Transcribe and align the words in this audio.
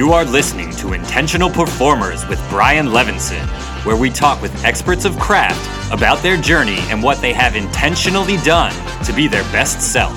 You 0.00 0.14
are 0.14 0.24
listening 0.24 0.70
to 0.76 0.94
Intentional 0.94 1.50
Performers 1.50 2.26
with 2.26 2.42
Brian 2.48 2.86
Levenson, 2.86 3.46
where 3.84 3.96
we 3.96 4.08
talk 4.08 4.40
with 4.40 4.64
experts 4.64 5.04
of 5.04 5.18
craft 5.18 5.92
about 5.92 6.22
their 6.22 6.38
journey 6.38 6.78
and 6.88 7.02
what 7.02 7.20
they 7.20 7.34
have 7.34 7.54
intentionally 7.54 8.38
done 8.38 8.72
to 9.04 9.12
be 9.12 9.28
their 9.28 9.42
best 9.52 9.82
self. 9.82 10.14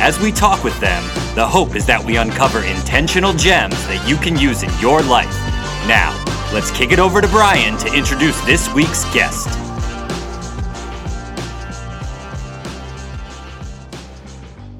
As 0.00 0.18
we 0.18 0.32
talk 0.32 0.64
with 0.64 0.80
them, 0.80 1.02
the 1.34 1.46
hope 1.46 1.76
is 1.76 1.84
that 1.84 2.02
we 2.02 2.16
uncover 2.16 2.64
intentional 2.64 3.34
gems 3.34 3.74
that 3.88 4.08
you 4.08 4.16
can 4.16 4.38
use 4.38 4.62
in 4.62 4.70
your 4.80 5.02
life. 5.02 5.28
Now, 5.86 6.16
let's 6.54 6.70
kick 6.70 6.90
it 6.90 6.98
over 6.98 7.20
to 7.20 7.28
Brian 7.28 7.76
to 7.80 7.94
introduce 7.94 8.40
this 8.46 8.72
week's 8.72 9.04
guest. 9.12 9.48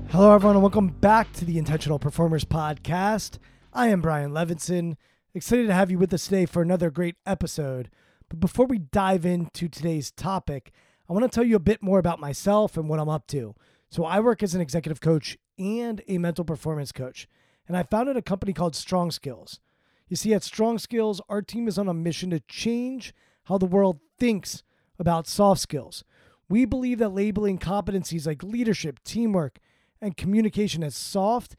Hello, 0.09 0.35
everyone, 0.35 0.57
and 0.57 0.63
welcome 0.63 0.89
back 0.89 1.35
to 1.35 1.45
the 1.45 1.59
Intentional 1.59 1.99
Performers 1.99 2.47
Podcast. 2.47 3.37
I 3.79 3.87
am 3.91 4.01
Brian 4.01 4.33
Levenson. 4.33 4.97
Excited 5.35 5.69
to 5.69 5.73
have 5.73 5.89
you 5.89 6.01
with 6.01 6.13
us 6.13 6.25
today 6.25 6.47
for 6.47 6.63
another 6.63 6.91
great 6.91 7.15
episode. 7.25 7.91
But 8.29 8.41
before 8.41 8.67
we 8.67 8.79
dive 8.79 9.25
into 9.25 9.69
today's 9.69 10.11
topic, 10.11 10.73
I 11.09 11.13
want 11.13 11.23
to 11.23 11.33
tell 11.33 11.45
you 11.45 11.55
a 11.55 11.61
bit 11.61 11.81
more 11.81 12.01
about 12.01 12.19
myself 12.19 12.77
and 12.77 12.89
what 12.89 12.99
I'm 12.99 13.09
up 13.09 13.29
to. 13.29 13.55
So, 13.89 14.05
I 14.05 14.19
work 14.19 14.43
as 14.43 14.53
an 14.53 14.61
executive 14.61 15.01
coach 15.01 15.39
and 15.61 16.03
a 16.09 16.19
mental 16.19 16.45
performance 16.45 16.91
coach, 16.91 17.29
and 17.69 17.77
I 17.77 17.85
founded 17.85 18.17
a 18.17 18.21
company 18.21 18.53
called 18.53 18.75
Strong 18.75 19.13
Skills. 19.13 19.61
You 20.09 20.17
see, 20.17 20.35
at 20.35 20.43
Strong 20.43 20.79
Skills, 20.79 21.21
our 21.29 21.41
team 21.41 21.69
is 21.69 21.79
on 21.79 21.87
a 21.87 21.95
mission 21.95 22.31
to 22.31 22.41
change 22.41 23.15
how 23.45 23.59
the 23.59 23.67
world 23.67 24.01
thinks 24.19 24.65
about 24.99 25.29
soft 25.29 25.61
skills. 25.61 26.03
We 26.49 26.65
believe 26.65 26.99
that 26.99 27.11
labeling 27.11 27.61
competencies 27.61 28.27
like 28.27 28.43
leadership, 28.43 28.99
teamwork, 29.05 29.61
and 30.01 30.17
communication 30.17 30.83
as 30.83 30.97
soft 30.97 31.55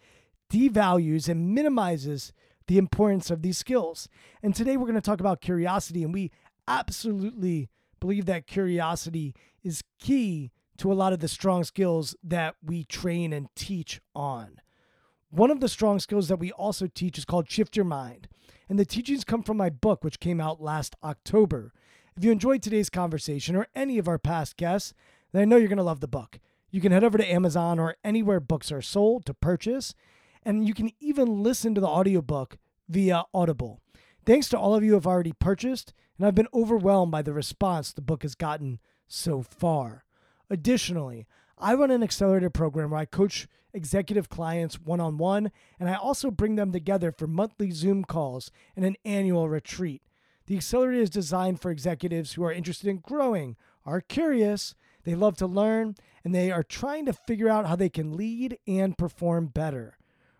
devalues 0.51 1.29
and 1.29 1.53
minimizes 1.53 2.33
the 2.67 2.77
importance 2.77 3.31
of 3.31 3.41
these 3.41 3.57
skills. 3.57 4.07
And 4.43 4.55
today 4.55 4.77
we're 4.77 4.85
going 4.85 4.95
to 4.95 5.01
talk 5.01 5.19
about 5.19 5.41
curiosity, 5.41 6.03
and 6.03 6.13
we 6.13 6.31
absolutely 6.67 7.69
believe 7.99 8.25
that 8.25 8.47
curiosity 8.47 9.33
is 9.63 9.83
key 9.99 10.51
to 10.77 10.91
a 10.91 10.95
lot 10.95 11.13
of 11.13 11.19
the 11.19 11.27
strong 11.27 11.63
skills 11.63 12.15
that 12.23 12.55
we 12.63 12.83
train 12.83 13.33
and 13.33 13.47
teach 13.55 13.99
on. 14.15 14.61
One 15.29 15.51
of 15.51 15.59
the 15.59 15.69
strong 15.69 15.99
skills 15.99 16.27
that 16.29 16.39
we 16.39 16.51
also 16.51 16.87
teach 16.87 17.17
is 17.17 17.25
called 17.25 17.49
Shift 17.49 17.75
Your 17.75 17.85
Mind. 17.85 18.27
And 18.69 18.79
the 18.79 18.85
teachings 18.85 19.23
come 19.23 19.43
from 19.43 19.57
my 19.57 19.69
book, 19.69 20.03
which 20.03 20.19
came 20.19 20.39
out 20.39 20.61
last 20.61 20.95
October. 21.03 21.73
If 22.15 22.23
you 22.23 22.31
enjoyed 22.31 22.61
today's 22.61 22.89
conversation 22.89 23.55
or 23.55 23.67
any 23.75 23.97
of 23.97 24.07
our 24.07 24.19
past 24.19 24.57
guests, 24.57 24.93
then 25.31 25.41
I 25.41 25.45
know 25.45 25.57
you're 25.57 25.67
going 25.67 25.77
to 25.77 25.83
love 25.83 25.99
the 25.99 26.07
book. 26.07 26.39
You 26.71 26.81
can 26.81 26.91
head 26.91 27.03
over 27.03 27.17
to 27.17 27.31
Amazon 27.31 27.79
or 27.79 27.95
anywhere 28.03 28.39
books 28.39 28.71
are 28.71 28.81
sold 28.81 29.25
to 29.25 29.33
purchase, 29.33 29.93
and 30.43 30.67
you 30.67 30.73
can 30.73 30.91
even 30.99 31.43
listen 31.43 31.75
to 31.75 31.81
the 31.81 31.87
audiobook 31.87 32.57
via 32.87 33.25
Audible. 33.33 33.81
Thanks 34.25 34.49
to 34.49 34.59
all 34.59 34.75
of 34.75 34.83
you 34.83 34.91
who 34.91 34.95
have 34.95 35.07
already 35.07 35.33
purchased, 35.33 35.93
and 36.17 36.27
I've 36.27 36.35
been 36.35 36.47
overwhelmed 36.53 37.11
by 37.11 37.21
the 37.21 37.33
response 37.33 37.91
the 37.91 38.01
book 38.01 38.23
has 38.23 38.35
gotten 38.35 38.79
so 39.07 39.41
far. 39.41 40.03
Additionally, 40.49 41.27
I 41.57 41.73
run 41.73 41.91
an 41.91 42.03
accelerator 42.03 42.49
program 42.49 42.91
where 42.91 43.01
I 43.01 43.05
coach 43.05 43.47
executive 43.73 44.29
clients 44.29 44.79
one 44.79 44.99
on 44.99 45.17
one, 45.17 45.51
and 45.79 45.89
I 45.89 45.95
also 45.95 46.31
bring 46.31 46.55
them 46.55 46.71
together 46.71 47.11
for 47.11 47.27
monthly 47.27 47.71
Zoom 47.71 48.03
calls 48.03 48.51
and 48.75 48.85
an 48.85 48.95
annual 49.05 49.49
retreat. 49.49 50.01
The 50.47 50.55
accelerator 50.55 51.03
is 51.03 51.11
designed 51.11 51.61
for 51.61 51.69
executives 51.69 52.33
who 52.33 52.43
are 52.43 52.51
interested 52.51 52.89
in 52.89 52.97
growing, 52.97 53.55
are 53.85 54.01
curious, 54.01 54.73
they 55.03 55.13
love 55.13 55.37
to 55.37 55.47
learn, 55.47 55.95
and 56.23 56.33
they 56.33 56.51
are 56.51 56.63
trying 56.63 57.05
to 57.05 57.13
figure 57.13 57.49
out 57.49 57.67
how 57.67 57.75
they 57.75 57.89
can 57.89 58.17
lead 58.17 58.57
and 58.67 58.97
perform 58.97 59.47
better. 59.47 59.98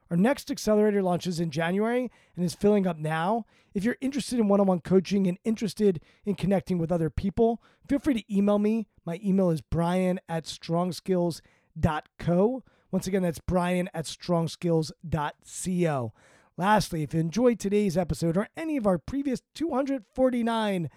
Our 0.10 0.18
next 0.18 0.50
accelerator 0.50 1.04
launches 1.04 1.40
in 1.40 1.52
January 1.52 2.10
and 2.36 2.44
is 2.44 2.56
filling 2.56 2.88
up 2.88 2.98
now. 2.98 3.46
If 3.76 3.84
you're 3.84 3.98
interested 4.02 4.40
in 4.40 4.48
one 4.48 4.60
on 4.60 4.66
one 4.66 4.80
coaching 4.80 5.28
and 5.28 5.38
interested 5.44 6.02
in 6.26 6.34
connecting 6.36 6.80
with 6.80 6.92
other 6.92 7.12
people, 7.12 7.62
feel 7.88 8.00
free 8.00 8.16
to 8.16 8.36
email 8.36 8.58
me. 8.58 8.88
My 9.06 9.20
email 9.24 9.52
is 9.52 9.62
brian 9.62 10.20
at 10.28 10.46
strongskills.co. 10.46 12.64
Once 12.92 13.06
again, 13.06 13.22
that's 13.22 13.40
brian 13.40 13.88
at 13.94 14.06
strongskills.co. 14.06 16.14
Lastly, 16.58 17.04
if 17.04 17.14
you 17.14 17.20
enjoyed 17.20 17.60
today's 17.60 17.96
episode 17.96 18.36
or 18.36 18.48
any 18.58 18.78
of 18.78 18.88
our 18.88 18.98
previous 18.98 19.44
249 19.54 20.90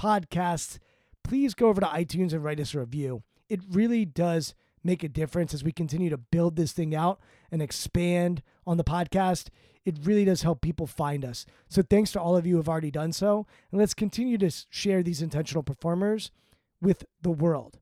podcasts, 0.00 0.78
please 1.24 1.54
go 1.54 1.68
over 1.68 1.80
to 1.80 1.88
iTunes 1.88 2.32
and 2.32 2.44
write 2.44 2.60
us 2.60 2.72
a 2.72 2.78
review. 2.80 3.24
It 3.48 3.62
really 3.68 4.04
does 4.04 4.54
make 4.82 5.02
a 5.04 5.08
difference 5.08 5.54
as 5.54 5.64
we 5.64 5.72
continue 5.72 6.10
to 6.10 6.16
build 6.16 6.56
this 6.56 6.72
thing 6.72 6.94
out 6.94 7.20
and 7.50 7.60
expand 7.60 8.42
on 8.66 8.76
the 8.76 8.84
podcast. 8.84 9.48
It 9.84 9.98
really 10.02 10.24
does 10.24 10.42
help 10.42 10.60
people 10.60 10.86
find 10.86 11.24
us. 11.24 11.46
So 11.68 11.82
thanks 11.82 12.12
to 12.12 12.20
all 12.20 12.36
of 12.36 12.46
you 12.46 12.54
who 12.54 12.58
have 12.58 12.68
already 12.68 12.90
done 12.90 13.12
so. 13.12 13.46
And 13.70 13.80
let's 13.80 13.94
continue 13.94 14.38
to 14.38 14.50
share 14.68 15.02
these 15.02 15.22
intentional 15.22 15.62
performers 15.62 16.30
with 16.80 17.04
the 17.22 17.30
world. 17.30 17.78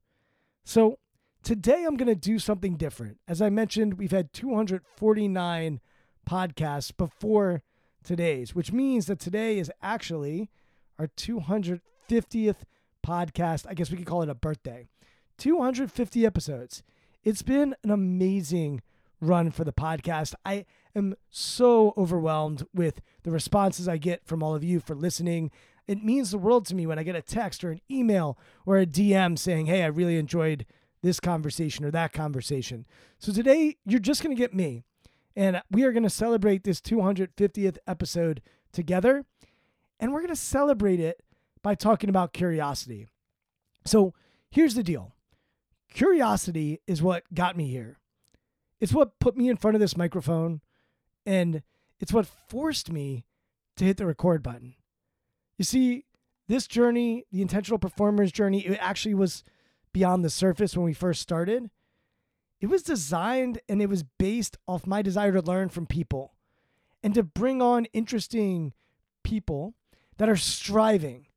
So 0.63 0.99
today 1.43 1.85
I'm 1.85 1.97
going 1.97 2.07
to 2.07 2.15
do 2.15 2.39
something 2.39 2.75
different. 2.75 3.17
As 3.27 3.41
I 3.41 3.49
mentioned, 3.49 3.95
we've 3.95 4.11
had 4.11 4.33
249 4.33 5.79
podcasts 6.29 6.95
before 6.95 7.63
today's, 8.03 8.55
which 8.55 8.71
means 8.71 9.07
that 9.07 9.19
today 9.19 9.59
is 9.59 9.71
actually 9.81 10.49
our 10.97 11.07
250th 11.07 12.63
podcast. 13.05 13.65
I 13.67 13.73
guess 13.73 13.91
we 13.91 13.97
could 13.97 14.05
call 14.05 14.21
it 14.21 14.29
a 14.29 14.35
birthday. 14.35 14.87
250 15.39 16.25
episodes. 16.25 16.83
It's 17.23 17.41
been 17.41 17.75
an 17.83 17.91
amazing 17.91 18.81
run 19.21 19.51
for 19.51 19.63
the 19.63 19.73
podcast. 19.73 20.35
I 20.45 20.65
am 20.95 21.15
so 21.29 21.93
overwhelmed 21.97 22.65
with 22.73 23.01
the 23.23 23.31
responses 23.31 23.87
I 23.87 23.97
get 23.97 24.25
from 24.25 24.43
all 24.43 24.53
of 24.53 24.63
you 24.63 24.79
for 24.79 24.95
listening. 24.95 25.49
It 25.87 26.03
means 26.03 26.31
the 26.31 26.37
world 26.37 26.65
to 26.67 26.75
me 26.75 26.85
when 26.85 26.99
I 26.99 27.03
get 27.03 27.15
a 27.15 27.21
text 27.21 27.63
or 27.63 27.71
an 27.71 27.81
email 27.89 28.37
or 28.65 28.77
a 28.77 28.85
DM 28.85 29.39
saying, 29.39 29.67
Hey, 29.67 29.83
I 29.83 29.87
really 29.87 30.17
enjoyed 30.17 30.65
this 31.01 31.21
conversation 31.21 31.85
or 31.85 31.91
that 31.91 32.11
conversation. 32.11 32.85
So 33.17 33.31
today, 33.31 33.77
you're 33.85 33.99
just 33.99 34.21
going 34.21 34.35
to 34.35 34.39
get 34.39 34.53
me. 34.53 34.83
And 35.35 35.61
we 35.71 35.83
are 35.83 35.93
going 35.93 36.03
to 36.03 36.09
celebrate 36.09 36.65
this 36.65 36.81
250th 36.81 37.77
episode 37.87 38.41
together. 38.73 39.25
And 40.01 40.11
we're 40.11 40.19
going 40.19 40.29
to 40.29 40.35
celebrate 40.35 40.99
it 40.99 41.23
by 41.63 41.75
talking 41.75 42.09
about 42.09 42.33
curiosity. 42.33 43.07
So 43.85 44.13
here's 44.51 44.75
the 44.75 44.83
deal 44.83 45.13
curiosity 45.89 46.81
is 46.87 47.01
what 47.01 47.23
got 47.33 47.57
me 47.57 47.67
here. 47.67 47.97
It's 48.79 48.93
what 48.93 49.19
put 49.19 49.35
me 49.35 49.49
in 49.49 49.57
front 49.57 49.75
of 49.75 49.81
this 49.81 49.97
microphone, 49.97 50.61
and 51.25 51.63
it's 51.99 52.13
what 52.13 52.27
forced 52.47 52.91
me 52.91 53.25
to 53.75 53.85
hit 53.85 53.97
the 53.97 54.05
record 54.05 54.41
button. 54.41 54.75
You 55.57 55.65
see, 55.65 56.05
this 56.47 56.67
journey, 56.67 57.25
the 57.31 57.41
intentional 57.41 57.79
performers 57.79 58.31
journey, 58.31 58.65
it 58.65 58.77
actually 58.81 59.13
was 59.13 59.43
beyond 59.91 60.23
the 60.23 60.29
surface 60.29 60.75
when 60.75 60.85
we 60.85 60.93
first 60.93 61.21
started. 61.21 61.69
It 62.61 62.67
was 62.67 62.83
designed 62.83 63.59
and 63.67 63.81
it 63.81 63.89
was 63.89 64.03
based 64.03 64.57
off 64.67 64.87
my 64.87 65.01
desire 65.01 65.31
to 65.33 65.41
learn 65.41 65.69
from 65.69 65.85
people 65.85 66.33
and 67.03 67.13
to 67.13 67.23
bring 67.23 67.61
on 67.61 67.85
interesting 67.85 68.73
people 69.23 69.75
that 70.17 70.29
are 70.29 70.35
striving, 70.35 71.27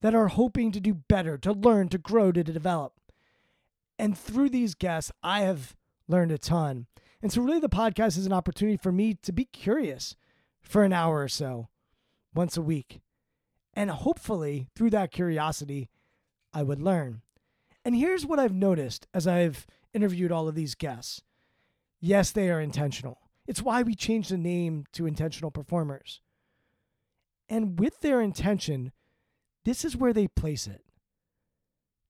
that 0.00 0.14
are 0.14 0.28
hoping 0.28 0.72
to 0.72 0.80
do 0.80 0.94
better, 0.94 1.36
to 1.38 1.52
learn, 1.52 1.88
to 1.88 1.98
grow, 1.98 2.32
to 2.32 2.42
develop. 2.42 2.94
And 4.00 4.16
through 4.16 4.48
these 4.48 4.74
guests, 4.74 5.12
I 5.22 5.42
have 5.42 5.76
learned 6.08 6.32
a 6.32 6.38
ton. 6.38 6.86
And 7.20 7.30
so, 7.30 7.42
really, 7.42 7.60
the 7.60 7.68
podcast 7.68 8.16
is 8.16 8.24
an 8.24 8.32
opportunity 8.32 8.78
for 8.78 8.90
me 8.90 9.12
to 9.22 9.30
be 9.30 9.44
curious 9.44 10.16
for 10.62 10.84
an 10.84 10.94
hour 10.94 11.20
or 11.20 11.28
so 11.28 11.68
once 12.34 12.56
a 12.56 12.62
week. 12.62 13.02
And 13.74 13.90
hopefully, 13.90 14.68
through 14.74 14.88
that 14.90 15.10
curiosity, 15.10 15.90
I 16.54 16.62
would 16.62 16.80
learn. 16.80 17.20
And 17.84 17.94
here's 17.94 18.24
what 18.24 18.38
I've 18.38 18.54
noticed 18.54 19.06
as 19.12 19.26
I've 19.26 19.66
interviewed 19.92 20.32
all 20.32 20.48
of 20.48 20.54
these 20.54 20.74
guests 20.74 21.20
yes, 22.00 22.30
they 22.30 22.48
are 22.48 22.60
intentional. 22.60 23.18
It's 23.46 23.60
why 23.60 23.82
we 23.82 23.94
changed 23.94 24.30
the 24.30 24.38
name 24.38 24.84
to 24.92 25.06
Intentional 25.06 25.50
Performers. 25.50 26.22
And 27.50 27.78
with 27.78 28.00
their 28.00 28.22
intention, 28.22 28.92
this 29.66 29.84
is 29.84 29.94
where 29.94 30.14
they 30.14 30.26
place 30.26 30.66
it. 30.66 30.86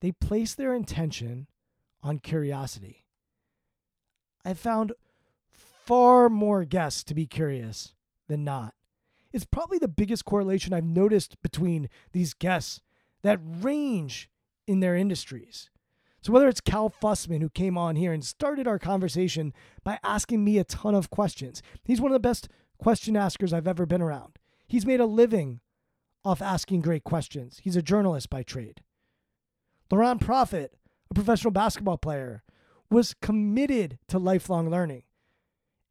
They 0.01 0.13
place 0.13 0.55
their 0.55 0.73
intention 0.73 1.49
on 2.03 2.19
curiosity. 2.19 3.05
I 4.45 4.55
found 4.55 4.93
far 5.51 6.29
more 6.29 6.65
guests 6.65 7.05
to 7.05 7.15
be 7.15 7.27
curious 7.27 7.95
than 8.29 8.45
not. 8.45 8.75
It's 9.33 9.45
probably 9.45 9.79
the 9.79 9.89
biggest 9.89 10.25
correlation 10.25 10.73
I've 10.73 10.85
noticed 10.85 11.41
between 11.43 11.89
these 12.13 12.35
guests 12.35 12.81
that 13.23 13.39
range 13.43 14.31
in 14.67 14.81
their 14.81 14.97
industries. 14.97 15.71
So, 16.23 16.33
whether 16.33 16.49
it's 16.49 16.61
Cal 16.61 16.91
Fussman, 16.91 17.41
who 17.41 17.49
came 17.49 17.79
on 17.79 17.97
here 17.97 18.13
and 18.13 18.25
started 18.25 18.67
our 18.67 18.79
conversation 18.79 19.55
by 19.83 19.99
asking 20.03 20.45
me 20.45 20.59
a 20.59 20.65
ton 20.65 20.95
of 20.95 21.11
questions, 21.11 21.63
he's 21.83 22.01
one 22.01 22.11
of 22.11 22.15
the 22.15 22.21
best 22.21 22.49
question 22.79 23.17
askers 23.17 23.53
I've 23.53 23.69
ever 23.69 23.87
been 23.87 24.03
around. 24.03 24.39
He's 24.67 24.87
made 24.87 25.01
a 25.01 25.07
living 25.07 25.61
off 26.25 26.43
asking 26.43 26.83
great 26.83 27.05
questions. 27.05 27.61
He's 27.63 27.77
a 27.77 27.83
journalist 27.83 28.29
by 28.29 28.43
trade. 28.43 28.83
Laron 29.91 30.21
Profit, 30.21 30.77
a 31.11 31.15
professional 31.15 31.51
basketball 31.51 31.99
player, 31.99 32.43
was 32.91 33.15
committed 33.21 33.99
to 34.09 34.19
lifelong 34.19 34.71
learning. 34.71 35.05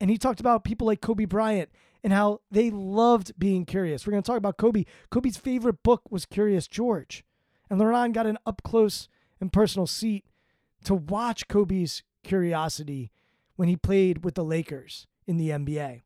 And 0.01 0.09
he 0.09 0.17
talked 0.17 0.39
about 0.39 0.63
people 0.63 0.87
like 0.87 1.01
Kobe 1.01 1.25
Bryant 1.25 1.69
and 2.03 2.13
how 2.13 2.41
they 2.49 2.69
loved 2.69 3.33
being 3.37 3.65
curious. 3.65 4.05
We're 4.05 4.11
going 4.11 4.23
to 4.23 4.27
talk 4.27 4.37
about 4.37 4.57
Kobe. 4.57 4.85
Kobe's 5.09 5.37
favorite 5.37 5.83
book 5.83 6.03
was 6.09 6.25
Curious 6.25 6.67
George. 6.67 7.23
And 7.69 7.79
Laron 7.79 8.13
got 8.13 8.25
an 8.25 8.37
up 8.45 8.63
close 8.63 9.07
and 9.41 9.51
personal 9.51 9.87
seat 9.87 10.25
to 10.85 10.95
watch 10.95 11.47
Kobe's 11.47 12.03
curiosity 12.23 13.11
when 13.55 13.67
he 13.67 13.75
played 13.75 14.23
with 14.23 14.35
the 14.35 14.43
Lakers 14.43 15.07
in 15.27 15.37
the 15.37 15.49
NBA. 15.49 16.01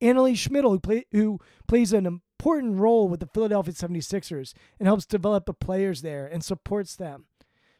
Annalise 0.00 0.46
Schmittel, 0.46 0.70
who, 0.70 0.80
play, 0.80 1.04
who 1.12 1.38
plays 1.68 1.92
an 1.92 2.06
important 2.06 2.78
role 2.78 3.08
with 3.08 3.20
the 3.20 3.26
Philadelphia 3.26 3.74
76ers 3.74 4.54
and 4.78 4.86
helps 4.86 5.04
develop 5.04 5.44
the 5.44 5.52
players 5.52 6.00
there 6.00 6.26
and 6.26 6.42
supports 6.42 6.96
them. 6.96 7.26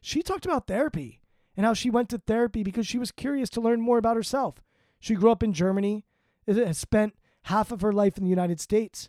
She 0.01 0.23
talked 0.23 0.45
about 0.45 0.67
therapy 0.67 1.21
and 1.57 1.67
how 1.67 1.75
she 1.75 1.91
went 1.91 2.09
to 2.11 2.19
therapy 2.19 2.63
because 2.63 2.87
she 2.87 2.99
was 2.99 3.13
curious 3.13 3.51
to 3.51 3.61
learn 3.61 3.81
more 3.81 3.99
about 3.99 4.17
herself. 4.17 4.63
She 4.99 5.15
grew 5.15 5.31
up 5.31 5.43
in 5.43 5.53
Germany, 5.53 6.05
has 6.47 6.79
spent 6.79 7.15
half 7.45 7.71
of 7.73 7.81
her 7.81 7.93
life 7.93 8.19
in 8.19 8.25
the 8.25 8.31
United 8.31 8.61
States, 8.61 9.09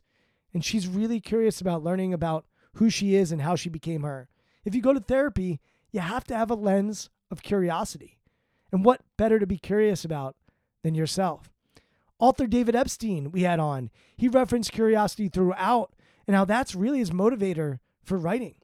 and 0.54 0.64
she's 0.64 0.88
really 0.88 1.20
curious 1.20 1.62
about 1.62 1.84
learning 1.84 2.14
about 2.14 2.46
who 2.76 2.90
she 2.90 3.16
is 3.16 3.32
and 3.32 3.42
how 3.42 3.56
she 3.56 3.70
became 3.70 4.04
her. 4.04 4.30
If 4.64 4.76
you 4.76 4.82
go 4.82 4.94
to 4.94 5.00
therapy, 5.00 5.60
you 5.92 6.00
have 6.00 6.24
to 6.26 6.36
have 6.36 6.52
a 6.52 6.56
lens 6.56 7.10
of 7.30 7.44
curiosity. 7.44 8.20
And 8.72 8.86
what 8.86 9.02
better 9.18 9.40
to 9.40 9.48
be 9.48 9.58
curious 9.58 10.06
about 10.06 10.36
than 10.84 10.96
yourself? 10.96 11.50
Author 12.20 12.48
David 12.48 12.76
Epstein, 12.76 13.32
we 13.32 13.44
had 13.44 13.60
on, 13.60 13.90
he 14.16 14.28
referenced 14.28 14.72
curiosity 14.72 15.28
throughout 15.28 15.94
and 16.28 16.36
how 16.36 16.46
that's 16.46 16.76
really 16.76 17.00
his 17.00 17.12
motivator 17.12 17.80
for 18.04 18.18
writing. 18.18 18.56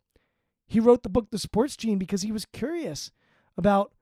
He 0.67 0.79
wrote 0.79 1.03
the 1.03 1.09
book 1.09 1.29
The 1.31 1.39
Sports 1.39 1.77
Gene 1.77 1.97
because 1.97 2.21
he 2.21 2.31
was 2.31 2.45
curious 2.45 3.11
about 3.57 3.93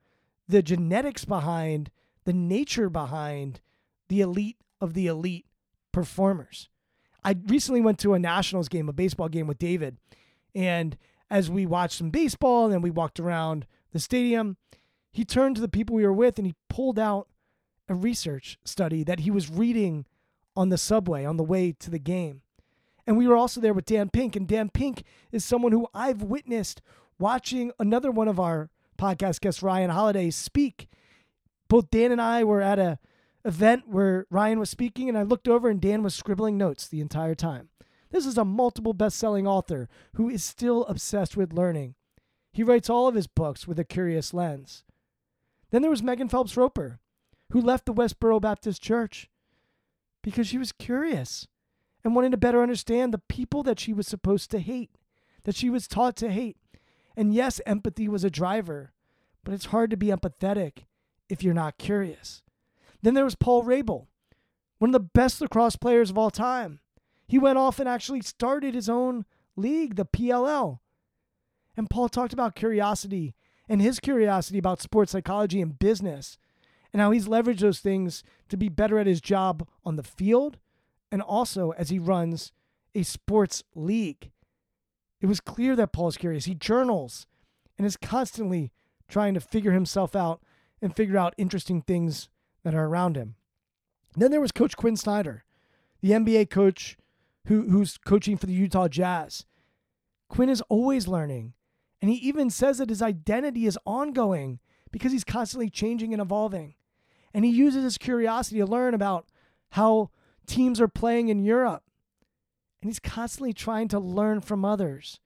the 0.47 0.63
genetics 0.63 1.23
behind, 1.23 1.91
the 2.25 2.33
nature 2.33 2.89
behind 2.89 3.61
the 4.09 4.21
elite 4.21 4.57
of 4.81 4.93
the 4.93 5.07
elite 5.07 5.45
performers. 5.91 6.69
I 7.23 7.35
recently 7.47 7.81
went 7.81 7.99
to 7.99 8.13
a 8.13 8.19
Nationals 8.19 8.69
game, 8.69 8.89
a 8.89 8.93
baseball 8.93 9.29
game 9.29 9.47
with 9.47 9.57
David, 9.57 9.97
and 10.53 10.97
as 11.29 11.49
we 11.49 11.65
watched 11.65 11.97
some 11.97 12.09
baseball 12.09 12.65
and 12.65 12.73
then 12.73 12.81
we 12.81 12.91
walked 12.91 13.19
around 13.19 13.65
the 13.91 13.99
stadium, 13.99 14.57
he 15.11 15.25
turned 15.25 15.55
to 15.55 15.61
the 15.61 15.67
people 15.67 15.95
we 15.95 16.03
were 16.03 16.13
with 16.13 16.37
and 16.37 16.45
he 16.45 16.55
pulled 16.69 16.99
out 16.99 17.27
a 17.87 17.95
research 17.95 18.57
study 18.63 19.03
that 19.03 19.21
he 19.21 19.31
was 19.31 19.49
reading 19.49 20.05
on 20.55 20.69
the 20.69 20.77
subway 20.77 21.25
on 21.25 21.37
the 21.37 21.43
way 21.43 21.71
to 21.71 21.89
the 21.89 21.99
game. 21.99 22.41
And 23.07 23.17
we 23.17 23.27
were 23.27 23.35
also 23.35 23.61
there 23.61 23.73
with 23.73 23.85
Dan 23.85 24.09
Pink. 24.09 24.35
And 24.35 24.47
Dan 24.47 24.69
Pink 24.69 25.03
is 25.31 25.45
someone 25.45 25.71
who 25.71 25.87
I've 25.93 26.23
witnessed 26.23 26.81
watching 27.19 27.71
another 27.79 28.11
one 28.11 28.27
of 28.27 28.39
our 28.39 28.69
podcast 28.97 29.41
guests, 29.41 29.61
Ryan 29.61 29.89
Holiday, 29.89 30.29
speak. 30.31 30.87
Both 31.67 31.89
Dan 31.91 32.11
and 32.11 32.21
I 32.21 32.43
were 32.43 32.61
at 32.61 32.79
a 32.79 32.99
event 33.43 33.87
where 33.87 34.25
Ryan 34.29 34.59
was 34.59 34.69
speaking, 34.69 35.07
and 35.07 35.17
I 35.17 35.21
looked 35.21 35.47
over 35.47 35.69
and 35.69 35.79
Dan 35.79 36.01
was 36.01 36.15
scribbling 36.15 36.57
notes 36.57 36.87
the 36.87 37.01
entire 37.01 37.35
time. 37.35 37.69
This 38.11 38.25
is 38.25 38.37
a 38.37 38.45
multiple 38.45 38.93
best-selling 38.93 39.45
author 39.47 39.87
who 40.15 40.29
is 40.29 40.43
still 40.43 40.85
obsessed 40.85 41.35
with 41.37 41.53
learning. 41.53 41.95
He 42.51 42.63
writes 42.63 42.89
all 42.89 43.07
of 43.07 43.15
his 43.15 43.27
books 43.27 43.67
with 43.67 43.77
a 43.77 43.83
curious 43.83 44.33
lens. 44.33 44.83
Then 45.71 45.81
there 45.81 45.91
was 45.91 46.01
Megan 46.01 46.29
Phelps 46.29 46.55
Roper, 46.55 46.99
who 47.51 47.61
left 47.61 47.85
the 47.85 47.93
Westboro 47.93 48.41
Baptist 48.41 48.81
Church 48.81 49.29
because 50.23 50.47
she 50.47 50.57
was 50.57 50.71
curious 50.71 51.47
and 52.05 52.13
wanting 52.13 52.29
to 52.29 52.37
better 52.37 52.61
understand 52.61 53.11
the 53.11 53.17
people 53.17 53.63
that 53.63 53.79
she 53.79 53.91
was 53.91 54.07
supposed 54.07 54.51
to 54.51 54.59
hate, 54.59 54.91
that 55.43 55.55
she 55.55 55.71
was 55.71 55.87
taught 55.87 56.15
to 56.15 56.31
hate. 56.31 56.55
And 57.17 57.33
yes, 57.33 57.59
empathy 57.65 58.07
was 58.07 58.23
a 58.23 58.29
driver, 58.29 58.93
but 59.43 59.55
it's 59.55 59.65
hard 59.65 59.89
to 59.89 59.97
be 59.97 60.07
empathetic 60.07 60.85
if 61.29 61.41
you're 61.41 61.55
not 61.55 61.79
curious. 61.79 62.43
Then 63.01 63.15
there 63.15 63.23
was 63.23 63.33
Paul 63.33 63.63
Rabil, 63.63 64.05
one 64.77 64.89
of 64.89 64.93
the 64.93 64.99
best 64.99 65.41
lacrosse 65.41 65.77
players 65.77 66.11
of 66.11 66.17
all 66.17 66.29
time. 66.29 66.79
He 67.27 67.39
went 67.39 67.57
off 67.57 67.79
and 67.79 67.89
actually 67.89 68.21
started 68.21 68.75
his 68.75 68.87
own 68.87 69.25
league, 69.55 69.95
the 69.95 70.05
PLL. 70.05 70.79
And 71.75 71.89
Paul 71.89 72.07
talked 72.07 72.33
about 72.33 72.55
curiosity 72.55 73.33
and 73.67 73.81
his 73.81 73.99
curiosity 73.99 74.59
about 74.59 74.79
sports 74.79 75.11
psychology 75.11 75.59
and 75.59 75.79
business 75.79 76.37
and 76.93 77.01
how 77.01 77.09
he's 77.09 77.27
leveraged 77.27 77.61
those 77.61 77.79
things 77.79 78.23
to 78.49 78.57
be 78.57 78.69
better 78.69 78.99
at 78.99 79.07
his 79.07 79.21
job 79.21 79.67
on 79.83 79.95
the 79.95 80.03
field 80.03 80.59
and 81.11 81.21
also 81.21 81.71
as 81.71 81.89
he 81.89 81.99
runs 81.99 82.51
a 82.93 83.03
sports 83.03 83.63
league. 83.73 84.31
It 85.21 85.27
was 85.27 85.39
clear 85.39 85.75
that 85.75 85.91
Paul's 85.91 86.17
curious. 86.17 86.45
He 86.45 86.55
journals 86.55 87.27
and 87.77 87.85
is 87.85 87.97
constantly 87.97 88.71
trying 89.07 89.33
to 89.33 89.39
figure 89.39 89.71
himself 89.71 90.15
out 90.15 90.41
and 90.81 90.95
figure 90.95 91.17
out 91.17 91.35
interesting 91.37 91.81
things 91.81 92.29
that 92.63 92.75
are 92.75 92.85
around 92.85 93.15
him. 93.15 93.35
Then 94.15 94.31
there 94.31 94.41
was 94.41 94.51
Coach 94.51 94.77
Quin 94.77 94.95
Snyder, 94.95 95.43
the 96.01 96.11
NBA 96.11 96.49
coach 96.49 96.97
who, 97.47 97.69
who's 97.69 97.97
coaching 97.97 98.37
for 98.37 98.45
the 98.45 98.53
Utah 98.53 98.87
Jazz. 98.87 99.45
Quin 100.29 100.49
is 100.49 100.61
always 100.69 101.07
learning, 101.07 101.53
and 102.01 102.09
he 102.09 102.17
even 102.17 102.49
says 102.49 102.79
that 102.79 102.89
his 102.89 103.01
identity 103.01 103.65
is 103.65 103.77
ongoing 103.85 104.59
because 104.91 105.11
he's 105.11 105.23
constantly 105.23 105.69
changing 105.69 106.13
and 106.13 106.21
evolving 106.21 106.75
and 107.35 107.43
he 107.43 107.51
uses 107.51 107.83
his 107.83 107.97
curiosity 107.97 108.59
to 108.59 108.65
learn 108.65 108.93
about 108.93 109.27
how 109.71 110.09
teams 110.47 110.79
are 110.79 110.87
playing 110.87 111.29
in 111.29 111.43
Europe. 111.43 111.83
And 112.81 112.89
he's 112.89 112.99
constantly 112.99 113.53
trying 113.53 113.87
to 113.89 113.99
learn 113.99 114.41
from 114.41 114.63
others 114.63 115.19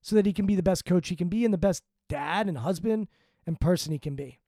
so 0.00 0.16
that 0.16 0.26
he 0.26 0.32
can 0.32 0.46
be 0.46 0.54
the 0.54 0.62
best 0.62 0.84
coach 0.84 1.08
he 1.08 1.16
can 1.16 1.28
be 1.28 1.44
and 1.44 1.52
the 1.52 1.58
best 1.58 1.82
dad 2.08 2.48
and 2.48 2.58
husband 2.58 3.08
and 3.46 3.60
person 3.60 3.92
he 3.92 3.98
can 3.98 4.16
be. 4.16 4.38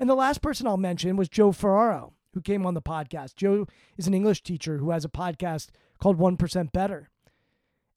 And 0.00 0.08
the 0.08 0.14
last 0.14 0.42
person 0.42 0.66
I'll 0.66 0.76
mention 0.76 1.16
was 1.16 1.28
Joe 1.28 1.52
Ferraro, 1.52 2.14
who 2.34 2.40
came 2.40 2.66
on 2.66 2.74
the 2.74 2.82
podcast. 2.82 3.36
Joe 3.36 3.66
is 3.96 4.06
an 4.06 4.14
English 4.14 4.42
teacher 4.42 4.78
who 4.78 4.90
has 4.90 5.04
a 5.04 5.08
podcast 5.08 5.68
called 5.98 6.18
1% 6.18 6.72
Better. 6.72 7.10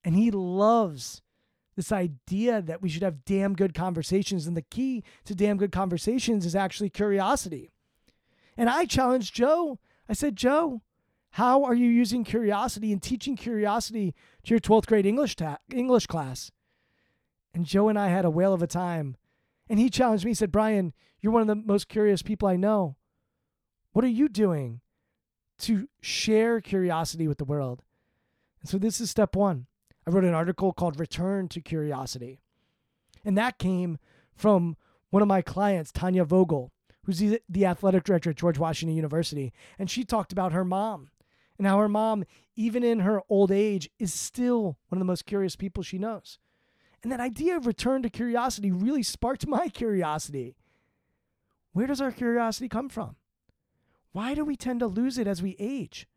And 0.03 0.15
he 0.15 0.31
loves 0.31 1.21
this 1.75 1.91
idea 1.91 2.61
that 2.61 2.81
we 2.81 2.89
should 2.89 3.03
have 3.03 3.25
damn 3.25 3.53
good 3.53 3.73
conversations. 3.73 4.47
And 4.47 4.57
the 4.57 4.61
key 4.61 5.03
to 5.25 5.35
damn 5.35 5.57
good 5.57 5.71
conversations 5.71 6.45
is 6.45 6.55
actually 6.55 6.89
curiosity. 6.89 7.69
And 8.57 8.69
I 8.69 8.85
challenged 8.85 9.33
Joe. 9.33 9.79
I 10.09 10.13
said, 10.13 10.35
Joe, 10.35 10.81
how 11.31 11.63
are 11.63 11.75
you 11.75 11.89
using 11.89 12.23
curiosity 12.23 12.91
and 12.91 13.01
teaching 13.01 13.35
curiosity 13.35 14.13
to 14.43 14.49
your 14.49 14.59
12th 14.59 14.85
grade 14.85 15.05
English 15.05 15.35
ta- 15.35 15.59
English 15.73 16.07
class? 16.07 16.51
And 17.53 17.65
Joe 17.65 17.89
and 17.89 17.97
I 17.97 18.09
had 18.09 18.25
a 18.25 18.29
whale 18.29 18.53
of 18.53 18.61
a 18.61 18.67
time. 18.67 19.15
And 19.69 19.79
he 19.79 19.89
challenged 19.89 20.25
me. 20.25 20.31
He 20.31 20.35
said, 20.35 20.51
Brian, 20.51 20.93
you're 21.21 21.31
one 21.31 21.41
of 21.41 21.47
the 21.47 21.55
most 21.55 21.87
curious 21.87 22.21
people 22.21 22.47
I 22.47 22.55
know. 22.57 22.95
What 23.93 24.05
are 24.05 24.09
you 24.09 24.27
doing 24.27 24.81
to 25.59 25.87
share 26.01 26.59
curiosity 26.59 27.27
with 27.27 27.37
the 27.37 27.45
world? 27.45 27.83
And 28.61 28.69
so 28.69 28.77
this 28.77 28.99
is 28.99 29.09
step 29.09 29.35
one. 29.35 29.67
I 30.05 30.11
wrote 30.11 30.23
an 30.23 30.33
article 30.33 30.73
called 30.73 30.99
Return 30.99 31.47
to 31.49 31.61
Curiosity. 31.61 32.39
And 33.23 33.37
that 33.37 33.57
came 33.57 33.97
from 34.33 34.75
one 35.11 35.21
of 35.21 35.27
my 35.27 35.41
clients, 35.41 35.91
Tanya 35.91 36.25
Vogel 36.25 36.71
who's 37.05 37.19
the, 37.19 37.41
the 37.49 37.65
athletic 37.65 38.03
director 38.03 38.29
at 38.29 38.35
George 38.35 38.59
Washington 38.59 38.95
University. 38.95 39.51
And 39.79 39.89
she 39.89 40.03
talked 40.03 40.31
about 40.31 40.51
her 40.51 40.63
mom 40.63 41.09
and 41.61 41.67
how 41.67 41.77
her 41.77 41.87
mom, 41.87 42.23
even 42.55 42.83
in 42.83 43.01
her 43.01 43.21
old 43.29 43.51
age, 43.51 43.87
is 43.99 44.11
still 44.11 44.79
one 44.89 44.97
of 44.97 44.97
the 44.97 45.05
most 45.05 45.27
curious 45.27 45.55
people 45.55 45.83
she 45.83 45.99
knows. 45.99 46.39
And 47.03 47.11
that 47.11 47.19
idea 47.19 47.55
of 47.55 47.67
return 47.67 48.01
to 48.01 48.09
curiosity 48.09 48.71
really 48.71 49.03
sparked 49.03 49.45
my 49.45 49.69
curiosity. 49.69 50.55
Where 51.73 51.85
does 51.85 52.01
our 52.01 52.11
curiosity 52.11 52.67
come 52.67 52.89
from? 52.89 53.15
Why 54.11 54.33
do 54.33 54.43
we 54.43 54.55
tend 54.55 54.79
to 54.79 54.87
lose 54.87 55.19
it 55.19 55.27
as 55.27 55.43
we 55.43 55.55
age? 55.59 56.07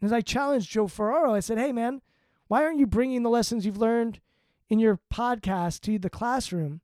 And 0.00 0.08
as 0.08 0.12
I 0.12 0.20
challenged 0.20 0.68
Joe 0.68 0.88
Ferraro, 0.88 1.32
I 1.32 1.38
said, 1.38 1.56
hey, 1.56 1.70
man, 1.70 2.02
why 2.48 2.64
aren't 2.64 2.80
you 2.80 2.88
bringing 2.88 3.22
the 3.22 3.30
lessons 3.30 3.64
you've 3.64 3.78
learned 3.78 4.18
in 4.68 4.80
your 4.80 4.98
podcast 5.14 5.82
to 5.82 5.96
the 5.96 6.10
classroom? 6.10 6.80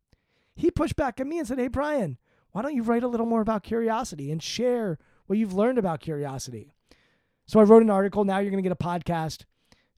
He 0.55 0.71
pushed 0.71 0.95
back 0.95 1.19
at 1.19 1.27
me 1.27 1.41
and 1.41 1.49
said, 1.49 1.59
hey, 1.59 1.67
Brian, 1.67 2.19
why 2.53 2.63
don't 2.63 2.77
you 2.77 2.85
write 2.85 3.03
a 3.03 3.09
little 3.09 3.27
more 3.27 3.41
about 3.41 3.65
curiosity 3.65 4.31
and 4.31 4.41
share 4.41 5.01
what 5.27 5.37
you've 5.37 5.53
learned 5.53 5.79
about 5.79 5.99
curiosity? 5.99 6.76
So 7.47 7.61
I 7.61 7.65
wrote 7.65 7.83
an 7.83 7.91
article. 7.91 8.25
Now 8.25 8.39
you're 8.39 8.51
going 8.51 8.63
to 8.63 8.69
get 8.69 8.73
a 8.73 8.85
podcast. 8.85 9.45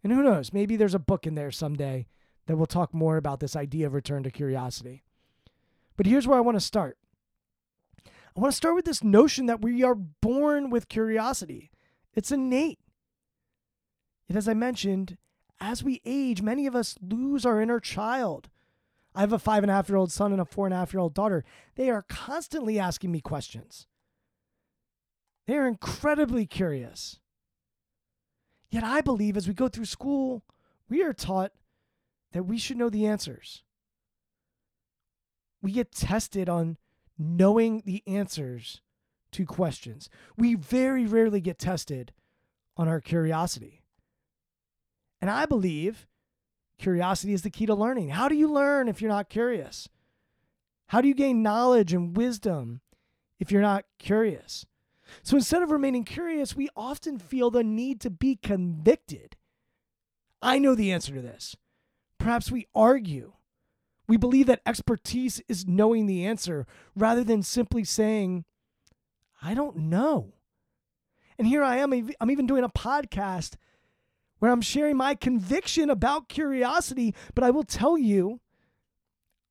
And 0.02 0.12
who 0.12 0.22
knows, 0.22 0.52
maybe 0.52 0.76
there's 0.76 0.94
a 0.94 1.00
book 1.00 1.26
in 1.26 1.34
there 1.34 1.50
someday 1.50 2.06
that 2.46 2.56
will 2.56 2.66
talk 2.66 2.94
more 2.94 3.16
about 3.16 3.40
this 3.40 3.56
idea 3.56 3.86
of 3.86 3.94
return 3.94 4.22
to 4.22 4.30
curiosity. 4.30 5.02
But 5.96 6.06
here's 6.06 6.26
where 6.26 6.38
I 6.38 6.42
want 6.42 6.56
to 6.56 6.64
start. 6.64 6.98
I 8.06 8.40
want 8.40 8.52
to 8.52 8.56
start 8.56 8.76
with 8.76 8.84
this 8.84 9.02
notion 9.02 9.46
that 9.46 9.62
we 9.62 9.82
are 9.82 9.96
born 9.96 10.70
with 10.70 10.88
curiosity. 10.88 11.70
It's 12.14 12.30
innate. 12.30 12.78
Yet, 14.28 14.36
as 14.36 14.48
I 14.48 14.54
mentioned, 14.54 15.16
as 15.60 15.82
we 15.82 16.00
age, 16.04 16.42
many 16.42 16.66
of 16.66 16.76
us 16.76 16.96
lose 17.00 17.44
our 17.44 17.60
inner 17.60 17.80
child. 17.80 18.48
I 19.14 19.20
have 19.20 19.32
a 19.32 19.38
five 19.38 19.64
and 19.64 19.70
a 19.70 19.74
half 19.74 19.88
year 19.88 19.96
old 19.96 20.12
son 20.12 20.30
and 20.32 20.40
a 20.40 20.44
four 20.44 20.66
and 20.66 20.74
a 20.74 20.76
half 20.76 20.92
year 20.92 21.00
old 21.00 21.14
daughter. 21.14 21.44
They 21.74 21.90
are 21.90 22.04
constantly 22.08 22.78
asking 22.78 23.10
me 23.10 23.20
questions. 23.20 23.88
They 25.46 25.56
are 25.56 25.66
incredibly 25.66 26.46
curious. 26.46 27.18
Yet 28.70 28.84
I 28.84 29.00
believe 29.00 29.37
as 29.37 29.48
we 29.48 29.54
go 29.54 29.68
through 29.68 29.87
school, 29.87 30.44
we 30.88 31.02
are 31.02 31.12
taught 31.12 31.52
that 32.32 32.44
we 32.44 32.58
should 32.58 32.76
know 32.76 32.90
the 32.90 33.06
answers. 33.06 33.62
We 35.62 35.72
get 35.72 35.92
tested 35.92 36.48
on 36.48 36.76
knowing 37.18 37.82
the 37.84 38.02
answers 38.06 38.80
to 39.32 39.44
questions. 39.44 40.08
We 40.37 40.54
very 40.54 41.06
rarely 41.06 41.40
get 41.40 41.58
tested 41.58 42.12
on 42.76 42.88
our 42.88 43.00
curiosity. 43.00 43.82
And 45.20 45.30
I 45.30 45.46
believe 45.46 46.06
curiosity 46.78 47.32
is 47.32 47.42
the 47.42 47.50
key 47.50 47.66
to 47.66 47.75
learning. 47.75 48.10
How 48.10 48.28
do 48.28 48.37
you 48.37 48.50
learn 48.50 48.88
if 48.88 49.02
you're 49.02 49.10
not 49.10 49.28
curious? 49.28 49.88
How 50.88 51.00
do 51.00 51.08
you 51.08 51.14
gain 51.14 51.42
knowledge 51.42 51.92
and 51.92 52.16
wisdom 52.16 52.80
if 53.40 53.50
you're 53.50 53.62
not 53.62 53.84
curious? 53.98 54.64
So 55.22 55.36
instead 55.36 55.62
of 55.62 55.70
remaining 55.70 56.04
curious, 56.04 56.56
we 56.56 56.68
often 56.76 57.18
feel 57.18 57.50
the 57.50 57.64
need 57.64 58.00
to 58.02 58.10
be 58.10 58.36
convicted. 58.36 59.36
I 60.40 60.58
know 60.58 60.74
the 60.74 60.92
answer 60.92 61.14
to 61.14 61.22
this. 61.22 61.56
Perhaps 62.18 62.50
we 62.50 62.66
argue. 62.74 63.32
We 64.06 64.16
believe 64.16 64.46
that 64.46 64.62
expertise 64.64 65.42
is 65.48 65.66
knowing 65.66 66.06
the 66.06 66.24
answer 66.24 66.66
rather 66.96 67.22
than 67.22 67.42
simply 67.42 67.84
saying, 67.84 68.44
I 69.42 69.54
don't 69.54 69.76
know. 69.76 70.34
And 71.38 71.46
here 71.46 71.62
I 71.62 71.76
am, 71.76 71.92
I'm 72.20 72.30
even 72.30 72.46
doing 72.46 72.64
a 72.64 72.68
podcast 72.68 73.54
where 74.38 74.50
I'm 74.50 74.60
sharing 74.60 74.96
my 74.96 75.14
conviction 75.14 75.90
about 75.90 76.28
curiosity, 76.28 77.14
but 77.34 77.44
I 77.44 77.50
will 77.50 77.64
tell 77.64 77.98
you, 77.98 78.40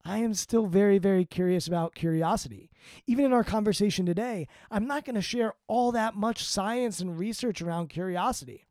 I 0.08 0.20
am 0.20 0.34
still 0.36 0.68
very, 0.68 1.00
very 1.00 1.26
curious 1.26 1.68
about 1.68 1.94
curiosity. 1.94 2.72
Even 3.08 3.26
in 3.26 3.34
our 3.34 3.44
conversation 3.44 4.06
today, 4.06 4.48
I'm 4.72 4.88
not 4.88 5.04
going 5.04 5.16
to 5.16 5.22
share 5.22 5.56
all 5.68 5.92
that 5.92 6.16
much 6.16 6.46
science 6.46 7.02
and 7.02 7.20
research 7.20 7.62
around 7.62 7.90
curiosity. 7.90 8.68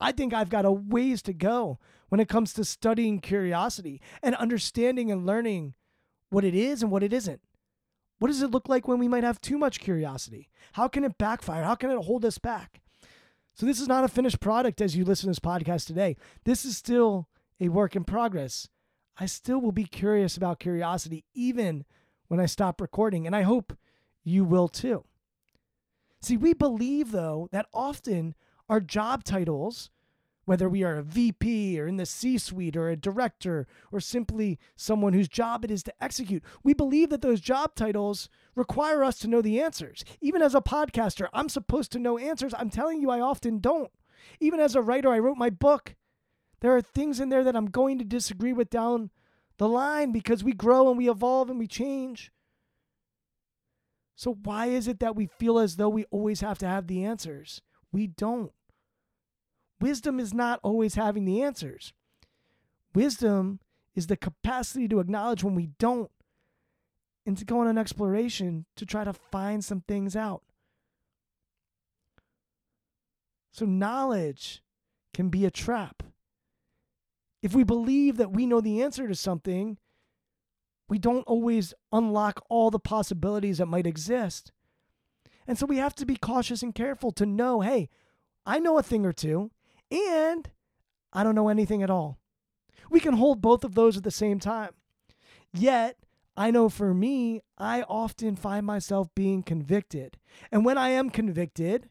I 0.00 0.12
think 0.12 0.32
I've 0.32 0.48
got 0.48 0.64
a 0.64 0.72
ways 0.72 1.20
to 1.22 1.34
go 1.34 1.78
when 2.08 2.18
it 2.18 2.30
comes 2.30 2.54
to 2.54 2.64
studying 2.64 3.20
curiosity 3.20 4.00
and 4.22 4.34
understanding 4.36 5.12
and 5.12 5.26
learning 5.26 5.74
what 6.30 6.44
it 6.44 6.54
is 6.54 6.82
and 6.82 6.90
what 6.90 7.02
it 7.02 7.12
isn't. 7.12 7.42
What 8.18 8.28
does 8.28 8.40
it 8.40 8.50
look 8.50 8.66
like 8.66 8.88
when 8.88 8.98
we 8.98 9.08
might 9.08 9.24
have 9.24 9.38
too 9.38 9.58
much 9.58 9.80
curiosity? 9.80 10.48
How 10.72 10.88
can 10.88 11.04
it 11.04 11.18
backfire? 11.18 11.62
How 11.62 11.74
can 11.74 11.90
it 11.90 12.04
hold 12.04 12.24
us 12.24 12.38
back? 12.38 12.80
So, 13.54 13.66
this 13.66 13.80
is 13.80 13.88
not 13.88 14.04
a 14.04 14.08
finished 14.08 14.40
product 14.40 14.80
as 14.80 14.96
you 14.96 15.04
listen 15.04 15.26
to 15.26 15.30
this 15.30 15.38
podcast 15.40 15.86
today. 15.86 16.16
This 16.44 16.64
is 16.64 16.78
still 16.78 17.28
a 17.60 17.68
work 17.68 17.94
in 17.96 18.04
progress. 18.04 18.68
I 19.18 19.26
still 19.26 19.60
will 19.60 19.72
be 19.72 19.84
curious 19.84 20.36
about 20.36 20.60
curiosity 20.60 21.24
even 21.34 21.84
when 22.28 22.40
I 22.40 22.46
stop 22.46 22.80
recording, 22.80 23.26
and 23.26 23.34
I 23.34 23.42
hope 23.42 23.76
you 24.22 24.44
will 24.44 24.68
too. 24.68 25.04
See, 26.22 26.36
we 26.36 26.52
believe, 26.52 27.12
though, 27.12 27.48
that 27.50 27.66
often 27.72 28.34
our 28.68 28.80
job 28.80 29.24
titles, 29.24 29.90
whether 30.44 30.68
we 30.68 30.82
are 30.82 30.98
a 30.98 31.02
VP 31.02 31.80
or 31.80 31.86
in 31.86 31.96
the 31.96 32.06
C 32.06 32.38
suite 32.38 32.76
or 32.76 32.88
a 32.88 32.96
director 32.96 33.66
or 33.90 34.00
simply 34.00 34.58
someone 34.76 35.12
whose 35.12 35.28
job 35.28 35.64
it 35.64 35.70
is 35.70 35.82
to 35.84 35.94
execute, 36.02 36.42
we 36.62 36.74
believe 36.74 37.10
that 37.10 37.22
those 37.22 37.40
job 37.40 37.74
titles 37.74 38.28
require 38.54 39.02
us 39.02 39.18
to 39.20 39.28
know 39.28 39.42
the 39.42 39.60
answers. 39.60 40.04
Even 40.20 40.42
as 40.42 40.54
a 40.54 40.60
podcaster, 40.60 41.28
I'm 41.32 41.48
supposed 41.48 41.92
to 41.92 41.98
know 41.98 42.18
answers. 42.18 42.54
I'm 42.56 42.70
telling 42.70 43.00
you, 43.00 43.10
I 43.10 43.20
often 43.20 43.58
don't. 43.58 43.90
Even 44.40 44.60
as 44.60 44.74
a 44.74 44.82
writer, 44.82 45.10
I 45.10 45.18
wrote 45.18 45.38
my 45.38 45.50
book. 45.50 45.94
There 46.60 46.76
are 46.76 46.82
things 46.82 47.20
in 47.20 47.28
there 47.30 47.44
that 47.44 47.56
I'm 47.56 47.70
going 47.70 47.98
to 47.98 48.04
disagree 48.04 48.52
with 48.52 48.70
down 48.70 49.10
the 49.58 49.68
line 49.68 50.12
because 50.12 50.44
we 50.44 50.52
grow 50.52 50.88
and 50.88 50.98
we 50.98 51.08
evolve 51.08 51.50
and 51.50 51.58
we 51.58 51.66
change. 51.66 52.30
So, 54.14 54.34
why 54.42 54.66
is 54.66 54.86
it 54.86 55.00
that 55.00 55.16
we 55.16 55.26
feel 55.26 55.58
as 55.58 55.76
though 55.76 55.88
we 55.88 56.04
always 56.10 56.40
have 56.40 56.58
to 56.58 56.66
have 56.66 56.86
the 56.86 57.04
answers? 57.04 57.62
We 57.90 58.06
don't. 58.06 58.52
Wisdom 59.80 60.20
is 60.20 60.34
not 60.34 60.60
always 60.62 60.94
having 60.94 61.24
the 61.24 61.42
answers. 61.42 61.94
Wisdom 62.94 63.60
is 63.94 64.08
the 64.08 64.16
capacity 64.16 64.88
to 64.88 65.00
acknowledge 65.00 65.42
when 65.42 65.54
we 65.54 65.68
don't 65.78 66.10
and 67.24 67.38
to 67.38 67.44
go 67.46 67.60
on 67.60 67.66
an 67.66 67.78
exploration 67.78 68.66
to 68.76 68.84
try 68.84 69.04
to 69.04 69.12
find 69.12 69.64
some 69.64 69.80
things 69.80 70.14
out. 70.14 70.42
So, 73.52 73.64
knowledge 73.64 74.62
can 75.14 75.30
be 75.30 75.46
a 75.46 75.50
trap. 75.50 76.02
If 77.42 77.54
we 77.54 77.64
believe 77.64 78.16
that 78.18 78.32
we 78.32 78.46
know 78.46 78.60
the 78.60 78.82
answer 78.82 79.08
to 79.08 79.14
something, 79.14 79.78
we 80.88 80.98
don't 80.98 81.22
always 81.22 81.72
unlock 81.92 82.44
all 82.48 82.70
the 82.70 82.78
possibilities 82.78 83.58
that 83.58 83.66
might 83.66 83.86
exist. 83.86 84.52
And 85.46 85.58
so 85.58 85.66
we 85.66 85.78
have 85.78 85.94
to 85.96 86.06
be 86.06 86.16
cautious 86.16 86.62
and 86.62 86.74
careful 86.74 87.12
to 87.12 87.26
know 87.26 87.60
hey, 87.60 87.88
I 88.44 88.58
know 88.58 88.78
a 88.78 88.82
thing 88.82 89.06
or 89.06 89.12
two, 89.12 89.50
and 89.90 90.50
I 91.12 91.22
don't 91.22 91.34
know 91.34 91.48
anything 91.48 91.82
at 91.82 91.90
all. 91.90 92.18
We 92.90 93.00
can 93.00 93.14
hold 93.14 93.40
both 93.40 93.64
of 93.64 93.74
those 93.74 93.96
at 93.96 94.02
the 94.02 94.10
same 94.10 94.38
time. 94.40 94.72
Yet, 95.52 95.96
I 96.36 96.50
know 96.50 96.68
for 96.68 96.94
me, 96.94 97.40
I 97.58 97.82
often 97.82 98.36
find 98.36 98.64
myself 98.64 99.08
being 99.14 99.42
convicted. 99.42 100.18
And 100.50 100.64
when 100.64 100.78
I 100.78 100.90
am 100.90 101.10
convicted, 101.10 101.88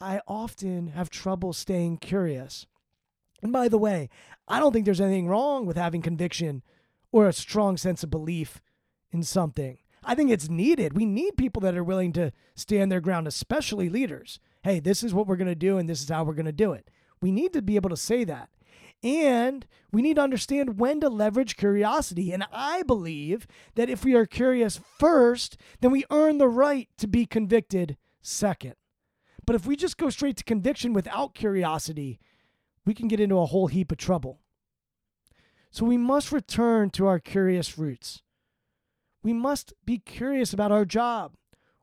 I 0.00 0.20
often 0.28 0.88
have 0.88 1.10
trouble 1.10 1.52
staying 1.52 1.98
curious. 1.98 2.66
And 3.42 3.52
by 3.52 3.68
the 3.68 3.78
way, 3.78 4.08
I 4.48 4.60
don't 4.60 4.72
think 4.72 4.84
there's 4.84 5.00
anything 5.00 5.28
wrong 5.28 5.66
with 5.66 5.76
having 5.76 6.02
conviction 6.02 6.62
or 7.12 7.26
a 7.26 7.32
strong 7.32 7.76
sense 7.76 8.02
of 8.02 8.10
belief 8.10 8.60
in 9.10 9.22
something. 9.22 9.78
I 10.04 10.14
think 10.14 10.30
it's 10.30 10.48
needed. 10.48 10.96
We 10.96 11.04
need 11.04 11.36
people 11.36 11.60
that 11.62 11.76
are 11.76 11.84
willing 11.84 12.12
to 12.12 12.32
stand 12.54 12.90
their 12.92 13.00
ground, 13.00 13.26
especially 13.26 13.88
leaders 13.88 14.38
hey, 14.66 14.80
this 14.80 15.04
is 15.04 15.14
what 15.14 15.28
we're 15.28 15.36
going 15.36 15.46
to 15.46 15.54
do 15.54 15.78
and 15.78 15.88
this 15.88 16.02
is 16.02 16.08
how 16.08 16.24
we're 16.24 16.34
going 16.34 16.44
to 16.44 16.50
do 16.50 16.72
it. 16.72 16.90
We 17.22 17.30
need 17.30 17.52
to 17.52 17.62
be 17.62 17.76
able 17.76 17.90
to 17.90 17.96
say 17.96 18.24
that. 18.24 18.48
And 19.00 19.64
we 19.92 20.02
need 20.02 20.16
to 20.16 20.22
understand 20.22 20.80
when 20.80 21.00
to 21.02 21.08
leverage 21.08 21.56
curiosity. 21.56 22.32
And 22.32 22.44
I 22.52 22.82
believe 22.82 23.46
that 23.76 23.88
if 23.88 24.04
we 24.04 24.16
are 24.16 24.26
curious 24.26 24.80
first, 24.98 25.56
then 25.80 25.92
we 25.92 26.04
earn 26.10 26.38
the 26.38 26.48
right 26.48 26.88
to 26.98 27.06
be 27.06 27.26
convicted 27.26 27.96
second. 28.22 28.74
But 29.46 29.54
if 29.54 29.66
we 29.66 29.76
just 29.76 29.98
go 29.98 30.10
straight 30.10 30.36
to 30.38 30.44
conviction 30.44 30.92
without 30.92 31.34
curiosity, 31.34 32.18
we 32.86 32.94
can 32.94 33.08
get 33.08 33.20
into 33.20 33.38
a 33.38 33.46
whole 33.46 33.66
heap 33.66 33.92
of 33.92 33.98
trouble. 33.98 34.38
So 35.70 35.84
we 35.84 35.98
must 35.98 36.32
return 36.32 36.88
to 36.90 37.06
our 37.06 37.18
curious 37.18 37.76
roots. 37.76 38.22
We 39.22 39.32
must 39.32 39.74
be 39.84 39.98
curious 39.98 40.52
about 40.52 40.72
our 40.72 40.84
job, 40.84 41.34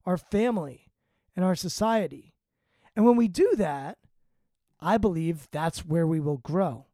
our 0.05 0.17
family, 0.17 0.87
and 1.35 1.43
our 1.43 1.55
society. 1.55 2.33
And 2.95 3.05
when 3.05 3.17
we 3.17 3.27
do 3.27 3.53
that, 3.57 3.97
I 4.79 4.97
believe 4.97 5.47
that's 5.51 5.85
where 5.85 6.07
we 6.07 6.19
will 6.19 6.37
grow. 6.37 6.87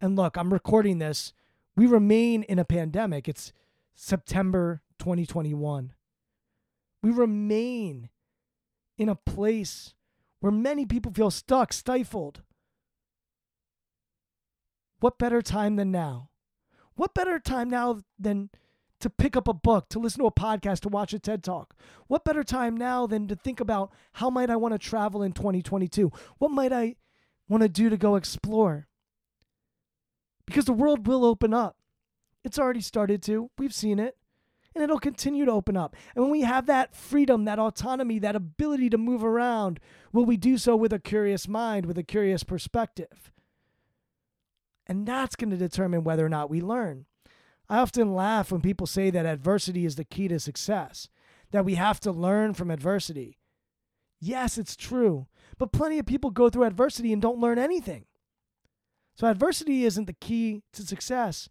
And 0.00 0.16
look, 0.16 0.36
I'm 0.36 0.52
recording 0.52 0.98
this. 0.98 1.32
We 1.76 1.86
remain 1.86 2.42
in 2.44 2.58
a 2.58 2.64
pandemic. 2.64 3.28
It's 3.28 3.52
September 3.94 4.82
2021. 4.98 5.92
We 7.02 7.10
remain 7.10 8.08
in 8.96 9.08
a 9.08 9.14
place 9.14 9.94
where 10.40 10.52
many 10.52 10.86
people 10.86 11.12
feel 11.12 11.30
stuck, 11.30 11.72
stifled. 11.72 12.42
What 15.00 15.18
better 15.18 15.42
time 15.42 15.76
than 15.76 15.90
now? 15.90 16.28
What 16.94 17.14
better 17.14 17.38
time 17.38 17.68
now 17.68 18.00
than 18.18 18.50
to 19.00 19.10
pick 19.10 19.34
up 19.34 19.48
a 19.48 19.54
book, 19.54 19.88
to 19.88 19.98
listen 19.98 20.20
to 20.20 20.26
a 20.26 20.32
podcast, 20.32 20.80
to 20.80 20.88
watch 20.88 21.12
a 21.14 21.18
TED 21.18 21.42
Talk. 21.42 21.74
What 22.06 22.24
better 22.24 22.44
time 22.44 22.76
now 22.76 23.06
than 23.06 23.26
to 23.28 23.34
think 23.34 23.58
about 23.58 23.92
how 24.12 24.28
might 24.30 24.50
I 24.50 24.56
want 24.56 24.72
to 24.74 24.78
travel 24.78 25.22
in 25.22 25.32
2022? 25.32 26.12
What 26.38 26.50
might 26.50 26.72
I 26.72 26.96
want 27.48 27.62
to 27.62 27.68
do 27.68 27.88
to 27.88 27.96
go 27.96 28.16
explore? 28.16 28.88
Because 30.46 30.66
the 30.66 30.72
world 30.72 31.06
will 31.06 31.24
open 31.24 31.54
up. 31.54 31.76
It's 32.44 32.58
already 32.58 32.80
started 32.80 33.22
to. 33.24 33.50
We've 33.58 33.74
seen 33.74 33.98
it. 33.98 34.16
and 34.74 34.84
it'll 34.84 35.00
continue 35.00 35.44
to 35.44 35.50
open 35.50 35.76
up. 35.76 35.96
And 36.14 36.22
when 36.22 36.30
we 36.30 36.42
have 36.42 36.66
that 36.66 36.94
freedom, 36.94 37.44
that 37.44 37.58
autonomy, 37.58 38.20
that 38.20 38.36
ability 38.36 38.88
to 38.90 38.98
move 38.98 39.24
around, 39.24 39.80
will 40.12 40.24
we 40.24 40.36
do 40.36 40.58
so 40.58 40.76
with 40.76 40.92
a 40.92 41.00
curious 41.00 41.48
mind, 41.48 41.86
with 41.86 41.98
a 41.98 42.04
curious 42.04 42.44
perspective? 42.44 43.32
And 44.90 45.06
that's 45.06 45.36
going 45.36 45.50
to 45.50 45.56
determine 45.56 46.02
whether 46.02 46.26
or 46.26 46.28
not 46.28 46.50
we 46.50 46.60
learn. 46.60 47.06
I 47.68 47.78
often 47.78 48.12
laugh 48.12 48.50
when 48.50 48.60
people 48.60 48.88
say 48.88 49.08
that 49.10 49.24
adversity 49.24 49.86
is 49.86 49.94
the 49.94 50.02
key 50.02 50.26
to 50.26 50.40
success, 50.40 51.08
that 51.52 51.64
we 51.64 51.76
have 51.76 52.00
to 52.00 52.10
learn 52.10 52.54
from 52.54 52.72
adversity. 52.72 53.38
Yes, 54.18 54.58
it's 54.58 54.74
true, 54.74 55.28
but 55.58 55.70
plenty 55.70 56.00
of 56.00 56.06
people 56.06 56.30
go 56.30 56.50
through 56.50 56.64
adversity 56.64 57.12
and 57.12 57.22
don't 57.22 57.38
learn 57.38 57.56
anything. 57.56 58.06
So, 59.14 59.28
adversity 59.28 59.84
isn't 59.84 60.06
the 60.06 60.12
key 60.12 60.64
to 60.72 60.82
success. 60.82 61.48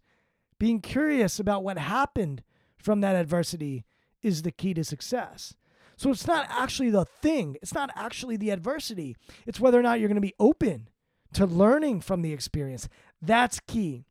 Being 0.58 0.82
curious 0.82 1.40
about 1.40 1.64
what 1.64 1.78
happened 1.78 2.42
from 2.76 3.00
that 3.00 3.16
adversity 3.16 3.86
is 4.20 4.42
the 4.42 4.52
key 4.52 4.74
to 4.74 4.84
success. 4.84 5.54
So 5.96 6.10
it's 6.10 6.26
not 6.26 6.46
actually 6.50 6.90
the 6.90 7.06
thing, 7.06 7.56
it's 7.62 7.72
not 7.72 7.88
actually 7.96 8.36
the 8.36 8.50
adversity. 8.50 9.16
It's 9.46 9.60
whether 9.60 9.80
or 9.80 9.82
not 9.82 9.98
you're 9.98 10.08
going 10.08 10.16
to 10.16 10.20
be 10.20 10.34
open 10.38 10.90
to 11.34 11.46
learning 11.46 12.00
from 12.00 12.22
the 12.22 12.32
experience. 12.32 12.88
That's 13.22 13.60
key. 13.60 14.04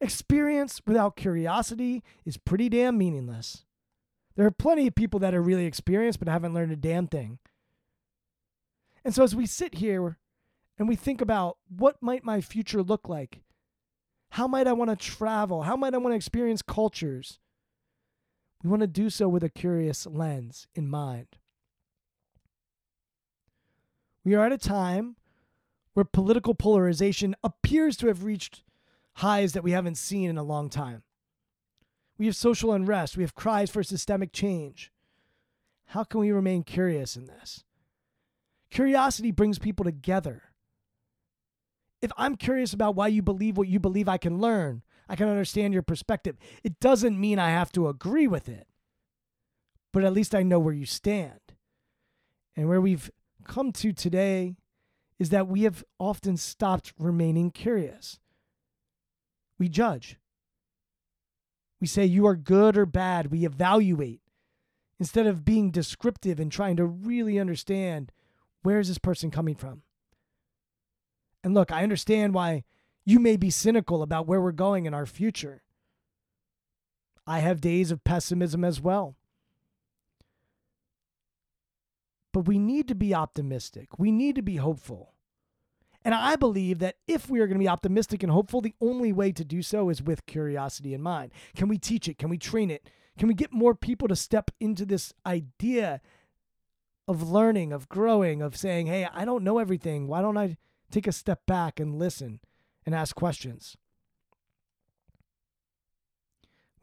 Experience 0.00 0.82
without 0.86 1.16
curiosity 1.16 2.02
is 2.24 2.36
pretty 2.36 2.68
damn 2.68 2.98
meaningless. 2.98 3.64
There 4.36 4.46
are 4.46 4.50
plenty 4.50 4.86
of 4.86 4.94
people 4.94 5.20
that 5.20 5.34
are 5.34 5.42
really 5.42 5.66
experienced 5.66 6.18
but 6.18 6.28
haven't 6.28 6.54
learned 6.54 6.72
a 6.72 6.76
damn 6.76 7.06
thing. 7.06 7.38
And 9.04 9.14
so 9.14 9.22
as 9.22 9.34
we 9.34 9.46
sit 9.46 9.76
here 9.76 10.18
and 10.78 10.88
we 10.88 10.96
think 10.96 11.20
about 11.20 11.56
what 11.68 12.02
might 12.02 12.24
my 12.24 12.40
future 12.40 12.82
look 12.82 13.08
like? 13.08 13.42
How 14.30 14.46
might 14.46 14.66
I 14.66 14.72
want 14.72 14.90
to 14.90 14.96
travel? 14.96 15.62
How 15.62 15.76
might 15.76 15.94
I 15.94 15.98
want 15.98 16.12
to 16.12 16.16
experience 16.16 16.60
cultures? 16.60 17.38
We 18.62 18.70
want 18.70 18.80
to 18.80 18.86
do 18.86 19.08
so 19.08 19.28
with 19.28 19.44
a 19.44 19.48
curious 19.48 20.06
lens 20.06 20.66
in 20.74 20.88
mind. 20.88 21.28
We 24.24 24.34
are 24.34 24.44
at 24.44 24.52
a 24.52 24.58
time 24.58 25.16
where 25.96 26.04
political 26.04 26.54
polarization 26.54 27.34
appears 27.42 27.96
to 27.96 28.06
have 28.06 28.22
reached 28.22 28.62
highs 29.14 29.54
that 29.54 29.64
we 29.64 29.70
haven't 29.70 29.96
seen 29.96 30.28
in 30.28 30.36
a 30.36 30.42
long 30.42 30.68
time. 30.68 31.02
We 32.18 32.26
have 32.26 32.36
social 32.36 32.74
unrest, 32.74 33.16
we 33.16 33.22
have 33.22 33.34
cries 33.34 33.70
for 33.70 33.82
systemic 33.82 34.30
change. 34.30 34.92
How 35.86 36.04
can 36.04 36.20
we 36.20 36.30
remain 36.30 36.64
curious 36.64 37.16
in 37.16 37.24
this? 37.24 37.64
Curiosity 38.70 39.30
brings 39.30 39.58
people 39.58 39.86
together. 39.86 40.42
If 42.02 42.12
I'm 42.18 42.36
curious 42.36 42.74
about 42.74 42.94
why 42.94 43.08
you 43.08 43.22
believe 43.22 43.56
what 43.56 43.68
you 43.68 43.80
believe, 43.80 44.06
I 44.06 44.18
can 44.18 44.38
learn. 44.38 44.82
I 45.08 45.16
can 45.16 45.30
understand 45.30 45.72
your 45.72 45.82
perspective. 45.82 46.36
It 46.62 46.78
doesn't 46.78 47.18
mean 47.18 47.38
I 47.38 47.48
have 47.48 47.72
to 47.72 47.88
agree 47.88 48.26
with 48.26 48.50
it, 48.50 48.66
but 49.94 50.04
at 50.04 50.12
least 50.12 50.34
I 50.34 50.42
know 50.42 50.58
where 50.58 50.74
you 50.74 50.84
stand. 50.84 51.40
And 52.54 52.68
where 52.68 52.82
we've 52.82 53.10
come 53.44 53.72
to 53.72 53.94
today 53.94 54.56
is 55.18 55.30
that 55.30 55.48
we 55.48 55.62
have 55.62 55.84
often 55.98 56.36
stopped 56.36 56.92
remaining 56.98 57.50
curious. 57.50 58.18
We 59.58 59.68
judge. 59.68 60.18
We 61.80 61.86
say 61.86 62.04
you 62.04 62.26
are 62.26 62.36
good 62.36 62.76
or 62.76 62.86
bad. 62.86 63.30
We 63.30 63.44
evaluate 63.44 64.20
instead 64.98 65.26
of 65.26 65.44
being 65.44 65.70
descriptive 65.70 66.40
and 66.40 66.50
trying 66.50 66.76
to 66.76 66.86
really 66.86 67.38
understand 67.38 68.12
where 68.62 68.78
is 68.78 68.88
this 68.88 68.98
person 68.98 69.30
coming 69.30 69.54
from. 69.54 69.82
And 71.44 71.54
look, 71.54 71.70
I 71.70 71.82
understand 71.82 72.34
why 72.34 72.64
you 73.04 73.20
may 73.20 73.36
be 73.36 73.50
cynical 73.50 74.02
about 74.02 74.26
where 74.26 74.40
we're 74.40 74.52
going 74.52 74.86
in 74.86 74.94
our 74.94 75.06
future. 75.06 75.62
I 77.26 77.40
have 77.40 77.60
days 77.60 77.90
of 77.90 78.04
pessimism 78.04 78.64
as 78.64 78.80
well. 78.80 79.16
But 82.36 82.46
we 82.46 82.58
need 82.58 82.86
to 82.88 82.94
be 82.94 83.14
optimistic. 83.14 83.98
We 83.98 84.12
need 84.12 84.34
to 84.34 84.42
be 84.42 84.56
hopeful. 84.56 85.14
And 86.04 86.14
I 86.14 86.36
believe 86.36 86.80
that 86.80 86.96
if 87.08 87.30
we 87.30 87.40
are 87.40 87.46
going 87.46 87.58
to 87.58 87.64
be 87.64 87.66
optimistic 87.66 88.22
and 88.22 88.30
hopeful, 88.30 88.60
the 88.60 88.74
only 88.78 89.10
way 89.10 89.32
to 89.32 89.42
do 89.42 89.62
so 89.62 89.88
is 89.88 90.02
with 90.02 90.26
curiosity 90.26 90.92
in 90.92 91.00
mind. 91.00 91.32
Can 91.54 91.68
we 91.68 91.78
teach 91.78 92.08
it? 92.08 92.18
Can 92.18 92.28
we 92.28 92.36
train 92.36 92.70
it? 92.70 92.90
Can 93.16 93.28
we 93.28 93.32
get 93.32 93.54
more 93.54 93.74
people 93.74 94.06
to 94.08 94.14
step 94.14 94.50
into 94.60 94.84
this 94.84 95.14
idea 95.24 96.02
of 97.08 97.30
learning, 97.30 97.72
of 97.72 97.88
growing, 97.88 98.42
of 98.42 98.54
saying, 98.54 98.86
hey, 98.86 99.08
I 99.10 99.24
don't 99.24 99.42
know 99.42 99.58
everything. 99.58 100.06
Why 100.06 100.20
don't 100.20 100.36
I 100.36 100.58
take 100.90 101.06
a 101.06 101.12
step 101.12 101.46
back 101.46 101.80
and 101.80 101.98
listen? 101.98 102.40
and 102.84 102.94
ask 102.94 103.16
questions. 103.16 103.78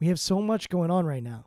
We 0.00 0.08
have 0.08 0.18
so 0.18 0.42
much 0.42 0.68
going 0.68 0.90
on 0.90 1.06
right 1.06 1.22
now. 1.22 1.46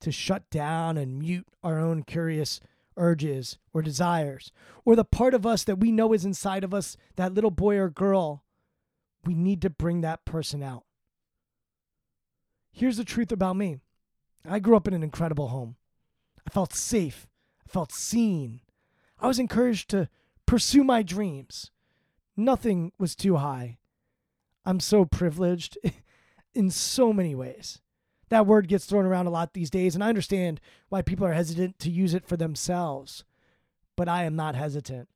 To 0.00 0.12
shut 0.12 0.50
down 0.50 0.98
and 0.98 1.18
mute 1.18 1.46
our 1.62 1.78
own 1.78 2.02
curious 2.02 2.60
urges 2.96 3.58
or 3.72 3.82
desires, 3.82 4.52
or 4.84 4.96
the 4.96 5.04
part 5.04 5.34
of 5.34 5.46
us 5.46 5.64
that 5.64 5.80
we 5.80 5.90
know 5.90 6.12
is 6.12 6.24
inside 6.24 6.64
of 6.64 6.74
us, 6.74 6.96
that 7.16 7.34
little 7.34 7.50
boy 7.50 7.76
or 7.76 7.88
girl, 7.88 8.44
we 9.24 9.34
need 9.34 9.62
to 9.62 9.70
bring 9.70 10.00
that 10.02 10.24
person 10.24 10.62
out. 10.62 10.84
Here's 12.72 12.96
the 12.96 13.04
truth 13.04 13.32
about 13.32 13.56
me 13.56 13.78
I 14.48 14.58
grew 14.58 14.76
up 14.76 14.88
in 14.88 14.94
an 14.94 15.02
incredible 15.02 15.48
home. 15.48 15.76
I 16.46 16.50
felt 16.50 16.74
safe, 16.74 17.26
I 17.64 17.70
felt 17.70 17.92
seen. 17.92 18.60
I 19.18 19.26
was 19.26 19.38
encouraged 19.38 19.90
to 19.90 20.08
pursue 20.44 20.84
my 20.84 21.02
dreams. 21.02 21.70
Nothing 22.36 22.92
was 22.98 23.14
too 23.14 23.36
high. 23.36 23.78
I'm 24.64 24.80
so 24.80 25.04
privileged 25.04 25.78
in 26.54 26.70
so 26.70 27.12
many 27.12 27.34
ways. 27.34 27.80
That 28.28 28.46
word 28.46 28.68
gets 28.68 28.86
thrown 28.86 29.04
around 29.04 29.26
a 29.26 29.30
lot 29.30 29.52
these 29.52 29.70
days, 29.70 29.94
and 29.94 30.02
I 30.02 30.08
understand 30.08 30.60
why 30.88 31.02
people 31.02 31.26
are 31.26 31.32
hesitant 31.32 31.78
to 31.80 31.90
use 31.90 32.14
it 32.14 32.26
for 32.26 32.36
themselves. 32.36 33.24
But 33.96 34.08
I 34.08 34.24
am 34.24 34.36
not 34.36 34.54
hesitant. 34.54 35.08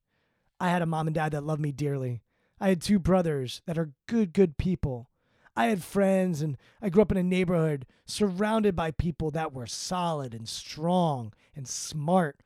I 0.60 0.70
had 0.70 0.82
a 0.82 0.86
mom 0.86 1.06
and 1.06 1.14
dad 1.14 1.32
that 1.32 1.44
loved 1.44 1.60
me 1.60 1.72
dearly. 1.72 2.22
I 2.60 2.68
had 2.68 2.82
two 2.82 2.98
brothers 2.98 3.62
that 3.66 3.78
are 3.78 3.92
good, 4.06 4.32
good 4.32 4.56
people. 4.56 5.10
I 5.56 5.66
had 5.66 5.82
friends, 5.82 6.42
and 6.42 6.56
I 6.80 6.88
grew 6.88 7.02
up 7.02 7.10
in 7.10 7.18
a 7.18 7.22
neighborhood 7.22 7.86
surrounded 8.06 8.76
by 8.76 8.90
people 8.90 9.30
that 9.32 9.52
were 9.52 9.66
solid 9.66 10.34
and 10.34 10.48
strong 10.48 11.32
and 11.54 11.66
smart 11.66 12.42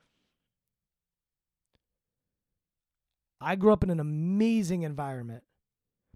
I 3.42 3.57
grew 3.57 3.72
up 3.72 3.83
in 3.83 3.90
an 3.90 4.01
amazing 4.01 4.83
environment. 4.83 5.42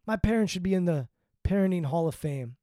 My 0.06 0.16
parents 0.16 0.52
should 0.52 0.62
be 0.62 0.74
in 0.74 0.84
the 0.84 1.08
Parenting 1.44 1.86
Hall 1.86 2.06
of 2.06 2.14
Fame. 2.14 2.56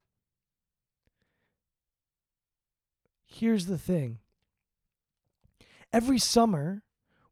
Here's 3.33 3.65
the 3.65 3.77
thing 3.77 4.19
every 5.91 6.19
summer, 6.19 6.83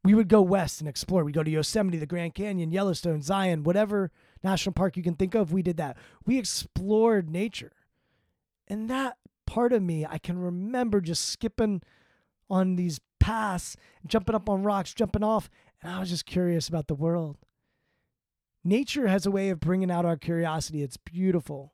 we 0.03 0.13
would 0.13 0.27
go 0.29 0.41
west 0.41 0.81
and 0.81 0.89
explore. 0.89 1.23
We'd 1.23 1.35
go 1.35 1.43
to 1.43 1.51
Yosemite, 1.51 1.97
the 1.97 2.05
Grand 2.05 2.33
Canyon, 2.33 2.71
Yellowstone, 2.71 3.21
Zion, 3.21 3.63
whatever 3.63 4.11
national 4.43 4.73
park 4.73 4.97
you 4.97 5.03
can 5.03 5.15
think 5.15 5.35
of, 5.35 5.53
we 5.53 5.61
did 5.61 5.77
that. 5.77 5.97
We 6.25 6.37
explored 6.39 7.29
nature. 7.29 7.71
And 8.67 8.89
that 8.89 9.17
part 9.45 9.73
of 9.73 9.83
me, 9.83 10.05
I 10.05 10.17
can 10.17 10.39
remember 10.39 11.01
just 11.01 11.25
skipping 11.25 11.81
on 12.49 12.75
these 12.77 12.99
paths, 13.19 13.77
jumping 14.05 14.35
up 14.35 14.49
on 14.49 14.63
rocks, 14.63 14.93
jumping 14.93 15.23
off, 15.23 15.49
and 15.81 15.91
I 15.91 15.99
was 15.99 16.09
just 16.09 16.25
curious 16.25 16.67
about 16.67 16.87
the 16.87 16.95
world. 16.95 17.37
Nature 18.63 19.07
has 19.07 19.25
a 19.25 19.31
way 19.31 19.49
of 19.49 19.59
bringing 19.59 19.91
out 19.91 20.05
our 20.05 20.17
curiosity. 20.17 20.81
It's 20.81 20.97
beautiful. 20.97 21.73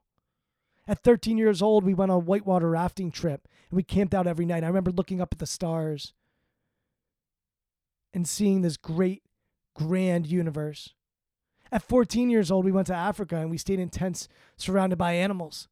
At 0.88 1.04
13 1.04 1.38
years 1.38 1.62
old, 1.62 1.84
we 1.84 1.94
went 1.94 2.12
on 2.12 2.18
a 2.18 2.20
whitewater 2.20 2.70
rafting 2.70 3.12
trip 3.12 3.48
and 3.70 3.76
we 3.76 3.84
camped 3.84 4.14
out 4.14 4.28
every 4.28 4.46
night. 4.46 4.64
I 4.64 4.68
remember 4.68 4.92
looking 4.92 5.20
up 5.20 5.34
at 5.34 5.40
the 5.40 5.46
stars 5.46 6.14
and 8.14 8.28
seeing 8.28 8.62
this 8.62 8.78
great, 8.78 9.24
grand 9.76 10.28
universe. 10.28 10.94
At 11.72 11.84
14 11.84 12.30
years 12.30 12.50
old, 12.50 12.64
we 12.64 12.72
went 12.72 12.88
to 12.88 12.96
Africa 12.96 13.38
and 13.38 13.50
we 13.50 13.58
stayed 13.58 13.80
in 13.80 13.90
tents 13.90 14.30
surrounded 14.56 14.98
by 14.98 15.14
animals. 15.14 15.68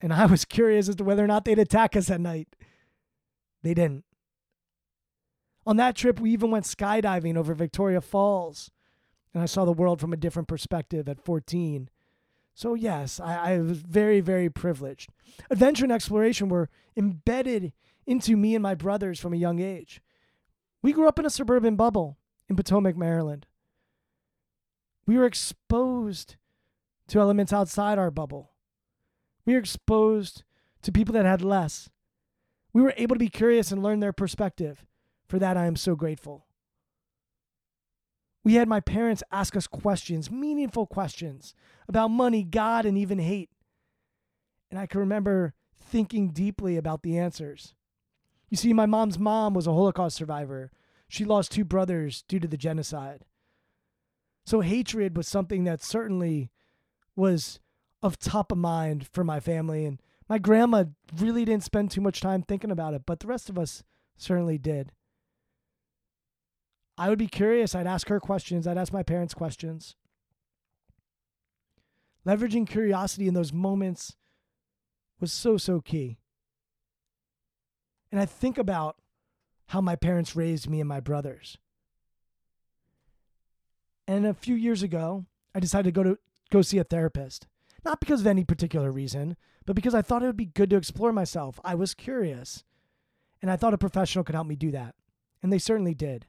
And 0.00 0.12
I 0.12 0.26
was 0.26 0.44
curious 0.44 0.88
as 0.88 0.96
to 0.96 1.04
whether 1.04 1.24
or 1.24 1.28
not 1.28 1.44
they'd 1.44 1.58
attack 1.58 1.96
us 1.96 2.10
at 2.10 2.20
night. 2.20 2.48
They 3.62 3.74
didn't. 3.74 4.04
On 5.66 5.76
that 5.76 5.96
trip, 5.96 6.18
we 6.18 6.30
even 6.32 6.50
went 6.50 6.64
skydiving 6.64 7.36
over 7.36 7.52
Victoria 7.52 8.00
Falls, 8.00 8.70
and 9.34 9.42
I 9.42 9.46
saw 9.46 9.64
the 9.64 9.72
world 9.72 10.00
from 10.00 10.12
a 10.12 10.16
different 10.16 10.48
perspective 10.48 11.08
at 11.08 11.20
14. 11.24 11.90
So, 12.58 12.74
yes, 12.74 13.20
I, 13.20 13.52
I 13.52 13.58
was 13.58 13.82
very, 13.82 14.18
very 14.18 14.50
privileged. 14.50 15.10
Adventure 15.48 15.84
and 15.84 15.92
exploration 15.92 16.48
were 16.48 16.68
embedded 16.96 17.72
into 18.04 18.36
me 18.36 18.56
and 18.56 18.62
my 18.64 18.74
brothers 18.74 19.20
from 19.20 19.32
a 19.32 19.36
young 19.36 19.60
age. 19.60 20.02
We 20.82 20.92
grew 20.92 21.06
up 21.06 21.20
in 21.20 21.24
a 21.24 21.30
suburban 21.30 21.76
bubble 21.76 22.18
in 22.48 22.56
Potomac, 22.56 22.96
Maryland. 22.96 23.46
We 25.06 25.16
were 25.16 25.24
exposed 25.24 26.34
to 27.06 27.20
elements 27.20 27.52
outside 27.52 27.96
our 27.96 28.10
bubble. 28.10 28.50
We 29.46 29.52
were 29.52 29.60
exposed 29.60 30.42
to 30.82 30.90
people 30.90 31.12
that 31.12 31.26
had 31.26 31.42
less. 31.42 31.88
We 32.72 32.82
were 32.82 32.94
able 32.96 33.14
to 33.14 33.20
be 33.20 33.28
curious 33.28 33.70
and 33.70 33.84
learn 33.84 34.00
their 34.00 34.12
perspective. 34.12 34.84
For 35.28 35.38
that, 35.38 35.56
I 35.56 35.66
am 35.66 35.76
so 35.76 35.94
grateful. 35.94 36.47
We 38.48 38.54
had 38.54 38.66
my 38.66 38.80
parents 38.80 39.22
ask 39.30 39.54
us 39.56 39.66
questions, 39.66 40.30
meaningful 40.30 40.86
questions 40.86 41.52
about 41.86 42.08
money, 42.08 42.42
God, 42.42 42.86
and 42.86 42.96
even 42.96 43.18
hate. 43.18 43.50
And 44.70 44.80
I 44.80 44.86
can 44.86 45.00
remember 45.00 45.52
thinking 45.78 46.30
deeply 46.30 46.78
about 46.78 47.02
the 47.02 47.18
answers. 47.18 47.74
You 48.48 48.56
see, 48.56 48.72
my 48.72 48.86
mom's 48.86 49.18
mom 49.18 49.52
was 49.52 49.66
a 49.66 49.72
Holocaust 49.74 50.16
survivor. 50.16 50.72
She 51.10 51.26
lost 51.26 51.52
two 51.52 51.66
brothers 51.66 52.24
due 52.26 52.40
to 52.40 52.48
the 52.48 52.56
genocide. 52.56 53.26
So 54.46 54.62
hatred 54.62 55.14
was 55.14 55.28
something 55.28 55.64
that 55.64 55.82
certainly 55.82 56.50
was 57.14 57.60
of 58.02 58.18
top 58.18 58.50
of 58.50 58.56
mind 58.56 59.08
for 59.12 59.24
my 59.24 59.40
family. 59.40 59.84
And 59.84 60.00
my 60.26 60.38
grandma 60.38 60.84
really 61.14 61.44
didn't 61.44 61.64
spend 61.64 61.90
too 61.90 62.00
much 62.00 62.22
time 62.22 62.40
thinking 62.40 62.70
about 62.70 62.94
it, 62.94 63.02
but 63.04 63.20
the 63.20 63.26
rest 63.26 63.50
of 63.50 63.58
us 63.58 63.82
certainly 64.16 64.56
did. 64.56 64.92
I 66.98 67.08
would 67.08 67.18
be 67.18 67.28
curious. 67.28 67.74
I'd 67.74 67.86
ask 67.86 68.08
her 68.08 68.18
questions. 68.18 68.66
I'd 68.66 68.76
ask 68.76 68.92
my 68.92 69.04
parents 69.04 69.32
questions. 69.32 69.94
Leveraging 72.26 72.66
curiosity 72.66 73.28
in 73.28 73.34
those 73.34 73.52
moments 73.52 74.16
was 75.20 75.32
so, 75.32 75.56
so 75.56 75.80
key. 75.80 76.18
And 78.10 78.20
I 78.20 78.26
think 78.26 78.58
about 78.58 78.96
how 79.66 79.80
my 79.80 79.96
parents 79.96 80.34
raised 80.34 80.68
me 80.68 80.80
and 80.80 80.88
my 80.88 81.00
brothers. 81.00 81.56
And 84.06 84.26
a 84.26 84.34
few 84.34 84.54
years 84.54 84.82
ago, 84.82 85.26
I 85.54 85.60
decided 85.60 85.84
to 85.84 85.92
go 85.92 86.02
to 86.02 86.18
go 86.50 86.62
see 86.62 86.78
a 86.78 86.84
therapist. 86.84 87.46
Not 87.84 88.00
because 88.00 88.22
of 88.22 88.26
any 88.26 88.44
particular 88.44 88.90
reason, 88.90 89.36
but 89.66 89.76
because 89.76 89.94
I 89.94 90.02
thought 90.02 90.22
it 90.22 90.26
would 90.26 90.36
be 90.36 90.46
good 90.46 90.70
to 90.70 90.76
explore 90.76 91.12
myself. 91.12 91.60
I 91.62 91.74
was 91.74 91.94
curious. 91.94 92.64
And 93.40 93.50
I 93.50 93.56
thought 93.56 93.74
a 93.74 93.78
professional 93.78 94.24
could 94.24 94.34
help 94.34 94.48
me 94.48 94.56
do 94.56 94.72
that. 94.72 94.94
And 95.42 95.52
they 95.52 95.58
certainly 95.58 95.94
did. 95.94 96.26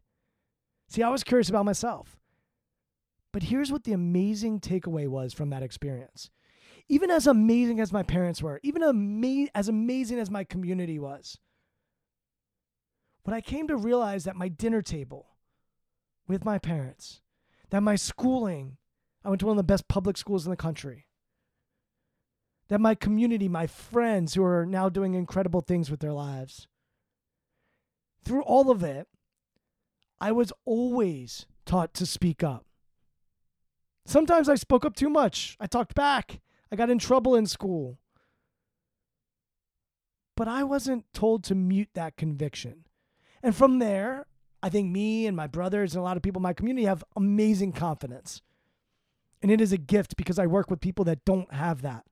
See, 0.89 1.03
I 1.03 1.09
was 1.09 1.23
curious 1.23 1.49
about 1.49 1.65
myself. 1.65 2.17
But 3.31 3.43
here's 3.43 3.71
what 3.71 3.83
the 3.83 3.93
amazing 3.93 4.59
takeaway 4.59 5.07
was 5.07 5.33
from 5.33 5.51
that 5.51 5.63
experience. 5.63 6.31
Even 6.87 7.11
as 7.11 7.27
amazing 7.27 7.79
as 7.79 7.93
my 7.93 8.01
parents 8.01 8.41
were, 8.41 8.59
even 8.63 8.81
ama- 8.81 9.49
as 9.53 9.69
amazing 9.69 10.17
as 10.17 10.31
my 10.31 10.43
community 10.43 10.97
was, 10.97 11.37
what 13.23 13.35
I 13.35 13.41
came 13.41 13.67
to 13.67 13.75
realize 13.77 14.25
at 14.25 14.35
my 14.35 14.47
dinner 14.47 14.81
table 14.81 15.27
with 16.27 16.43
my 16.43 16.57
parents, 16.57 17.21
that 17.69 17.83
my 17.83 17.95
schooling, 17.95 18.77
I 19.23 19.29
went 19.29 19.41
to 19.41 19.45
one 19.45 19.53
of 19.53 19.57
the 19.57 19.71
best 19.71 19.87
public 19.87 20.17
schools 20.17 20.47
in 20.47 20.49
the 20.49 20.57
country, 20.57 21.05
that 22.69 22.81
my 22.81 22.95
community, 22.95 23.47
my 23.47 23.67
friends 23.67 24.33
who 24.33 24.43
are 24.43 24.65
now 24.65 24.89
doing 24.89 25.13
incredible 25.13 25.61
things 25.61 25.91
with 25.91 25.99
their 25.99 26.13
lives, 26.13 26.67
through 28.23 28.41
all 28.41 28.71
of 28.71 28.83
it, 28.83 29.07
I 30.21 30.31
was 30.31 30.51
always 30.65 31.45
taught 31.65 31.93
to 31.95 32.05
speak 32.05 32.43
up. 32.43 32.65
Sometimes 34.05 34.49
I 34.49 34.55
spoke 34.55 34.85
up 34.85 34.95
too 34.95 35.09
much. 35.09 35.55
I 35.59 35.67
talked 35.67 35.95
back. 35.95 36.41
I 36.71 36.75
got 36.75 36.89
in 36.89 36.99
trouble 36.99 37.35
in 37.35 37.45
school. 37.45 37.99
But 40.35 40.47
I 40.47 40.63
wasn't 40.63 41.05
told 41.13 41.43
to 41.45 41.55
mute 41.55 41.89
that 41.93 42.17
conviction. 42.17 42.85
And 43.43 43.55
from 43.55 43.79
there, 43.79 44.25
I 44.61 44.69
think 44.69 44.91
me 44.91 45.25
and 45.27 45.37
my 45.37 45.47
brothers 45.47 45.93
and 45.93 46.01
a 46.01 46.03
lot 46.03 46.17
of 46.17 46.23
people 46.23 46.39
in 46.39 46.43
my 46.43 46.53
community 46.53 46.85
have 46.85 47.03
amazing 47.15 47.71
confidence. 47.71 48.41
And 49.41 49.51
it 49.51 49.61
is 49.61 49.71
a 49.71 49.77
gift 49.77 50.17
because 50.17 50.39
I 50.39 50.47
work 50.47 50.69
with 50.69 50.81
people 50.81 51.05
that 51.05 51.23
don't 51.23 51.53
have 51.53 51.81
that. 51.81 52.05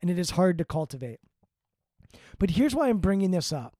And 0.00 0.10
it 0.10 0.18
is 0.18 0.30
hard 0.30 0.58
to 0.58 0.64
cultivate. 0.64 1.20
But 2.38 2.50
here's 2.50 2.74
why 2.74 2.88
I'm 2.88 2.98
bringing 2.98 3.30
this 3.30 3.52
up. 3.52 3.74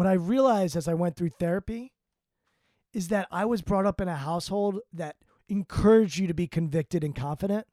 What 0.00 0.06
I 0.06 0.14
realized 0.14 0.76
as 0.76 0.88
I 0.88 0.94
went 0.94 1.14
through 1.14 1.28
therapy 1.28 1.92
is 2.94 3.08
that 3.08 3.28
I 3.30 3.44
was 3.44 3.60
brought 3.60 3.84
up 3.84 4.00
in 4.00 4.08
a 4.08 4.16
household 4.16 4.80
that 4.94 5.16
encouraged 5.46 6.16
you 6.16 6.26
to 6.26 6.32
be 6.32 6.46
convicted 6.46 7.04
and 7.04 7.14
confident. 7.14 7.66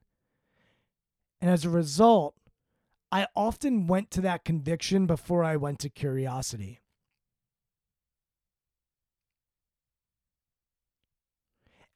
And 1.39 1.49
as 1.49 1.63
a 1.63 1.69
result, 1.69 2.35
I 3.13 3.27
often 3.33 3.87
went 3.87 4.11
to 4.11 4.19
that 4.19 4.43
conviction 4.43 5.05
before 5.05 5.45
I 5.45 5.55
went 5.55 5.79
to 5.79 5.89
curiosity. 5.89 6.81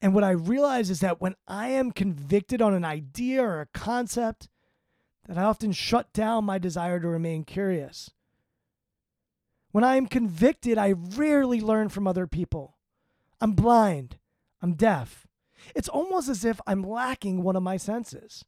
And 0.00 0.14
what 0.14 0.24
I 0.24 0.30
realize 0.30 0.88
is 0.88 1.00
that 1.00 1.20
when 1.20 1.34
I 1.46 1.68
am 1.68 1.92
convicted 1.92 2.62
on 2.62 2.72
an 2.72 2.86
idea 2.86 3.44
or 3.44 3.60
a 3.60 3.66
concept, 3.66 4.48
that 5.28 5.36
I 5.36 5.42
often 5.42 5.72
shut 5.72 6.10
down 6.14 6.46
my 6.46 6.56
desire 6.56 6.98
to 7.00 7.08
remain 7.08 7.44
curious. 7.44 8.12
When 9.72 9.84
I 9.84 9.96
am 9.96 10.06
convicted, 10.06 10.78
I 10.78 10.92
rarely 10.92 11.60
learn 11.60 11.88
from 11.88 12.06
other 12.06 12.26
people. 12.26 12.76
I'm 13.40 13.52
blind. 13.52 14.18
I'm 14.60 14.74
deaf. 14.74 15.26
It's 15.74 15.88
almost 15.88 16.28
as 16.28 16.44
if 16.44 16.60
I'm 16.66 16.82
lacking 16.82 17.42
one 17.42 17.56
of 17.56 17.62
my 17.62 17.76
senses. 17.76 18.44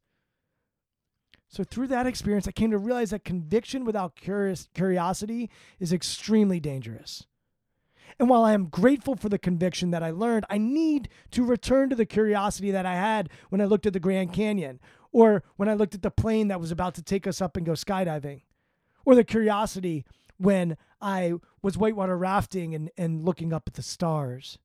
So, 1.48 1.62
through 1.62 1.87
that 1.88 2.06
experience, 2.06 2.48
I 2.48 2.52
came 2.52 2.70
to 2.72 2.78
realize 2.78 3.10
that 3.10 3.24
conviction 3.24 3.84
without 3.84 4.16
curious, 4.16 4.68
curiosity 4.74 5.50
is 5.78 5.92
extremely 5.92 6.58
dangerous. 6.58 7.26
And 8.18 8.28
while 8.28 8.44
I 8.44 8.52
am 8.52 8.66
grateful 8.66 9.16
for 9.16 9.28
the 9.28 9.38
conviction 9.38 9.90
that 9.92 10.02
I 10.02 10.10
learned, 10.10 10.46
I 10.50 10.58
need 10.58 11.08
to 11.30 11.44
return 11.44 11.90
to 11.90 11.96
the 11.96 12.06
curiosity 12.06 12.70
that 12.70 12.87
I 12.87 12.94
had 12.94 13.28
when 13.50 13.60
I 13.60 13.66
looked 13.66 13.87
at 13.87 13.92
the 13.92 14.00
Grand 14.00 14.32
Canyon, 14.32 14.80
or 15.12 15.42
when 15.56 15.68
I 15.68 15.74
looked 15.74 15.94
at 15.94 16.02
the 16.02 16.10
plane 16.10 16.48
that 16.48 16.60
was 16.60 16.70
about 16.70 16.94
to 16.96 17.02
take 17.02 17.26
us 17.26 17.40
up 17.40 17.56
and 17.56 17.64
go 17.64 17.72
skydiving, 17.72 18.42
or 19.04 19.14
the 19.14 19.24
curiosity 19.24 20.04
when 20.38 20.77
I 21.01 21.35
was 21.62 21.79
whitewater 21.79 22.16
rafting 22.16 22.75
and, 22.75 22.90
and 22.97 23.25
looking 23.25 23.53
up 23.53 23.64
at 23.66 23.75
the 23.75 23.83
stars. 23.83 24.59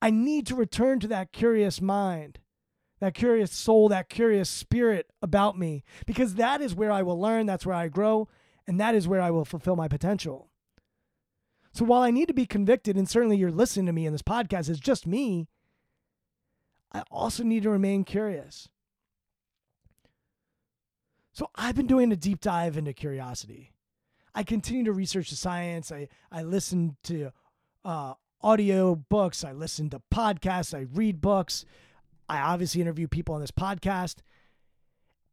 I 0.00 0.10
need 0.10 0.46
to 0.48 0.54
return 0.54 1.00
to 1.00 1.08
that 1.08 1.32
curious 1.32 1.80
mind, 1.80 2.38
that 3.00 3.14
curious 3.14 3.52
soul, 3.52 3.88
that 3.88 4.08
curious 4.08 4.48
spirit 4.48 5.10
about 5.22 5.58
me, 5.58 5.84
because 6.06 6.34
that 6.34 6.60
is 6.60 6.74
where 6.74 6.90
I 6.90 7.02
will 7.02 7.20
learn, 7.20 7.46
that's 7.46 7.66
where 7.66 7.76
I 7.76 7.88
grow, 7.88 8.28
and 8.66 8.80
that 8.80 8.94
is 8.94 9.08
where 9.08 9.20
I 9.20 9.30
will 9.30 9.44
fulfill 9.44 9.76
my 9.76 9.88
potential. 9.88 10.50
So 11.72 11.84
while 11.84 12.02
I 12.02 12.10
need 12.10 12.28
to 12.28 12.34
be 12.34 12.46
convicted, 12.46 12.96
and 12.96 13.08
certainly 13.08 13.36
you're 13.36 13.50
listening 13.50 13.86
to 13.86 13.92
me 13.92 14.06
in 14.06 14.12
this 14.12 14.22
podcast 14.22 14.70
is 14.70 14.80
just 14.80 15.06
me, 15.06 15.48
I 16.92 17.02
also 17.10 17.42
need 17.42 17.64
to 17.64 17.70
remain 17.70 18.04
curious. 18.04 18.68
So 21.32 21.50
I've 21.54 21.76
been 21.76 21.86
doing 21.86 22.10
a 22.12 22.16
deep 22.16 22.40
dive 22.40 22.78
into 22.78 22.94
curiosity. 22.94 23.72
I 24.36 24.42
continue 24.42 24.84
to 24.84 24.92
research 24.92 25.30
the 25.30 25.36
science. 25.36 25.90
I, 25.90 26.08
I 26.30 26.42
listen 26.42 26.98
to 27.04 27.32
uh, 27.86 28.12
audio 28.42 28.94
books. 28.94 29.42
I 29.42 29.52
listen 29.52 29.88
to 29.90 30.02
podcasts. 30.12 30.76
I 30.76 30.86
read 30.92 31.22
books. 31.22 31.64
I 32.28 32.40
obviously 32.40 32.82
interview 32.82 33.08
people 33.08 33.34
on 33.34 33.40
this 33.40 33.50
podcast. 33.50 34.16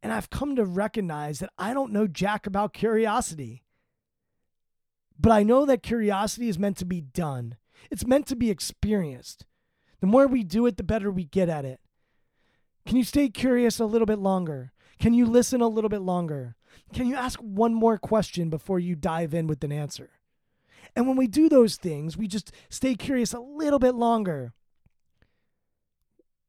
And 0.02 0.10
I've 0.10 0.30
come 0.30 0.56
to 0.56 0.64
recognize 0.64 1.40
that 1.40 1.50
I 1.58 1.74
don't 1.74 1.92
know 1.92 2.06
jack 2.06 2.46
about 2.46 2.72
curiosity. 2.72 3.62
But 5.20 5.32
I 5.32 5.42
know 5.42 5.66
that 5.66 5.82
curiosity 5.82 6.48
is 6.48 6.58
meant 6.58 6.78
to 6.78 6.86
be 6.86 7.02
done, 7.02 7.56
it's 7.90 8.06
meant 8.06 8.26
to 8.28 8.36
be 8.36 8.50
experienced. 8.50 9.44
The 10.00 10.06
more 10.06 10.26
we 10.26 10.44
do 10.44 10.64
it, 10.64 10.78
the 10.78 10.82
better 10.82 11.10
we 11.10 11.24
get 11.24 11.50
at 11.50 11.66
it. 11.66 11.80
Can 12.86 12.96
you 12.96 13.04
stay 13.04 13.28
curious 13.28 13.78
a 13.78 13.86
little 13.86 14.06
bit 14.06 14.18
longer? 14.18 14.72
Can 14.98 15.14
you 15.14 15.26
listen 15.26 15.60
a 15.60 15.68
little 15.68 15.90
bit 15.90 16.00
longer? 16.02 16.56
Can 16.92 17.06
you 17.06 17.16
ask 17.16 17.38
one 17.40 17.74
more 17.74 17.98
question 17.98 18.50
before 18.50 18.78
you 18.78 18.94
dive 18.94 19.34
in 19.34 19.46
with 19.46 19.62
an 19.64 19.72
answer? 19.72 20.10
And 20.96 21.06
when 21.06 21.16
we 21.16 21.26
do 21.26 21.48
those 21.48 21.76
things, 21.76 22.16
we 22.16 22.28
just 22.28 22.52
stay 22.68 22.94
curious 22.94 23.32
a 23.32 23.40
little 23.40 23.78
bit 23.78 23.94
longer. 23.94 24.52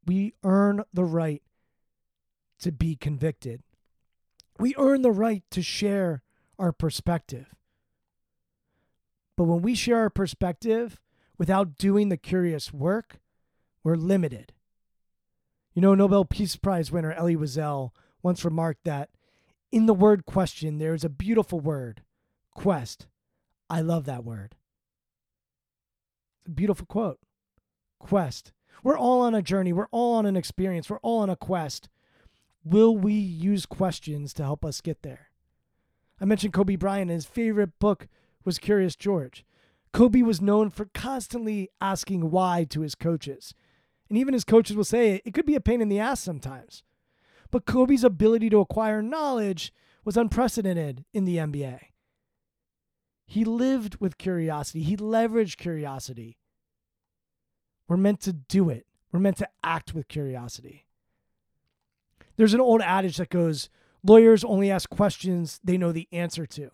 We 0.05 0.33
earn 0.43 0.83
the 0.93 1.05
right 1.05 1.41
to 2.59 2.71
be 2.71 2.95
convicted. 2.95 3.63
We 4.59 4.75
earn 4.77 5.01
the 5.01 5.11
right 5.11 5.43
to 5.51 5.61
share 5.61 6.21
our 6.59 6.71
perspective. 6.71 7.55
But 9.35 9.45
when 9.45 9.61
we 9.61 9.75
share 9.75 9.97
our 9.97 10.09
perspective 10.09 10.99
without 11.37 11.77
doing 11.77 12.09
the 12.09 12.17
curious 12.17 12.71
work, 12.71 13.19
we're 13.83 13.95
limited. 13.95 14.53
You 15.73 15.81
know, 15.81 15.93
Nobel 15.93 16.23
Peace 16.23 16.55
Prize 16.55 16.91
winner 16.91 17.11
Elie 17.11 17.35
Wiesel 17.35 17.91
once 18.25 18.43
remarked 18.43 18.83
that 18.85 19.11
in 19.71 19.85
the 19.85 19.93
word 19.93 20.25
question, 20.25 20.79
there 20.79 20.95
is 20.95 21.03
a 21.03 21.09
beautiful 21.09 21.59
word, 21.59 22.01
quest. 22.55 23.05
I 23.69 23.81
love 23.81 24.05
that 24.05 24.25
word. 24.25 24.55
Beautiful 26.51 26.87
quote. 26.87 27.19
Quest. 27.99 28.51
We're 28.83 28.97
all 28.97 29.21
on 29.21 29.35
a 29.35 29.43
journey. 29.43 29.73
We're 29.73 29.89
all 29.91 30.15
on 30.15 30.25
an 30.25 30.35
experience. 30.35 30.89
We're 30.89 30.97
all 31.03 31.19
on 31.19 31.29
a 31.29 31.35
quest. 31.35 31.87
Will 32.63 32.97
we 32.97 33.13
use 33.13 33.67
questions 33.67 34.33
to 34.33 34.43
help 34.43 34.65
us 34.65 34.81
get 34.81 35.03
there? 35.03 35.27
I 36.19 36.25
mentioned 36.25 36.53
Kobe 36.53 36.77
Bryant. 36.77 37.11
His 37.11 37.27
favorite 37.27 37.77
book 37.77 38.07
was 38.43 38.57
Curious 38.57 38.95
George. 38.95 39.45
Kobe 39.93 40.23
was 40.23 40.41
known 40.41 40.71
for 40.71 40.89
constantly 40.95 41.69
asking 41.79 42.31
why 42.31 42.65
to 42.71 42.81
his 42.81 42.95
coaches. 42.95 43.53
And 44.09 44.17
even 44.17 44.33
his 44.33 44.43
coaches 44.43 44.75
will 44.75 44.83
say 44.83 45.21
it 45.23 45.35
could 45.35 45.45
be 45.45 45.55
a 45.55 45.61
pain 45.61 45.79
in 45.79 45.89
the 45.89 45.99
ass 45.99 46.21
sometimes. 46.21 46.81
But 47.51 47.65
Kobe's 47.65 48.03
ability 48.03 48.49
to 48.49 48.59
acquire 48.59 49.01
knowledge 49.01 49.73
was 50.03 50.17
unprecedented 50.17 51.05
in 51.13 51.25
the 51.25 51.37
NBA. 51.37 51.79
He 53.25 53.43
lived 53.43 53.97
with 53.99 54.17
curiosity, 54.17 54.83
he 54.83 54.97
leveraged 54.97 55.57
curiosity. 55.57 56.37
We're 57.87 57.97
meant 57.97 58.21
to 58.21 58.33
do 58.33 58.69
it, 58.69 58.85
we're 59.11 59.19
meant 59.19 59.37
to 59.37 59.49
act 59.63 59.93
with 59.93 60.07
curiosity. 60.07 60.85
There's 62.37 62.53
an 62.53 62.61
old 62.61 62.81
adage 62.81 63.17
that 63.17 63.29
goes, 63.29 63.69
lawyers 64.03 64.43
only 64.43 64.69
ask 64.69 64.89
questions 64.89 65.59
they 65.63 65.77
know 65.77 65.91
the 65.91 66.07
answer 66.11 66.45
to. 66.45 66.69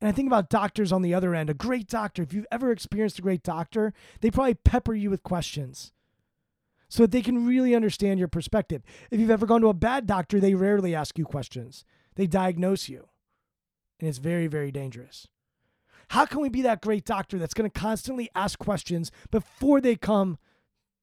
And 0.00 0.08
I 0.08 0.12
think 0.12 0.26
about 0.26 0.50
doctors 0.50 0.92
on 0.92 1.02
the 1.02 1.14
other 1.14 1.34
end. 1.34 1.48
A 1.48 1.54
great 1.54 1.88
doctor, 1.88 2.22
if 2.22 2.32
you've 2.32 2.46
ever 2.50 2.70
experienced 2.70 3.18
a 3.18 3.22
great 3.22 3.42
doctor, 3.42 3.94
they 4.20 4.30
probably 4.30 4.54
pepper 4.54 4.94
you 4.94 5.08
with 5.08 5.22
questions 5.22 5.92
so 6.88 7.04
that 7.04 7.10
they 7.10 7.22
can 7.22 7.46
really 7.46 7.74
understand 7.74 8.18
your 8.18 8.28
perspective. 8.28 8.82
If 9.10 9.20
you've 9.20 9.30
ever 9.30 9.46
gone 9.46 9.60
to 9.62 9.68
a 9.68 9.74
bad 9.74 10.06
doctor, 10.06 10.40
they 10.40 10.54
rarely 10.54 10.94
ask 10.94 11.18
you 11.18 11.24
questions, 11.24 11.84
they 12.16 12.26
diagnose 12.26 12.88
you. 12.88 13.08
And 14.00 14.08
it's 14.08 14.18
very, 14.18 14.46
very 14.46 14.70
dangerous. 14.70 15.28
How 16.08 16.26
can 16.26 16.40
we 16.40 16.48
be 16.48 16.62
that 16.62 16.82
great 16.82 17.04
doctor 17.04 17.38
that's 17.38 17.54
going 17.54 17.70
to 17.70 17.80
constantly 17.80 18.28
ask 18.34 18.58
questions 18.58 19.10
before 19.30 19.80
they 19.80 19.96
come 19.96 20.38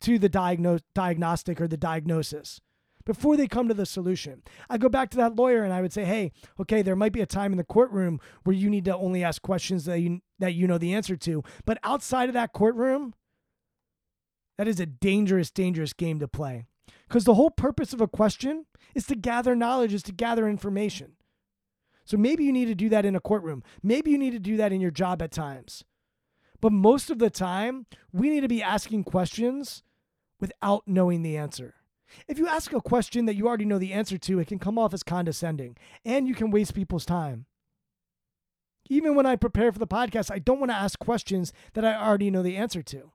to 0.02 0.20
the 0.20 0.30
diagnose, 0.30 0.82
diagnostic 0.94 1.60
or 1.60 1.68
the 1.68 1.78
diagnosis? 1.78 2.62
Before 3.04 3.36
they 3.36 3.48
come 3.48 3.68
to 3.68 3.74
the 3.74 3.86
solution, 3.86 4.44
I 4.70 4.78
go 4.78 4.88
back 4.88 5.10
to 5.12 5.18
that 5.18 5.36
lawyer 5.36 5.64
and 5.64 5.74
I 5.74 5.82
would 5.82 5.92
say, 5.92 6.06
"Hey, 6.06 6.32
okay, 6.60 6.84
there 6.84 6.96
might 6.96 7.14
be 7.14 7.22
a 7.22 7.26
time 7.26 7.52
in 7.52 7.58
the 7.58 7.64
courtroom 7.64 8.20
where 8.44 8.56
you 8.56 8.70
need 8.70 8.86
to 8.86 8.96
only 8.96 9.24
ask 9.24 9.42
questions 9.42 9.86
that 9.86 10.00
you 10.00 10.22
that 10.38 10.54
you 10.54 10.68
know 10.68 10.78
the 10.78 10.94
answer 10.94 11.16
to, 11.18 11.44
but 11.66 11.80
outside 11.84 12.30
of 12.30 12.34
that 12.34 12.54
courtroom, 12.54 13.16
that 14.58 14.68
is 14.68 14.80
a 14.80 14.86
dangerous, 14.86 15.52
dangerous 15.52 15.94
game 15.94 16.20
to 16.20 16.28
play. 16.28 16.66
Because 17.08 17.24
the 17.26 17.34
whole 17.34 17.50
purpose 17.50 17.94
of 17.94 18.02
a 18.02 18.08
question 18.08 18.66
is 18.96 19.06
to 19.08 19.16
gather 19.16 19.56
knowledge, 19.56 19.94
is 19.94 20.04
to 20.04 20.12
gather 20.12 20.48
information. 20.48 21.14
So 22.06 22.18
maybe 22.18 22.44
you 22.44 22.52
need 22.52 22.66
to 22.66 22.76
do 22.76 22.90
that 22.90 23.06
in 23.06 23.16
a 23.16 23.20
courtroom. 23.20 23.64
Maybe 23.84 24.12
you 24.12 24.18
need 24.18 24.32
to 24.32 24.40
do 24.40 24.58
that 24.58 24.72
in 24.72 24.82
your 24.82 24.92
job 24.92 25.22
at 25.22 25.32
times. 25.32 25.84
But 26.60 26.72
most 26.72 27.10
of 27.10 27.20
the 27.20 27.30
time, 27.30 27.86
we 28.14 28.30
need 28.30 28.42
to 28.42 28.48
be 28.48 28.62
asking 28.62 29.04
questions 29.04 29.84
without 30.40 30.84
knowing 30.88 31.22
the 31.22 31.38
answer. 31.38 31.76
If 32.28 32.38
you 32.38 32.48
ask 32.48 32.74
a 32.74 32.82
question 32.82 33.26
that 33.26 33.36
you 33.36 33.48
already 33.48 33.66
know 33.66 33.80
the 33.80 33.94
answer 33.94 34.18
to, 34.18 34.40
it 34.40 34.48
can 34.48 34.60
come 34.60 34.78
off 34.78 34.94
as 34.94 35.04
condescending 35.04 35.78
and 36.04 36.28
you 36.28 36.36
can 36.36 36.52
waste 36.52 36.74
people's 36.74 37.06
time. 37.06 37.46
Even 38.90 39.16
when 39.16 39.26
I 39.26 39.38
prepare 39.38 39.72
for 39.72 39.80
the 39.80 39.88
podcast, 39.88 40.32
I 40.32 40.40
don't 40.40 40.60
want 40.60 40.72
to 40.72 40.78
ask 40.78 41.00
questions 41.00 41.54
that 41.74 41.86
I 41.86 41.96
already 41.96 42.30
know 42.30 42.44
the 42.44 42.58
answer 42.58 42.84
to. 42.84 43.12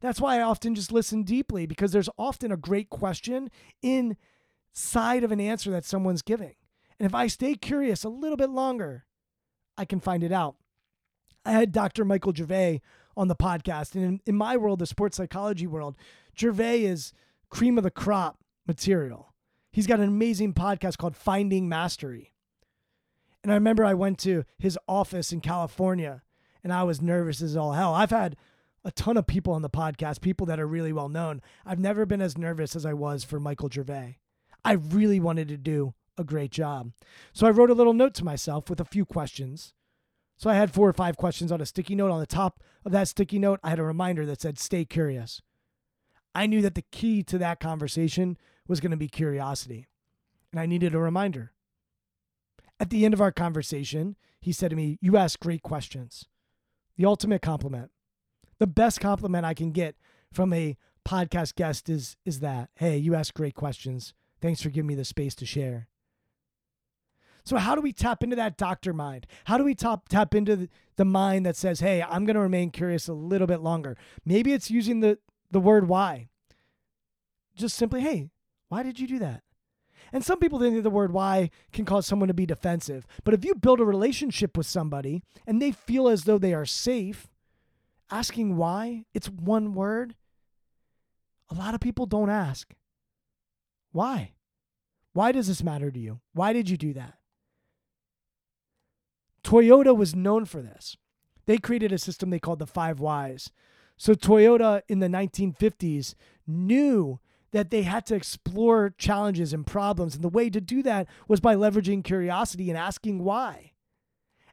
That's 0.00 0.20
why 0.20 0.38
I 0.38 0.42
often 0.42 0.74
just 0.74 0.92
listen 0.92 1.22
deeply 1.22 1.66
because 1.66 1.92
there's 1.92 2.08
often 2.18 2.50
a 2.50 2.56
great 2.56 2.90
question 2.90 3.50
inside 3.82 5.24
of 5.24 5.32
an 5.32 5.40
answer 5.40 5.70
that 5.70 5.84
someone's 5.84 6.22
giving. 6.22 6.54
And 6.98 7.06
if 7.06 7.14
I 7.14 7.26
stay 7.26 7.54
curious 7.54 8.04
a 8.04 8.08
little 8.08 8.36
bit 8.36 8.50
longer, 8.50 9.04
I 9.76 9.84
can 9.84 10.00
find 10.00 10.22
it 10.22 10.32
out. 10.32 10.56
I 11.44 11.52
had 11.52 11.72
Dr. 11.72 12.04
Michael 12.04 12.34
Gervais 12.34 12.80
on 13.16 13.28
the 13.28 13.36
podcast. 13.36 13.94
And 13.94 14.04
in, 14.04 14.20
in 14.26 14.34
my 14.36 14.56
world, 14.56 14.78
the 14.78 14.86
sports 14.86 15.16
psychology 15.16 15.66
world, 15.66 15.96
Gervais 16.38 16.84
is 16.84 17.12
cream 17.48 17.78
of 17.78 17.84
the 17.84 17.90
crop 17.90 18.38
material. 18.66 19.34
He's 19.72 19.86
got 19.86 20.00
an 20.00 20.08
amazing 20.08 20.54
podcast 20.54 20.98
called 20.98 21.16
Finding 21.16 21.68
Mastery. 21.68 22.32
And 23.42 23.52
I 23.52 23.54
remember 23.54 23.84
I 23.84 23.94
went 23.94 24.18
to 24.20 24.44
his 24.58 24.78
office 24.86 25.32
in 25.32 25.40
California 25.40 26.22
and 26.62 26.72
I 26.72 26.82
was 26.82 27.00
nervous 27.00 27.40
as 27.40 27.56
all 27.56 27.72
hell. 27.72 27.94
I've 27.94 28.10
had 28.10 28.36
a 28.84 28.90
ton 28.90 29.16
of 29.16 29.26
people 29.26 29.52
on 29.52 29.62
the 29.62 29.70
podcast, 29.70 30.20
people 30.20 30.46
that 30.46 30.60
are 30.60 30.66
really 30.66 30.92
well 30.92 31.08
known. 31.08 31.42
I've 31.66 31.78
never 31.78 32.06
been 32.06 32.22
as 32.22 32.38
nervous 32.38 32.74
as 32.74 32.86
I 32.86 32.94
was 32.94 33.24
for 33.24 33.38
Michael 33.38 33.68
Gervais. 33.70 34.18
I 34.64 34.72
really 34.72 35.20
wanted 35.20 35.48
to 35.48 35.56
do 35.56 35.94
a 36.16 36.24
great 36.24 36.50
job. 36.50 36.92
So 37.32 37.46
I 37.46 37.50
wrote 37.50 37.70
a 37.70 37.74
little 37.74 37.94
note 37.94 38.14
to 38.14 38.24
myself 38.24 38.68
with 38.68 38.80
a 38.80 38.84
few 38.84 39.04
questions. 39.04 39.74
So 40.36 40.48
I 40.48 40.54
had 40.54 40.72
four 40.72 40.88
or 40.88 40.92
five 40.92 41.16
questions 41.16 41.52
on 41.52 41.60
a 41.60 41.66
sticky 41.66 41.94
note. 41.94 42.10
On 42.10 42.20
the 42.20 42.26
top 42.26 42.62
of 42.84 42.92
that 42.92 43.08
sticky 43.08 43.38
note, 43.38 43.60
I 43.62 43.70
had 43.70 43.78
a 43.78 43.84
reminder 43.84 44.24
that 44.26 44.40
said, 44.40 44.58
Stay 44.58 44.84
curious. 44.84 45.42
I 46.34 46.46
knew 46.46 46.62
that 46.62 46.74
the 46.74 46.84
key 46.92 47.22
to 47.24 47.38
that 47.38 47.60
conversation 47.60 48.38
was 48.66 48.80
going 48.80 48.92
to 48.92 48.96
be 48.96 49.08
curiosity. 49.08 49.86
And 50.52 50.60
I 50.60 50.66
needed 50.66 50.94
a 50.94 50.98
reminder. 50.98 51.52
At 52.78 52.90
the 52.90 53.04
end 53.04 53.12
of 53.12 53.20
our 53.20 53.32
conversation, 53.32 54.16
he 54.40 54.52
said 54.52 54.70
to 54.70 54.76
me, 54.76 54.98
You 55.00 55.16
ask 55.16 55.38
great 55.38 55.62
questions. 55.62 56.26
The 56.96 57.04
ultimate 57.04 57.42
compliment. 57.42 57.90
The 58.60 58.68
best 58.68 59.00
compliment 59.00 59.44
I 59.44 59.54
can 59.54 59.72
get 59.72 59.96
from 60.32 60.52
a 60.52 60.76
podcast 61.04 61.56
guest 61.56 61.88
is, 61.88 62.16
is 62.24 62.38
that, 62.40 62.70
Hey, 62.76 62.96
you 62.98 63.16
ask 63.16 63.34
great 63.34 63.54
questions. 63.54 64.14
Thanks 64.40 64.62
for 64.62 64.70
giving 64.70 64.86
me 64.86 64.94
the 64.94 65.04
space 65.04 65.34
to 65.36 65.46
share. 65.46 65.88
So, 67.44 67.56
how 67.56 67.74
do 67.74 67.80
we 67.80 67.92
tap 67.92 68.22
into 68.22 68.36
that 68.36 68.58
doctor 68.58 68.92
mind? 68.92 69.26
How 69.44 69.58
do 69.58 69.64
we 69.64 69.74
tap, 69.74 70.08
tap 70.08 70.34
into 70.34 70.68
the 70.96 71.04
mind 71.04 71.46
that 71.46 71.56
says, 71.56 71.80
hey, 71.80 72.02
I'm 72.02 72.24
going 72.26 72.34
to 72.34 72.40
remain 72.40 72.70
curious 72.70 73.08
a 73.08 73.14
little 73.14 73.46
bit 73.46 73.60
longer? 73.60 73.96
Maybe 74.24 74.52
it's 74.52 74.70
using 74.70 75.00
the, 75.00 75.18
the 75.50 75.58
word 75.58 75.88
why. 75.88 76.28
Just 77.56 77.76
simply, 77.76 78.02
hey, 78.02 78.28
why 78.68 78.82
did 78.82 79.00
you 79.00 79.06
do 79.06 79.18
that? 79.20 79.42
And 80.12 80.24
some 80.24 80.38
people 80.38 80.58
think 80.58 80.74
that 80.76 80.82
the 80.82 80.90
word 80.90 81.12
why 81.12 81.50
can 81.72 81.84
cause 81.84 82.06
someone 82.06 82.28
to 82.28 82.34
be 82.34 82.46
defensive. 82.46 83.06
But 83.24 83.34
if 83.34 83.44
you 83.44 83.54
build 83.54 83.80
a 83.80 83.84
relationship 83.84 84.56
with 84.56 84.66
somebody 84.66 85.22
and 85.46 85.60
they 85.60 85.72
feel 85.72 86.08
as 86.08 86.24
though 86.24 86.38
they 86.38 86.52
are 86.52 86.66
safe, 86.66 87.29
asking 88.10 88.56
why, 88.56 89.04
it's 89.14 89.28
one 89.28 89.74
word. 89.74 90.14
A 91.50 91.54
lot 91.54 91.74
of 91.74 91.80
people 91.80 92.06
don't 92.06 92.30
ask. 92.30 92.74
Why? 93.92 94.32
Why 95.12 95.32
does 95.32 95.48
this 95.48 95.62
matter 95.62 95.90
to 95.90 95.98
you? 95.98 96.20
Why 96.32 96.52
did 96.52 96.68
you 96.68 96.76
do 96.76 96.92
that? 96.94 97.14
Toyota 99.42 99.96
was 99.96 100.14
known 100.14 100.44
for 100.44 100.62
this. 100.62 100.96
They 101.46 101.58
created 101.58 101.92
a 101.92 101.98
system 101.98 102.30
they 102.30 102.38
called 102.38 102.58
the 102.58 102.66
five 102.66 103.00
whys. 103.00 103.50
So 103.96 104.14
Toyota 104.14 104.82
in 104.88 105.00
the 105.00 105.08
1950s 105.08 106.14
knew 106.46 107.18
that 107.52 107.70
they 107.70 107.82
had 107.82 108.06
to 108.06 108.14
explore 108.14 108.94
challenges 108.96 109.52
and 109.52 109.66
problems. 109.66 110.14
And 110.14 110.22
the 110.22 110.28
way 110.28 110.50
to 110.50 110.60
do 110.60 110.82
that 110.84 111.08
was 111.26 111.40
by 111.40 111.56
leveraging 111.56 112.04
curiosity 112.04 112.70
and 112.70 112.78
asking 112.78 113.24
why. 113.24 113.72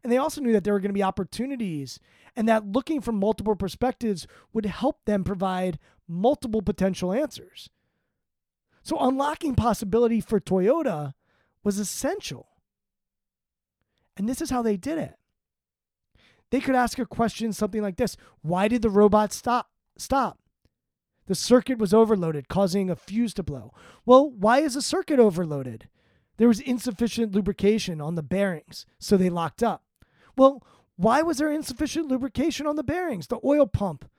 And 0.03 0.11
they 0.11 0.17
also 0.17 0.41
knew 0.41 0.53
that 0.53 0.63
there 0.63 0.73
were 0.73 0.79
going 0.79 0.89
to 0.89 0.93
be 0.93 1.03
opportunities 1.03 1.99
and 2.37 2.47
that 2.47 2.67
looking 2.67 3.01
from 3.01 3.19
multiple 3.19 3.55
perspectives 3.55 4.27
would 4.53 4.67
help 4.67 5.03
them 5.05 5.23
provide 5.23 5.79
multiple 6.07 6.61
potential 6.61 7.11
answers. 7.11 7.71
So 8.83 8.99
unlocking 8.99 9.55
possibility 9.55 10.21
for 10.21 10.39
Toyota 10.39 11.15
was 11.63 11.79
essential. 11.79 12.47
And 14.15 14.29
this 14.29 14.39
is 14.39 14.51
how 14.51 14.61
they 14.61 14.77
did 14.77 14.99
it. 14.99 15.15
They 16.51 16.61
could 16.61 16.75
ask 16.75 16.99
a 16.99 17.05
question 17.05 17.51
something 17.51 17.81
like 17.81 17.97
this 17.97 18.15
Why 18.41 18.67
did 18.67 18.83
the 18.83 18.89
robot 18.89 19.33
stop? 19.33 19.71
Stop. 19.97 20.37
The 21.25 21.35
circuit 21.35 21.79
was 21.79 21.93
overloaded, 21.93 22.47
causing 22.47 22.89
a 22.89 22.95
fuse 22.95 23.33
to 23.33 23.43
blow. 23.43 23.73
Well, 24.05 24.29
why 24.29 24.59
is 24.59 24.75
the 24.75 24.81
circuit 24.81 25.19
overloaded? 25.19 25.89
There 26.37 26.47
was 26.47 26.61
insufficient 26.61 27.33
lubrication 27.33 27.99
on 27.99 28.13
the 28.13 28.23
bearings, 28.23 28.85
so 28.99 29.17
they 29.17 29.29
locked 29.29 29.63
up. 29.63 29.83
Well, 30.37 30.63
why 30.97 31.21
was 31.21 31.37
there 31.37 31.51
insufficient 31.51 32.07
lubrication 32.07 32.67
on 32.67 32.75
the 32.75 32.83
bearings? 32.83 33.27
The 33.27 33.39
oil 33.45 33.67
pump 33.67 34.09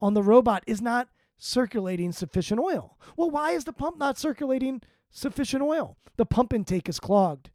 on 0.00 0.14
the 0.14 0.22
robot 0.22 0.64
is 0.66 0.80
not 0.80 1.08
circulating 1.36 2.10
sufficient 2.10 2.58
oil. 2.58 2.96
Well, 3.16 3.30
why 3.30 3.52
is 3.52 3.64
the 3.64 3.72
pump 3.72 3.98
not 3.98 4.18
circulating 4.18 4.82
sufficient 5.10 5.62
oil? 5.62 5.96
The 6.16 6.26
pump 6.26 6.52
intake 6.52 6.88
is 6.88 6.98
clogged 6.98 7.50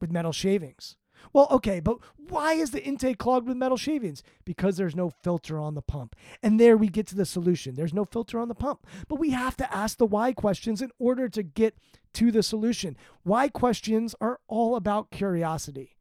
with 0.00 0.12
metal 0.12 0.32
shavings. 0.32 0.96
Well, 1.32 1.48
okay, 1.50 1.80
but 1.80 1.98
why 2.28 2.52
is 2.52 2.70
the 2.70 2.84
intake 2.84 3.18
clogged 3.18 3.48
with 3.48 3.56
metal 3.56 3.76
shavings? 3.76 4.22
Because 4.44 4.76
there's 4.76 4.94
no 4.94 5.10
filter 5.10 5.58
on 5.58 5.74
the 5.74 5.82
pump. 5.82 6.14
And 6.42 6.60
there 6.60 6.76
we 6.76 6.88
get 6.88 7.06
to 7.08 7.14
the 7.16 7.24
solution. 7.24 7.74
There's 7.74 7.94
no 7.94 8.04
filter 8.04 8.38
on 8.38 8.48
the 8.48 8.54
pump. 8.54 8.86
But 9.08 9.18
we 9.18 9.30
have 9.30 9.56
to 9.56 9.74
ask 9.74 9.98
the 9.98 10.06
why 10.06 10.32
questions 10.32 10.82
in 10.82 10.90
order 10.98 11.28
to 11.30 11.42
get 11.42 11.76
to 12.14 12.30
the 12.30 12.42
solution. 12.42 12.96
Why 13.22 13.48
questions 13.48 14.14
are 14.20 14.40
all 14.46 14.76
about 14.76 15.10
curiosity. 15.10 15.93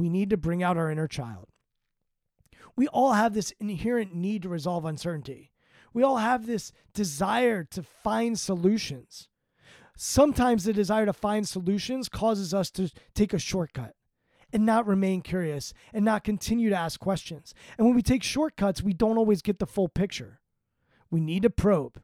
We 0.00 0.08
need 0.08 0.30
to 0.30 0.36
bring 0.36 0.62
out 0.62 0.76
our 0.76 0.90
inner 0.90 1.06
child. 1.06 1.48
We 2.74 2.88
all 2.88 3.12
have 3.12 3.34
this 3.34 3.52
inherent 3.60 4.14
need 4.14 4.42
to 4.42 4.48
resolve 4.48 4.84
uncertainty. 4.84 5.52
We 5.92 6.02
all 6.02 6.16
have 6.16 6.46
this 6.46 6.72
desire 6.94 7.64
to 7.64 7.82
find 7.82 8.38
solutions 8.38 9.28
sometimes 10.02 10.64
the 10.64 10.72
desire 10.72 11.04
to 11.04 11.12
find 11.12 11.46
solutions 11.46 12.08
causes 12.08 12.54
us 12.54 12.70
to 12.70 12.90
take 13.14 13.34
a 13.34 13.38
shortcut 13.38 13.94
and 14.50 14.64
not 14.64 14.86
remain 14.86 15.20
curious 15.20 15.74
and 15.92 16.06
not 16.06 16.24
continue 16.24 16.70
to 16.70 16.76
ask 16.76 16.98
questions. 16.98 17.52
And 17.76 17.86
when 17.86 17.94
we 17.94 18.00
take 18.00 18.22
shortcuts, 18.22 18.82
we 18.82 18.94
don't 18.94 19.18
always 19.18 19.42
get 19.42 19.58
the 19.58 19.66
full 19.66 19.90
picture. 19.90 20.40
We 21.10 21.20
need 21.20 21.42
to 21.42 21.50
probe. 21.50 22.00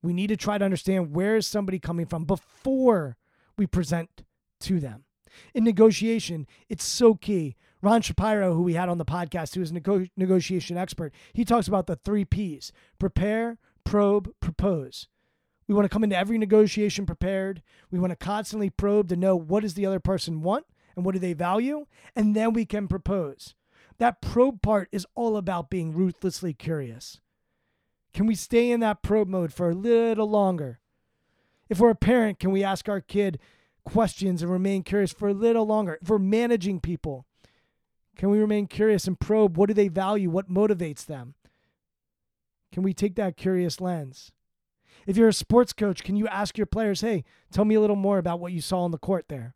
We 0.00 0.12
need 0.12 0.28
to 0.28 0.36
try 0.36 0.58
to 0.58 0.64
understand 0.64 1.12
where 1.12 1.34
is 1.34 1.46
somebody 1.48 1.80
coming 1.80 2.06
from 2.06 2.24
before 2.24 3.16
we 3.58 3.66
present 3.66 4.22
to 4.60 4.78
them. 4.78 5.05
In 5.54 5.64
negotiation, 5.64 6.46
it's 6.68 6.84
so 6.84 7.14
key. 7.14 7.56
Ron 7.82 8.02
Shapiro, 8.02 8.54
who 8.54 8.62
we 8.62 8.74
had 8.74 8.88
on 8.88 8.98
the 8.98 9.04
podcast, 9.04 9.54
who 9.54 9.62
is 9.62 9.70
a 9.70 9.74
nego- 9.74 10.06
negotiation 10.16 10.76
expert, 10.76 11.12
he 11.32 11.44
talks 11.44 11.68
about 11.68 11.86
the 11.86 11.96
three 11.96 12.24
P's 12.24 12.72
prepare, 12.98 13.58
probe, 13.84 14.32
propose. 14.40 15.08
We 15.68 15.74
want 15.74 15.84
to 15.84 15.88
come 15.88 16.04
into 16.04 16.16
every 16.16 16.38
negotiation 16.38 17.06
prepared. 17.06 17.62
We 17.90 17.98
want 17.98 18.10
to 18.10 18.16
constantly 18.16 18.70
probe 18.70 19.08
to 19.08 19.16
know 19.16 19.36
what 19.36 19.62
does 19.62 19.74
the 19.74 19.86
other 19.86 20.00
person 20.00 20.42
want 20.42 20.64
and 20.94 21.04
what 21.04 21.12
do 21.12 21.18
they 21.18 21.32
value, 21.32 21.86
and 22.14 22.34
then 22.34 22.52
we 22.52 22.64
can 22.64 22.88
propose. 22.88 23.54
That 23.98 24.20
probe 24.20 24.62
part 24.62 24.88
is 24.92 25.06
all 25.14 25.36
about 25.36 25.70
being 25.70 25.92
ruthlessly 25.92 26.54
curious. 26.54 27.20
Can 28.12 28.26
we 28.26 28.34
stay 28.34 28.70
in 28.70 28.80
that 28.80 29.02
probe 29.02 29.28
mode 29.28 29.52
for 29.52 29.70
a 29.70 29.74
little 29.74 30.28
longer? 30.28 30.80
If 31.68 31.80
we're 31.80 31.90
a 31.90 31.96
parent, 31.96 32.38
can 32.38 32.50
we 32.50 32.62
ask 32.62 32.88
our 32.88 33.00
kid 33.00 33.38
questions 33.86 34.42
and 34.42 34.52
remain 34.52 34.82
curious 34.82 35.12
for 35.12 35.28
a 35.28 35.34
little 35.34 35.66
longer? 35.66 35.98
We're 36.06 36.18
managing 36.18 36.80
people, 36.80 37.24
can 38.16 38.30
we 38.30 38.38
remain 38.38 38.66
curious 38.66 39.06
and 39.06 39.18
probe 39.18 39.56
what 39.56 39.68
do 39.68 39.74
they 39.74 39.88
value? 39.88 40.30
What 40.30 40.50
motivates 40.50 41.04
them? 41.04 41.34
Can 42.72 42.82
we 42.82 42.92
take 42.92 43.14
that 43.16 43.36
curious 43.36 43.80
lens? 43.80 44.32
If 45.06 45.16
you're 45.16 45.28
a 45.28 45.32
sports 45.32 45.72
coach, 45.72 46.02
can 46.02 46.16
you 46.16 46.26
ask 46.28 46.58
your 46.58 46.66
players, 46.66 47.02
hey, 47.02 47.24
tell 47.52 47.64
me 47.64 47.74
a 47.74 47.80
little 47.80 47.96
more 47.96 48.18
about 48.18 48.40
what 48.40 48.52
you 48.52 48.60
saw 48.60 48.80
on 48.80 48.90
the 48.90 48.98
court 48.98 49.26
there? 49.28 49.54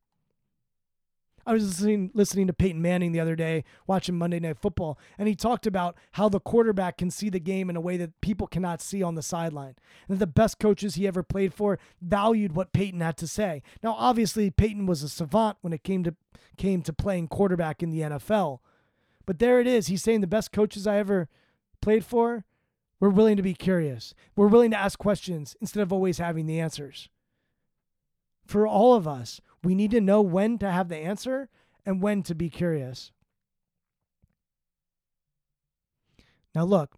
I 1.50 1.54
was 1.54 1.64
listening 1.64 2.12
listening 2.14 2.46
to 2.46 2.52
Peyton 2.52 2.80
Manning 2.80 3.10
the 3.10 3.18
other 3.18 3.34
day, 3.34 3.64
watching 3.84 4.16
Monday 4.16 4.38
Night 4.38 4.56
Football, 4.56 4.96
and 5.18 5.26
he 5.26 5.34
talked 5.34 5.66
about 5.66 5.96
how 6.12 6.28
the 6.28 6.38
quarterback 6.38 6.98
can 6.98 7.10
see 7.10 7.28
the 7.28 7.40
game 7.40 7.68
in 7.68 7.74
a 7.74 7.80
way 7.80 7.96
that 7.96 8.20
people 8.20 8.46
cannot 8.46 8.80
see 8.80 9.02
on 9.02 9.16
the 9.16 9.22
sideline. 9.22 9.74
And 10.08 10.20
the 10.20 10.28
best 10.28 10.60
coaches 10.60 10.94
he 10.94 11.08
ever 11.08 11.24
played 11.24 11.52
for 11.52 11.80
valued 12.00 12.54
what 12.54 12.72
Peyton 12.72 13.00
had 13.00 13.16
to 13.16 13.26
say. 13.26 13.64
Now, 13.82 13.96
obviously, 13.98 14.52
Peyton 14.52 14.86
was 14.86 15.02
a 15.02 15.08
savant 15.08 15.56
when 15.60 15.72
it 15.72 15.82
came 15.82 16.04
to 16.04 16.14
came 16.56 16.82
to 16.82 16.92
playing 16.92 17.26
quarterback 17.26 17.82
in 17.82 17.90
the 17.90 18.02
NFL. 18.02 18.60
But 19.26 19.40
there 19.40 19.58
it 19.58 19.66
is. 19.66 19.88
He's 19.88 20.04
saying 20.04 20.20
the 20.20 20.28
best 20.28 20.52
coaches 20.52 20.86
I 20.86 20.98
ever 20.98 21.28
played 21.80 22.04
for 22.04 22.44
we're 23.00 23.08
willing 23.08 23.38
to 23.38 23.42
be 23.42 23.54
curious. 23.54 24.14
We're 24.36 24.46
willing 24.46 24.70
to 24.70 24.78
ask 24.78 25.00
questions 25.00 25.56
instead 25.60 25.82
of 25.82 25.92
always 25.92 26.18
having 26.18 26.46
the 26.46 26.60
answers. 26.60 27.08
For 28.46 28.68
all 28.68 28.94
of 28.94 29.08
us, 29.08 29.40
we 29.62 29.74
need 29.74 29.90
to 29.90 30.00
know 30.00 30.22
when 30.22 30.58
to 30.58 30.70
have 30.70 30.88
the 30.88 30.96
answer 30.96 31.48
and 31.84 32.02
when 32.02 32.22
to 32.24 32.34
be 32.34 32.48
curious. 32.50 33.12
Now, 36.54 36.64
look, 36.64 36.96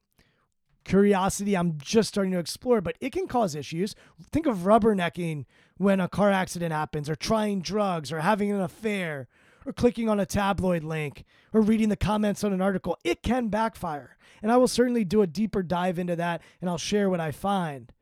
curiosity, 0.85 1.57
I'm 1.57 1.79
just 1.79 2.09
starting 2.09 2.33
to 2.33 2.39
explore, 2.39 2.81
but 2.81 2.97
it 3.01 3.13
can 3.13 3.27
cause 3.27 3.55
issues. 3.55 3.95
Think 4.31 4.47
of 4.47 4.59
rubbernecking 4.59 5.45
when 5.77 6.01
a 6.01 6.09
car 6.09 6.31
accident 6.31 6.73
happens, 6.73 7.11
or 7.11 7.17
trying 7.17 7.61
drugs, 7.61 8.13
or 8.13 8.21
having 8.21 8.51
an 8.51 8.61
affair, 8.61 9.29
or 9.67 9.73
clicking 9.73 10.09
on 10.09 10.21
a 10.21 10.27
tabloid 10.27 10.85
link, 10.85 11.25
or 11.53 11.61
reading 11.61 11.89
the 11.89 11.97
comments 11.97 12.45
on 12.45 12.53
an 12.53 12.63
article. 12.63 12.99
It 13.05 13.23
can 13.23 13.49
backfire. 13.49 14.17
And 14.43 14.51
I 14.51 14.57
will 14.57 14.69
certainly 14.69 15.05
do 15.05 15.23
a 15.23 15.27
deeper 15.27 15.63
dive 15.63 15.99
into 15.99 16.17
that 16.17 16.43
and 16.61 16.69
I'll 16.69 16.79
share 16.79 17.09
what 17.09 17.21
I 17.21 17.31
find. 17.31 17.93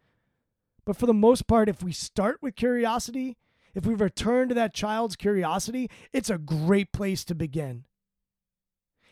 But 0.87 0.97
for 0.97 1.07
the 1.07 1.15
most 1.15 1.47
part, 1.47 1.69
if 1.69 1.83
we 1.83 1.93
start 1.93 2.39
with 2.41 2.57
curiosity, 2.57 3.37
if 3.75 3.87
we 3.87 3.95
return 3.95 4.49
to 4.49 4.55
that 4.55 4.75
child's 4.75 5.17
curiosity, 5.17 5.91
it's 6.13 6.31
a 6.31 6.39
great 6.39 6.93
place 6.93 7.25
to 7.25 7.35
begin. 7.35 7.85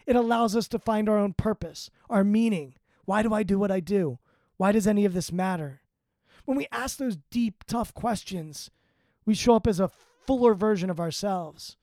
It 0.07 0.17
allows 0.17 0.57
us 0.57 0.69
to 0.69 0.79
find 0.79 1.09
our 1.09 1.19
own 1.19 1.35
purpose, 1.35 1.91
our 2.09 2.25
meaning. 2.25 2.75
Why 3.05 3.23
do 3.23 3.35
I 3.35 3.43
do 3.43 3.59
what 3.59 3.71
I 3.71 3.81
do? 3.81 4.19
Why 4.57 4.73
does 4.73 4.87
any 4.87 5.05
of 5.05 5.15
this 5.15 5.31
matter? 5.31 5.83
When 6.45 6.57
we 6.57 6.67
ask 6.73 6.97
those 6.97 7.19
deep, 7.31 7.65
tough 7.67 7.93
questions, 7.93 8.71
we 9.27 9.35
show 9.35 9.55
up 9.55 9.67
as 9.67 9.81
a 9.81 9.91
fuller 10.27 10.55
version 10.55 10.89
of 10.89 10.99
ourselves. 10.99 11.77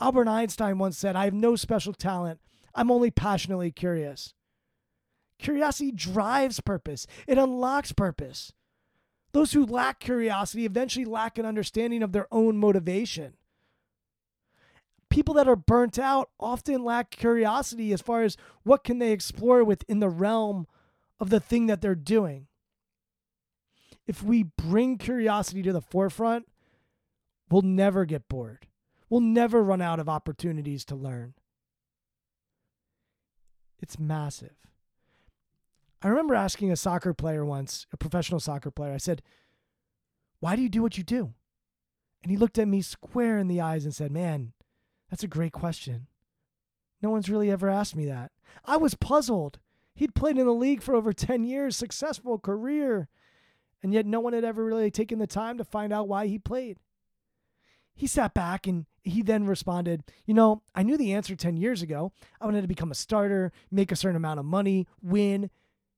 Albert 0.00 0.28
Einstein 0.28 0.78
once 0.78 0.96
said, 0.96 1.16
I 1.16 1.24
have 1.24 1.34
no 1.34 1.56
special 1.56 1.92
talent. 1.92 2.40
I'm 2.74 2.90
only 2.90 3.10
passionately 3.10 3.70
curious. 3.72 4.32
Curiosity 5.38 5.90
drives 5.90 6.60
purpose, 6.60 7.06
it 7.26 7.38
unlocks 7.38 7.92
purpose. 7.92 8.52
Those 9.32 9.52
who 9.52 9.64
lack 9.64 10.00
curiosity 10.00 10.64
eventually 10.64 11.04
lack 11.04 11.38
an 11.38 11.46
understanding 11.46 12.02
of 12.02 12.12
their 12.12 12.26
own 12.32 12.56
motivation. 12.56 13.34
People 15.08 15.34
that 15.34 15.48
are 15.48 15.56
burnt 15.56 15.98
out 15.98 16.30
often 16.38 16.84
lack 16.84 17.10
curiosity 17.10 17.92
as 17.92 18.00
far 18.00 18.22
as 18.22 18.36
what 18.62 18.84
can 18.84 18.98
they 18.98 19.12
explore 19.12 19.64
within 19.64 20.00
the 20.00 20.08
realm 20.08 20.66
of 21.18 21.30
the 21.30 21.40
thing 21.40 21.66
that 21.66 21.80
they're 21.80 21.94
doing. 21.94 22.46
If 24.06 24.22
we 24.22 24.44
bring 24.44 24.98
curiosity 24.98 25.62
to 25.62 25.72
the 25.72 25.80
forefront, 25.80 26.48
we'll 27.50 27.62
never 27.62 28.04
get 28.04 28.28
bored. 28.28 28.66
We'll 29.08 29.20
never 29.20 29.62
run 29.62 29.82
out 29.82 30.00
of 30.00 30.08
opportunities 30.08 30.84
to 30.86 30.94
learn. 30.94 31.34
It's 33.80 33.98
massive. 33.98 34.69
I 36.02 36.08
remember 36.08 36.34
asking 36.34 36.70
a 36.70 36.76
soccer 36.76 37.12
player 37.12 37.44
once, 37.44 37.86
a 37.92 37.96
professional 37.96 38.40
soccer 38.40 38.70
player, 38.70 38.92
I 38.92 38.98
said, 38.98 39.22
Why 40.40 40.56
do 40.56 40.62
you 40.62 40.68
do 40.68 40.82
what 40.82 40.96
you 40.96 41.04
do? 41.04 41.34
And 42.22 42.30
he 42.30 42.36
looked 42.36 42.58
at 42.58 42.68
me 42.68 42.82
square 42.82 43.38
in 43.38 43.48
the 43.48 43.60
eyes 43.60 43.84
and 43.84 43.94
said, 43.94 44.10
Man, 44.10 44.52
that's 45.10 45.22
a 45.22 45.28
great 45.28 45.52
question. 45.52 46.06
No 47.02 47.10
one's 47.10 47.30
really 47.30 47.50
ever 47.50 47.68
asked 47.68 47.96
me 47.96 48.06
that. 48.06 48.30
I 48.64 48.76
was 48.76 48.94
puzzled. 48.94 49.58
He'd 49.94 50.14
played 50.14 50.38
in 50.38 50.46
the 50.46 50.52
league 50.52 50.82
for 50.82 50.94
over 50.94 51.12
10 51.12 51.44
years, 51.44 51.76
successful 51.76 52.38
career, 52.38 53.08
and 53.82 53.92
yet 53.92 54.06
no 54.06 54.20
one 54.20 54.32
had 54.32 54.44
ever 54.44 54.64
really 54.64 54.90
taken 54.90 55.18
the 55.18 55.26
time 55.26 55.58
to 55.58 55.64
find 55.64 55.92
out 55.92 56.08
why 56.08 56.26
he 56.26 56.38
played. 56.38 56.78
He 57.94 58.06
sat 58.06 58.32
back 58.32 58.66
and 58.66 58.86
he 59.02 59.20
then 59.22 59.46
responded, 59.46 60.04
You 60.24 60.32
know, 60.32 60.62
I 60.74 60.82
knew 60.82 60.96
the 60.96 61.12
answer 61.12 61.36
10 61.36 61.56
years 61.56 61.82
ago. 61.82 62.12
I 62.40 62.46
wanted 62.46 62.62
to 62.62 62.68
become 62.68 62.90
a 62.90 62.94
starter, 62.94 63.52
make 63.70 63.92
a 63.92 63.96
certain 63.96 64.16
amount 64.16 64.40
of 64.40 64.46
money, 64.46 64.86
win, 65.02 65.50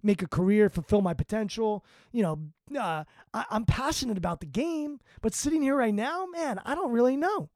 make 0.03 0.23
a 0.23 0.29
career, 0.29 0.69
fulfill 0.69 1.01
my 1.01 1.15
potential. 1.15 1.85
You 2.13 2.23
know, 2.23 2.39
uh, 2.79 3.05
I, 3.33 3.45
I'm 3.51 3.65
passionate 3.65 4.19
about 4.19 4.41
the 4.41 4.47
game, 4.47 5.01
but 5.21 5.35
sitting 5.35 5.63
here 5.63 5.77
right 5.77 5.95
now, 5.95 6.27
man, 6.27 6.61
I 6.65 6.75
don't 6.75 6.93
really 6.93 7.17
know. 7.17 7.51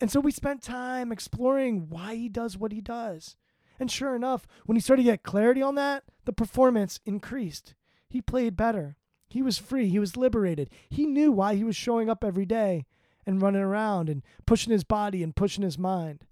And 0.00 0.10
so 0.10 0.20
we 0.20 0.32
spent 0.32 0.62
time 0.62 1.12
exploring 1.12 1.88
why 1.88 2.14
he 2.14 2.28
does 2.28 2.58
what 2.58 2.72
he 2.72 2.80
does. 2.80 3.36
And 3.78 3.90
sure 3.90 4.14
enough, 4.14 4.46
when 4.66 4.76
he 4.76 4.80
started 4.80 5.02
to 5.02 5.10
get 5.10 5.22
clarity 5.22 5.62
on 5.62 5.74
that, 5.76 6.04
the 6.24 6.32
performance 6.32 7.00
increased. 7.04 7.74
He 8.08 8.20
played 8.20 8.56
better. 8.56 8.96
He 9.28 9.42
was 9.42 9.58
free. 9.58 9.88
He 9.88 9.98
was 9.98 10.16
liberated. 10.16 10.70
He 10.88 11.06
knew 11.06 11.32
why 11.32 11.54
he 11.54 11.64
was 11.64 11.74
showing 11.74 12.08
up 12.08 12.22
every 12.22 12.46
day 12.46 12.84
and 13.26 13.42
running 13.42 13.62
around 13.62 14.08
and 14.08 14.22
pushing 14.46 14.72
his 14.72 14.84
body 14.84 15.22
and 15.22 15.34
pushing 15.34 15.64
his 15.64 15.78
mind. 15.78 16.24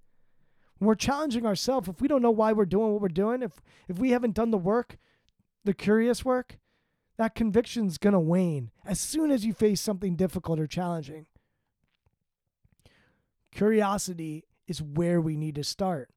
We're 0.82 0.96
challenging 0.96 1.46
ourselves, 1.46 1.88
if 1.88 2.00
we 2.00 2.08
don't 2.08 2.22
know 2.22 2.32
why 2.32 2.52
we're 2.52 2.64
doing 2.64 2.92
what 2.92 3.00
we're 3.00 3.08
doing, 3.08 3.42
if 3.42 3.62
if 3.88 3.98
we 3.98 4.10
haven't 4.10 4.34
done 4.34 4.50
the 4.50 4.58
work, 4.58 4.98
the 5.64 5.74
curious 5.74 6.24
work, 6.24 6.58
that 7.18 7.36
conviction's 7.36 7.98
gonna 7.98 8.18
wane 8.18 8.72
as 8.84 8.98
soon 8.98 9.30
as 9.30 9.44
you 9.44 9.52
face 9.52 9.80
something 9.80 10.16
difficult 10.16 10.58
or 10.58 10.66
challenging. 10.66 11.26
Curiosity 13.52 14.44
is 14.66 14.82
where 14.82 15.20
we 15.20 15.36
need 15.36 15.54
to 15.54 15.64
start. 15.64 16.10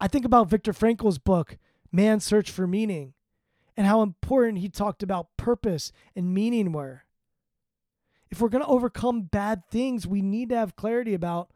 I 0.00 0.08
think 0.08 0.24
about 0.24 0.48
Viktor 0.48 0.72
Frankl's 0.72 1.18
book, 1.18 1.58
Man's 1.92 2.24
Search 2.24 2.50
for 2.50 2.66
Meaning, 2.66 3.12
and 3.76 3.86
how 3.86 4.02
important 4.02 4.58
he 4.58 4.68
talked 4.68 5.02
about 5.02 5.36
purpose 5.36 5.92
and 6.16 6.34
meaning 6.34 6.72
were. 6.72 7.04
If 8.30 8.40
we're 8.40 8.48
going 8.48 8.64
to 8.64 8.70
overcome 8.70 9.22
bad 9.22 9.66
things, 9.66 10.06
we 10.06 10.22
need 10.22 10.48
to 10.48 10.56
have 10.56 10.76
clarity 10.76 11.14
about 11.14 11.50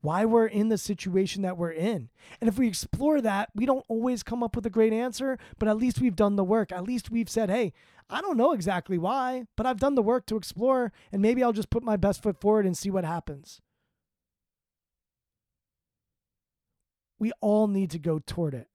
why 0.00 0.24
we're 0.24 0.46
in 0.46 0.68
the 0.68 0.78
situation 0.78 1.42
that 1.42 1.56
we're 1.56 1.72
in. 1.72 2.08
And 2.40 2.48
if 2.48 2.58
we 2.58 2.68
explore 2.68 3.20
that, 3.20 3.50
we 3.54 3.66
don't 3.66 3.84
always 3.88 4.22
come 4.22 4.42
up 4.42 4.54
with 4.54 4.66
a 4.66 4.70
great 4.70 4.92
answer, 4.92 5.38
but 5.58 5.68
at 5.68 5.76
least 5.76 6.00
we've 6.00 6.16
done 6.16 6.36
the 6.36 6.44
work. 6.44 6.70
At 6.70 6.84
least 6.84 7.10
we've 7.10 7.28
said, 7.28 7.50
hey, 7.50 7.72
I 8.08 8.20
don't 8.20 8.36
know 8.36 8.52
exactly 8.52 8.96
why, 8.96 9.44
but 9.56 9.66
I've 9.66 9.80
done 9.80 9.94
the 9.94 10.02
work 10.02 10.26
to 10.26 10.36
explore, 10.36 10.92
and 11.12 11.20
maybe 11.20 11.42
I'll 11.42 11.52
just 11.52 11.70
put 11.70 11.82
my 11.82 11.96
best 11.96 12.22
foot 12.22 12.40
forward 12.40 12.64
and 12.64 12.76
see 12.76 12.90
what 12.90 13.04
happens. 13.04 13.60
We 17.18 17.32
all 17.40 17.66
need 17.66 17.90
to 17.90 17.98
go 17.98 18.20
toward 18.20 18.54
it. 18.54 18.68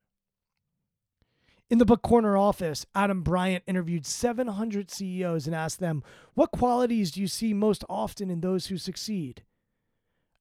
In 1.70 1.80
the 1.80 1.86
book 1.86 2.04
Corner 2.04 2.38
Office, 2.38 2.86
Adam 2.94 3.24
Bryant 3.24 3.64
interviewed 3.66 4.06
700 4.06 4.92
CEOs 4.92 5.48
and 5.48 5.56
asked 5.56 5.80
them, 5.80 6.04
What 6.34 6.52
qualities 6.52 7.12
do 7.12 7.22
you 7.22 7.28
see 7.28 7.54
most 7.54 7.84
often 7.90 8.30
in 8.30 8.42
those 8.42 8.68
who 8.68 8.78
succeed? 8.78 9.44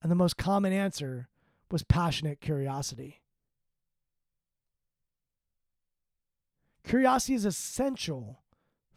And 0.03 0.11
the 0.11 0.17
most 0.17 0.37
common 0.37 0.73
answer 0.73 1.29
was 1.71 1.85
passionate 1.85 2.41
curiosity. 2.41 3.23
Curiosity 6.85 7.35
is 7.35 7.45
essential 7.45 8.41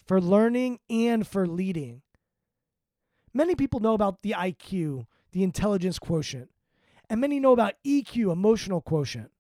for 0.06 0.20
learning 0.20 0.80
and 0.90 1.26
for 1.26 1.46
leading. 1.46 2.02
Many 3.34 3.56
people 3.56 3.80
know 3.80 3.94
about 3.94 4.24
the 4.24 4.34
IQ, 4.38 5.06
the 5.32 5.44
intelligence 5.44 6.00
quotient, 6.00 6.50
and 7.10 7.22
many 7.22 7.40
know 7.40 7.52
about 7.52 7.74
EQ, 7.86 8.32
emotional 8.32 8.82
quotient. 8.82 9.32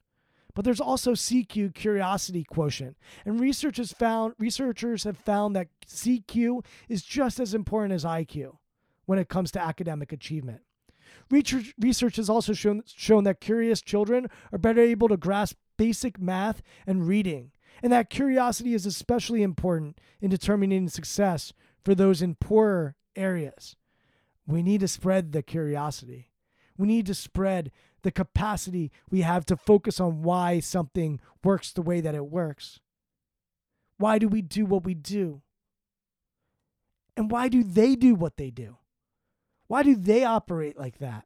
But 0.53 0.63
there's 0.63 0.79
also 0.79 1.13
CQ, 1.13 1.73
curiosity 1.73 2.43
quotient. 2.43 2.95
And 3.25 3.39
researchers 3.39 3.91
found 3.91 4.35
researchers 4.37 5.03
have 5.03 5.17
found 5.17 5.55
that 5.55 5.67
CQ 5.85 6.63
is 6.87 7.03
just 7.03 7.39
as 7.39 7.53
important 7.53 7.93
as 7.93 8.05
IQ 8.05 8.57
when 9.05 9.19
it 9.19 9.27
comes 9.27 9.51
to 9.51 9.61
academic 9.61 10.13
achievement. 10.13 10.61
Research, 11.29 12.15
has 12.17 12.29
also 12.29 12.53
shown, 12.53 12.83
shown 12.85 13.23
that 13.23 13.41
curious 13.41 13.81
children 13.81 14.27
are 14.51 14.57
better 14.57 14.81
able 14.81 15.07
to 15.07 15.17
grasp 15.17 15.57
basic 15.77 16.19
math 16.19 16.61
and 16.85 17.07
reading, 17.07 17.51
and 17.81 17.91
that 17.91 18.09
curiosity 18.09 18.73
is 18.73 18.85
especially 18.85 19.41
important 19.43 19.99
in 20.21 20.29
determining 20.29 20.87
success 20.87 21.51
for 21.83 21.95
those 21.95 22.21
in 22.21 22.35
poorer 22.35 22.95
areas. 23.15 23.75
We 24.47 24.61
need 24.61 24.81
to 24.81 24.87
spread 24.87 25.31
the 25.31 25.41
curiosity. 25.41 26.31
We 26.77 26.87
need 26.87 27.05
to 27.07 27.15
spread 27.15 27.71
the 28.03 28.11
capacity 28.11 28.91
we 29.09 29.21
have 29.21 29.45
to 29.47 29.57
focus 29.57 29.99
on 29.99 30.21
why 30.21 30.59
something 30.59 31.19
works 31.43 31.71
the 31.71 31.81
way 31.81 32.01
that 32.01 32.13
it 32.13 32.27
works. 32.27 32.79
Why 33.97 34.19
do 34.19 34.27
we 34.27 34.41
do 34.41 34.65
what 34.65 34.83
we 34.83 34.93
do? 34.93 35.41
And 37.17 37.31
why 37.31 37.47
do 37.47 37.63
they 37.63 37.95
do 37.95 38.13
what 38.13 38.37
they 38.37 38.51
do? 38.51 38.77
Why 39.67 39.83
do 39.83 39.95
they 39.95 40.23
operate 40.23 40.77
like 40.77 40.99
that? 40.99 41.25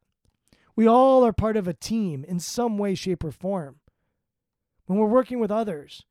We 0.76 0.86
all 0.86 1.24
are 1.26 1.32
part 1.32 1.56
of 1.56 1.68
a 1.68 1.74
team 1.74 2.24
in 2.24 2.40
some 2.40 2.78
way, 2.78 2.94
shape, 2.94 3.22
or 3.22 3.30
form. 3.30 3.80
When 4.86 4.98
we're 4.98 5.06
working 5.06 5.38
with 5.38 5.50
others, 5.50 6.04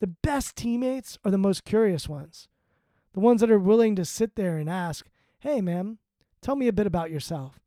the 0.00 0.06
best 0.06 0.56
teammates 0.56 1.18
are 1.24 1.30
the 1.30 1.38
most 1.38 1.64
curious 1.64 2.08
ones. 2.08 2.48
The 3.14 3.20
ones 3.20 3.40
that 3.40 3.50
are 3.50 3.58
willing 3.58 3.96
to 3.96 4.04
sit 4.04 4.36
there 4.36 4.58
and 4.58 4.70
ask, 4.70 5.06
hey, 5.40 5.60
man, 5.60 5.98
tell 6.40 6.56
me 6.56 6.68
a 6.68 6.72
bit 6.72 6.86
about 6.86 7.10
yourself. 7.10 7.60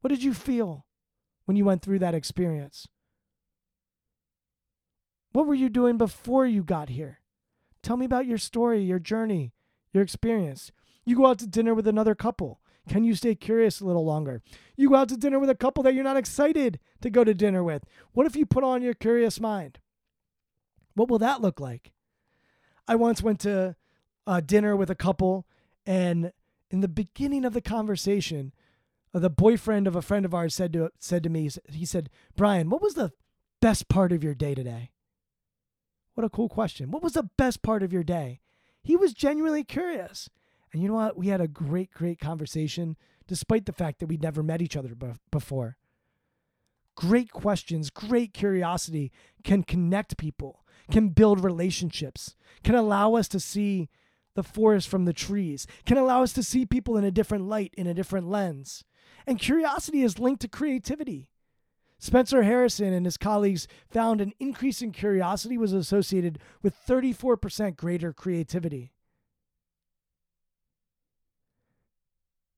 What 0.00 0.10
did 0.10 0.22
you 0.22 0.34
feel 0.34 0.84
when 1.44 1.56
you 1.56 1.64
went 1.64 1.82
through 1.82 2.00
that 2.00 2.14
experience? 2.14 2.88
What 5.32 5.46
were 5.46 5.54
you 5.54 5.68
doing 5.68 5.96
before 5.96 6.46
you 6.46 6.62
got 6.62 6.90
here? 6.90 7.20
Tell 7.82 7.96
me 7.96 8.06
about 8.06 8.26
your 8.26 8.38
story, 8.38 8.82
your 8.82 8.98
journey, 8.98 9.52
your 9.92 10.02
experience. 10.02 10.70
You 11.04 11.16
go 11.16 11.26
out 11.26 11.38
to 11.40 11.46
dinner 11.46 11.74
with 11.74 11.86
another 11.86 12.14
couple. 12.14 12.60
Can 12.88 13.04
you 13.04 13.14
stay 13.14 13.34
curious 13.34 13.80
a 13.80 13.86
little 13.86 14.04
longer? 14.04 14.42
You 14.76 14.90
go 14.90 14.96
out 14.96 15.08
to 15.08 15.16
dinner 15.16 15.38
with 15.38 15.50
a 15.50 15.54
couple 15.54 15.82
that 15.82 15.94
you're 15.94 16.04
not 16.04 16.16
excited 16.16 16.78
to 17.00 17.10
go 17.10 17.24
to 17.24 17.34
dinner 17.34 17.64
with. 17.64 17.84
What 18.12 18.26
if 18.26 18.36
you 18.36 18.44
put 18.44 18.64
on 18.64 18.82
your 18.82 18.94
curious 18.94 19.40
mind? 19.40 19.78
What 20.94 21.08
will 21.08 21.18
that 21.18 21.40
look 21.40 21.60
like? 21.60 21.92
I 22.86 22.94
once 22.96 23.22
went 23.22 23.40
to 23.40 23.76
a 24.26 24.42
dinner 24.42 24.76
with 24.76 24.90
a 24.90 24.94
couple, 24.94 25.46
and 25.86 26.32
in 26.70 26.80
the 26.80 26.88
beginning 26.88 27.44
of 27.44 27.54
the 27.54 27.60
conversation, 27.60 28.52
uh, 29.14 29.18
the 29.18 29.30
boyfriend 29.30 29.86
of 29.86 29.96
a 29.96 30.02
friend 30.02 30.24
of 30.24 30.34
ours 30.34 30.54
said 30.54 30.72
to 30.74 30.90
said 30.98 31.22
to 31.22 31.30
me, 31.30 31.48
he 31.70 31.86
said, 31.86 32.10
"Brian, 32.36 32.68
what 32.68 32.82
was 32.82 32.94
the 32.94 33.12
best 33.60 33.88
part 33.88 34.12
of 34.12 34.22
your 34.22 34.34
day 34.34 34.54
today?" 34.54 34.90
What 36.14 36.24
a 36.24 36.30
cool 36.30 36.48
question. 36.48 36.90
What 36.90 37.02
was 37.02 37.14
the 37.14 37.30
best 37.36 37.62
part 37.62 37.82
of 37.82 37.92
your 37.92 38.04
day? 38.04 38.40
He 38.82 38.96
was 38.96 39.14
genuinely 39.14 39.64
curious. 39.64 40.28
And 40.74 40.82
you 40.82 40.88
know 40.88 40.96
what? 40.96 41.16
We 41.16 41.28
had 41.28 41.40
a 41.40 41.46
great, 41.46 41.92
great 41.92 42.18
conversation, 42.18 42.96
despite 43.28 43.64
the 43.64 43.72
fact 43.72 44.00
that 44.00 44.06
we'd 44.06 44.22
never 44.22 44.42
met 44.42 44.60
each 44.60 44.76
other 44.76 44.90
before. 45.30 45.76
Great 46.96 47.30
questions, 47.30 47.90
great 47.90 48.34
curiosity 48.34 49.12
can 49.44 49.62
connect 49.62 50.16
people, 50.16 50.64
can 50.90 51.10
build 51.10 51.44
relationships, 51.44 52.34
can 52.64 52.74
allow 52.74 53.14
us 53.14 53.28
to 53.28 53.38
see 53.38 53.88
the 54.34 54.42
forest 54.42 54.88
from 54.88 55.04
the 55.04 55.12
trees, 55.12 55.68
can 55.86 55.96
allow 55.96 56.24
us 56.24 56.32
to 56.32 56.42
see 56.42 56.66
people 56.66 56.96
in 56.96 57.04
a 57.04 57.12
different 57.12 57.46
light, 57.46 57.72
in 57.76 57.86
a 57.86 57.94
different 57.94 58.28
lens. 58.28 58.82
And 59.28 59.38
curiosity 59.38 60.02
is 60.02 60.18
linked 60.18 60.42
to 60.42 60.48
creativity. 60.48 61.30
Spencer 62.00 62.42
Harrison 62.42 62.92
and 62.92 63.06
his 63.06 63.16
colleagues 63.16 63.68
found 63.88 64.20
an 64.20 64.32
increase 64.40 64.82
in 64.82 64.90
curiosity 64.90 65.56
was 65.56 65.72
associated 65.72 66.40
with 66.62 66.74
34% 66.84 67.76
greater 67.76 68.12
creativity. 68.12 68.93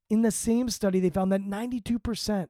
In 0.08 0.22
the 0.22 0.30
same 0.30 0.68
study, 0.68 1.00
they 1.00 1.10
found 1.10 1.32
that 1.32 1.42
92% 1.42 2.48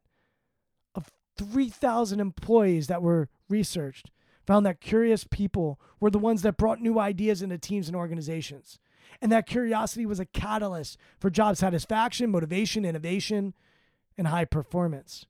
of 0.95 1.11
3,000 1.39 2.21
employees 2.21 2.87
that 2.89 3.03
were 3.03 3.29
researched 3.49 4.11
found 4.47 4.65
that 4.65 4.81
curious 4.81 5.25
people 5.25 5.81
were 5.99 6.11
the 6.11 6.19
ones 6.19 6.43
that 6.43 6.57
brought 6.57 6.81
new 6.81 6.99
ideas 6.99 7.43
into 7.43 7.59
teams 7.59 7.89
and 7.89 7.97
organizations. 7.97 8.79
And 9.21 9.33
that 9.33 9.47
curiosity 9.47 10.07
was 10.07 10.21
a 10.21 10.27
catalyst 10.27 10.99
for 11.19 11.31
job 11.31 11.57
satisfaction, 11.57 12.31
motivation, 12.31 12.85
innovation, 12.85 13.55
and 14.19 14.29
high 14.29 14.45
performance. 14.45 15.27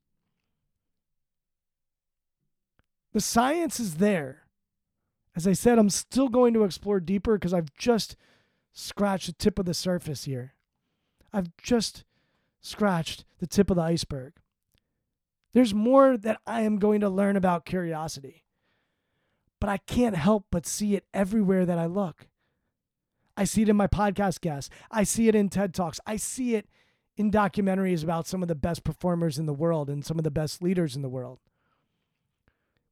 The 3.13 3.21
science 3.21 3.81
is 3.81 3.97
there. 3.97 4.43
As 5.35 5.47
I 5.47 5.53
said, 5.53 5.79
I'm 5.79 5.91
still 5.91 6.29
going 6.29 6.55
to 6.55 6.65
explore 6.65 7.01
deeper 7.01 7.39
because 7.39 7.55
I've 7.55 7.75
just 7.75 8.17
scratched 8.73 9.27
the 9.27 9.33
tip 9.33 9.59
of 9.59 9.67
the 9.67 9.75
surface 9.75 10.25
here. 10.25 10.55
I've 11.33 11.55
just 11.57 12.05
scratched 12.67 13.25
the 13.39 13.47
tip 13.47 13.71
of 13.71 13.77
the 13.77 13.83
iceberg. 13.83 14.35
There's 15.55 15.73
more 15.73 16.17
that 16.17 16.41
I 16.47 16.63
am 16.63 16.79
going 16.79 17.01
to 17.01 17.09
learn 17.09 17.37
about 17.37 17.65
curiosity, 17.65 18.45
but 19.61 19.71
I 19.71 19.79
can't 19.79 20.17
help 20.17 20.47
but 20.51 20.67
see 20.67 20.95
it 20.95 21.07
everywhere 21.15 21.65
that 21.65 21.79
I 21.79 21.87
look. 21.87 22.27
I 23.37 23.45
see 23.45 23.63
it 23.63 23.69
in 23.69 23.77
my 23.77 23.87
podcast 23.87 24.41
guests, 24.41 24.71
I 24.91 25.05
see 25.05 25.29
it 25.29 25.35
in 25.35 25.49
TED 25.49 25.75
Talks, 25.75 26.01
I 26.07 26.17
see 26.17 26.57
it 26.57 26.69
in 27.17 27.31
documentaries 27.31 28.03
about 28.03 28.27
some 28.27 28.43
of 28.43 28.49
the 28.49 28.55
best 28.55 28.85
performers 28.85 29.39
in 29.39 29.47
the 29.47 29.55
world 29.55 29.89
and 29.89 30.05
some 30.05 30.19
of 30.19 30.25
the 30.25 30.31
best 30.31 30.63
leaders 30.63 30.97
in 30.97 31.03
the 31.03 31.09
world. 31.09 31.39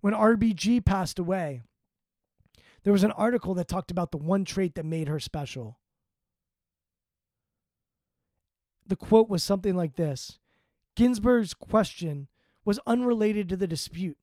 When 0.00 0.14
RBG 0.14 0.84
passed 0.84 1.18
away, 1.18 1.62
there 2.84 2.92
was 2.92 3.04
an 3.04 3.12
article 3.12 3.54
that 3.54 3.68
talked 3.68 3.90
about 3.90 4.12
the 4.12 4.18
one 4.18 4.44
trait 4.44 4.74
that 4.74 4.84
made 4.84 5.08
her 5.08 5.18
special 5.18 5.78
the 8.87 8.97
quote 8.97 9.28
was 9.28 9.43
something 9.43 9.74
like 9.74 9.97
this 9.97 10.39
Ginsburg's 10.97 11.55
question 11.55 12.28
was 12.64 12.80
unrelated 12.87 13.49
to 13.49 13.57
the 13.57 13.66
dispute, 13.66 14.16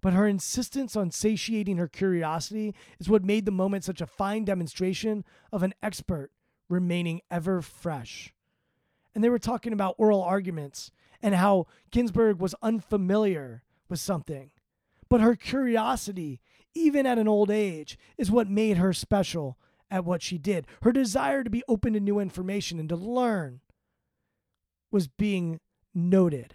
but 0.00 0.12
her 0.12 0.26
insistence 0.26 0.96
on 0.96 1.10
satiating 1.10 1.76
her 1.76 1.88
curiosity 1.88 2.74
is 2.98 3.08
what 3.08 3.24
made 3.24 3.44
the 3.44 3.50
moment 3.50 3.84
such 3.84 4.00
a 4.00 4.06
fine 4.06 4.44
demonstration 4.44 5.24
of 5.52 5.62
an 5.62 5.74
expert 5.82 6.30
remaining 6.68 7.20
ever 7.30 7.60
fresh. 7.62 8.32
And 9.14 9.22
they 9.22 9.28
were 9.28 9.38
talking 9.38 9.72
about 9.72 9.94
oral 9.98 10.22
arguments 10.22 10.90
and 11.22 11.34
how 11.34 11.66
Ginsburg 11.90 12.38
was 12.38 12.54
unfamiliar 12.62 13.62
with 13.88 14.00
something. 14.00 14.50
But 15.08 15.20
her 15.20 15.36
curiosity, 15.36 16.40
even 16.74 17.06
at 17.06 17.18
an 17.18 17.28
old 17.28 17.50
age, 17.50 17.98
is 18.18 18.30
what 18.30 18.50
made 18.50 18.76
her 18.76 18.92
special 18.92 19.56
at 19.90 20.04
what 20.04 20.22
she 20.22 20.36
did. 20.36 20.66
Her 20.82 20.92
desire 20.92 21.44
to 21.44 21.50
be 21.50 21.62
open 21.68 21.92
to 21.92 22.00
new 22.00 22.18
information 22.18 22.78
and 22.78 22.88
to 22.88 22.96
learn 22.96 23.60
was 24.90 25.08
being 25.08 25.60
noted. 25.94 26.54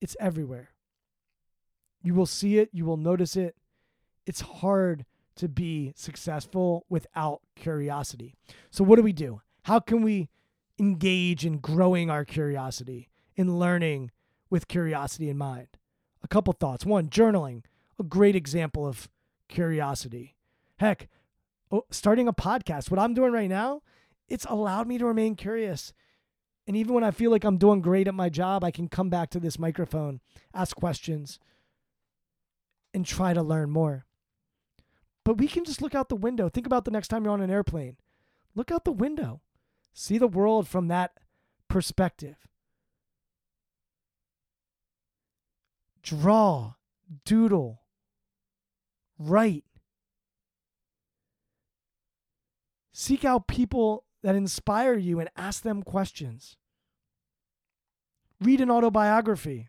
It's 0.00 0.16
everywhere. 0.20 0.70
You 2.02 2.14
will 2.14 2.26
see 2.26 2.58
it, 2.58 2.70
you 2.72 2.84
will 2.84 2.96
notice 2.96 3.36
it. 3.36 3.56
It's 4.26 4.40
hard 4.40 5.04
to 5.36 5.48
be 5.48 5.92
successful 5.96 6.84
without 6.88 7.40
curiosity. 7.54 8.34
So, 8.70 8.84
what 8.84 8.96
do 8.96 9.02
we 9.02 9.12
do? 9.12 9.40
How 9.64 9.80
can 9.80 10.02
we 10.02 10.28
engage 10.78 11.44
in 11.44 11.58
growing 11.58 12.10
our 12.10 12.24
curiosity, 12.24 13.08
in 13.34 13.58
learning 13.58 14.10
with 14.50 14.68
curiosity 14.68 15.28
in 15.28 15.38
mind? 15.38 15.68
A 16.22 16.28
couple 16.28 16.52
thoughts. 16.52 16.86
One, 16.86 17.08
journaling, 17.08 17.64
a 17.98 18.02
great 18.02 18.36
example 18.36 18.86
of 18.86 19.08
curiosity. 19.48 20.36
Heck, 20.78 21.08
oh, 21.70 21.84
starting 21.90 22.28
a 22.28 22.32
podcast, 22.32 22.90
what 22.90 23.00
I'm 23.00 23.14
doing 23.14 23.32
right 23.32 23.48
now, 23.48 23.82
it's 24.28 24.44
allowed 24.44 24.86
me 24.86 24.98
to 24.98 25.06
remain 25.06 25.36
curious 25.36 25.92
and 26.66 26.76
even 26.76 26.94
when 26.94 27.04
I 27.04 27.12
feel 27.12 27.30
like 27.30 27.44
I'm 27.44 27.58
doing 27.58 27.80
great 27.80 28.08
at 28.08 28.14
my 28.14 28.28
job, 28.28 28.64
I 28.64 28.70
can 28.70 28.88
come 28.88 29.08
back 29.08 29.30
to 29.30 29.40
this 29.40 29.58
microphone, 29.58 30.20
ask 30.52 30.74
questions, 30.74 31.38
and 32.92 33.06
try 33.06 33.32
to 33.34 33.42
learn 33.42 33.70
more. 33.70 34.06
But 35.24 35.38
we 35.38 35.46
can 35.46 35.64
just 35.64 35.80
look 35.80 35.94
out 35.94 36.08
the 36.08 36.16
window. 36.16 36.48
Think 36.48 36.66
about 36.66 36.84
the 36.84 36.90
next 36.90 37.08
time 37.08 37.24
you're 37.24 37.32
on 37.32 37.40
an 37.40 37.50
airplane. 37.50 37.96
Look 38.54 38.72
out 38.72 38.84
the 38.84 38.92
window. 38.92 39.42
See 39.92 40.18
the 40.18 40.28
world 40.28 40.66
from 40.66 40.88
that 40.88 41.12
perspective. 41.68 42.36
Draw, 46.02 46.74
doodle, 47.24 47.82
write. 49.18 49.64
Seek 52.92 53.24
out 53.24 53.46
people 53.46 54.05
that 54.26 54.34
inspire 54.34 54.96
you 54.96 55.20
and 55.20 55.30
ask 55.36 55.62
them 55.62 55.84
questions. 55.84 56.56
Read 58.40 58.60
an 58.60 58.72
autobiography. 58.72 59.68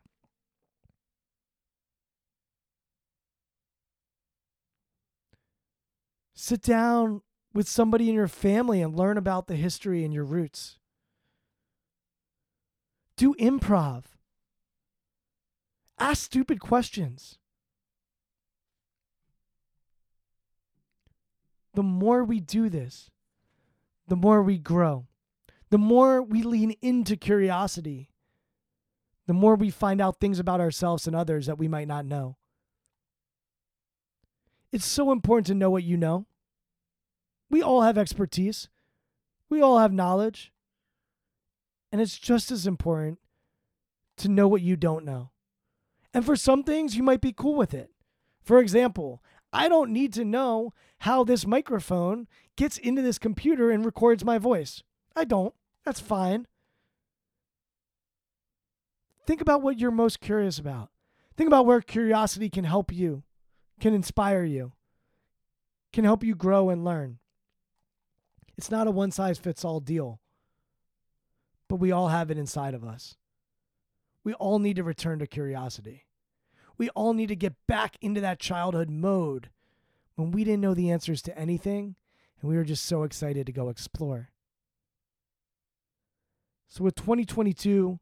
Sit 6.34 6.64
down 6.64 7.22
with 7.54 7.70
somebody 7.70 8.10
in 8.10 8.16
your 8.16 8.28
family 8.28 8.82
and 8.82 8.98
learn 8.98 9.16
about 9.16 9.46
the 9.46 9.56
history 9.56 10.04
and 10.04 10.12
your 10.12 10.24
roots. 10.24 10.80
Do 13.16 13.36
improv. 13.36 14.06
Ask 16.00 16.24
stupid 16.24 16.60
questions. 16.60 17.38
The 21.76 21.84
more 21.84 22.24
we 22.24 22.40
do 22.40 22.70
this, 22.70 23.12
the 24.08 24.16
more 24.16 24.42
we 24.42 24.58
grow. 24.58 25.08
The 25.70 25.78
more 25.78 26.22
we 26.22 26.44
lean 26.44 26.72
into 26.82 27.18
curiosity, 27.18 28.10
the 29.26 29.34
more 29.34 29.56
we 29.56 29.70
find 29.70 30.00
out 30.00 30.20
things 30.20 30.40
about 30.40 30.62
ourselves 30.62 31.08
and 31.08 31.16
others 31.16 31.46
that 31.48 31.58
we 31.58 31.68
might 31.68 31.88
not 31.88 32.06
know. 32.06 32.38
It's 34.72 34.86
so 34.86 35.12
important 35.12 35.48
to 35.48 35.54
know 35.54 35.70
what 35.70 35.84
you 35.84 35.98
know. 35.98 36.26
We 37.50 37.62
all 37.62 37.82
have 37.82 37.98
expertise, 37.98 38.70
we 39.50 39.62
all 39.62 39.80
have 39.80 39.94
knowledge. 39.94 40.52
And 41.90 42.02
it's 42.02 42.18
just 42.18 42.52
as 42.52 42.68
important 42.68 43.18
to 44.18 44.28
know 44.28 44.48
what 44.48 44.62
you 44.62 44.76
don't 44.76 45.06
know. 45.06 45.32
And 46.14 46.26
for 46.26 46.36
some 46.36 46.64
things, 46.64 46.98
you 46.98 47.04
might 47.04 47.22
be 47.22 47.32
cool 47.32 47.56
with 47.56 47.74
it. 47.74 47.92
For 48.44 48.60
example, 48.60 49.24
I 49.54 49.70
don't 49.70 49.92
need 49.92 50.14
to 50.14 50.26
know 50.26 50.74
how 51.00 51.24
this 51.24 51.46
microphone 51.46 52.28
gets 52.56 52.78
into 52.78 53.02
this 53.02 53.18
computer 53.18 53.72
and 53.72 53.86
records 53.86 54.26
my 54.26 54.38
voice. 54.38 54.84
I 55.16 55.24
don't. 55.24 55.54
That's 55.86 56.00
fine. 56.00 56.48
Think 59.26 59.42
about 59.42 59.62
what 59.62 59.78
you're 59.78 59.92
most 59.92 60.20
curious 60.20 60.58
about. 60.58 60.90
Think 61.36 61.48
about 61.48 61.66
where 61.66 61.82
curiosity 61.82 62.50
can 62.50 62.64
help 62.64 62.92
you, 62.92 63.24
can 63.80 63.94
inspire 63.94 64.44
you, 64.44 64.72
can 65.94 66.04
help 66.04 66.24
you 66.24 66.34
grow 66.34 66.70
and 66.70 66.84
learn. 66.84 67.20
It's 68.58 68.72
not 68.72 68.88
a 68.88 68.92
one 68.92 69.12
size 69.12 69.38
fits 69.38 69.64
all 69.64 69.80
deal, 69.80 70.20
but 71.68 71.76
we 71.76 71.92
all 71.92 72.08
have 72.08 72.32
it 72.32 72.38
inside 72.38 72.74
of 72.74 72.84
us. 72.84 73.18
We 74.24 74.34
all 74.34 74.60
need 74.60 74.78
to 74.78 74.84
return 74.84 75.20
to 75.20 75.28
curiosity. 75.28 76.07
We 76.78 76.90
all 76.90 77.14
need 77.14 77.28
to 77.28 77.36
get 77.36 77.56
back 77.68 77.98
into 78.02 78.22
that 78.22 78.40
childhood 78.40 78.90
mode 78.90 79.50
when 80.16 80.32
we 80.32 80.44
didn't 80.44 80.62
know 80.62 80.74
the 80.74 80.92
answers 80.92 81.22
to 81.24 81.38
anything 81.38 81.96
and 82.42 82.50
we 82.50 82.56
were 82.56 82.64
just 82.64 82.86
so 82.86 83.04
excited 83.04 83.46
to 83.46 83.52
go 83.52 83.70
explore. 83.70 84.30
So, 86.68 86.84
with 86.84 86.96
2022 86.96 88.00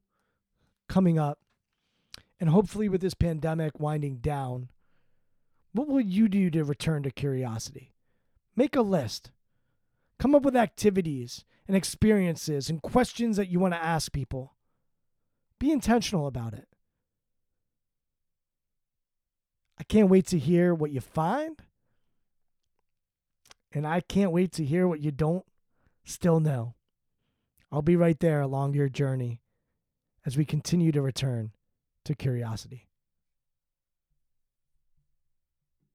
coming 0.90 1.20
up, 1.20 1.40
and 2.40 2.50
hopefully 2.50 2.90
with 2.90 3.02
this 3.02 3.14
pandemic 3.14 3.80
winding 3.80 4.18
down, 4.18 4.70
what 5.72 5.88
will 5.88 6.02
you 6.02 6.28
do 6.28 6.50
to 6.50 6.64
return 6.64 7.04
to 7.04 7.12
curiosity? 7.12 7.94
Make 8.56 8.76
a 8.76 8.82
list. 8.82 9.32
Come 10.20 10.36
up 10.36 10.44
with 10.44 10.56
activities 10.56 11.46
and 11.68 11.76
experiences 11.76 12.70
and 12.70 12.82
questions 12.82 13.38
that 13.38 13.50
you 13.50 13.60
want 13.60 13.74
to 13.74 13.84
ask 13.84 14.12
people. 14.12 14.54
Be 15.60 15.72
intentional 15.72 16.28
about 16.28 16.54
it. 16.54 16.68
I 19.78 19.84
can't 19.84 20.10
wait 20.10 20.28
to 20.28 20.40
hear 20.40 20.74
what 20.74 20.92
you 20.92 21.02
find. 21.02 21.62
And 23.72 23.86
I 23.86 24.00
can't 24.00 24.32
wait 24.32 24.54
to 24.54 24.64
hear 24.64 24.88
what 24.88 25.02
you 25.02 25.12
don't 25.12 25.46
still 26.06 26.40
know. 26.40 26.76
I'll 27.72 27.82
be 27.82 27.98
right 27.98 28.20
there 28.20 28.42
along 28.42 28.74
your 28.74 28.88
journey 28.88 29.42
as 30.26 30.38
we 30.38 30.46
continue 30.46 30.92
to 30.94 31.02
return 31.02 31.52
to 32.06 32.16
curiosity. 32.16 32.88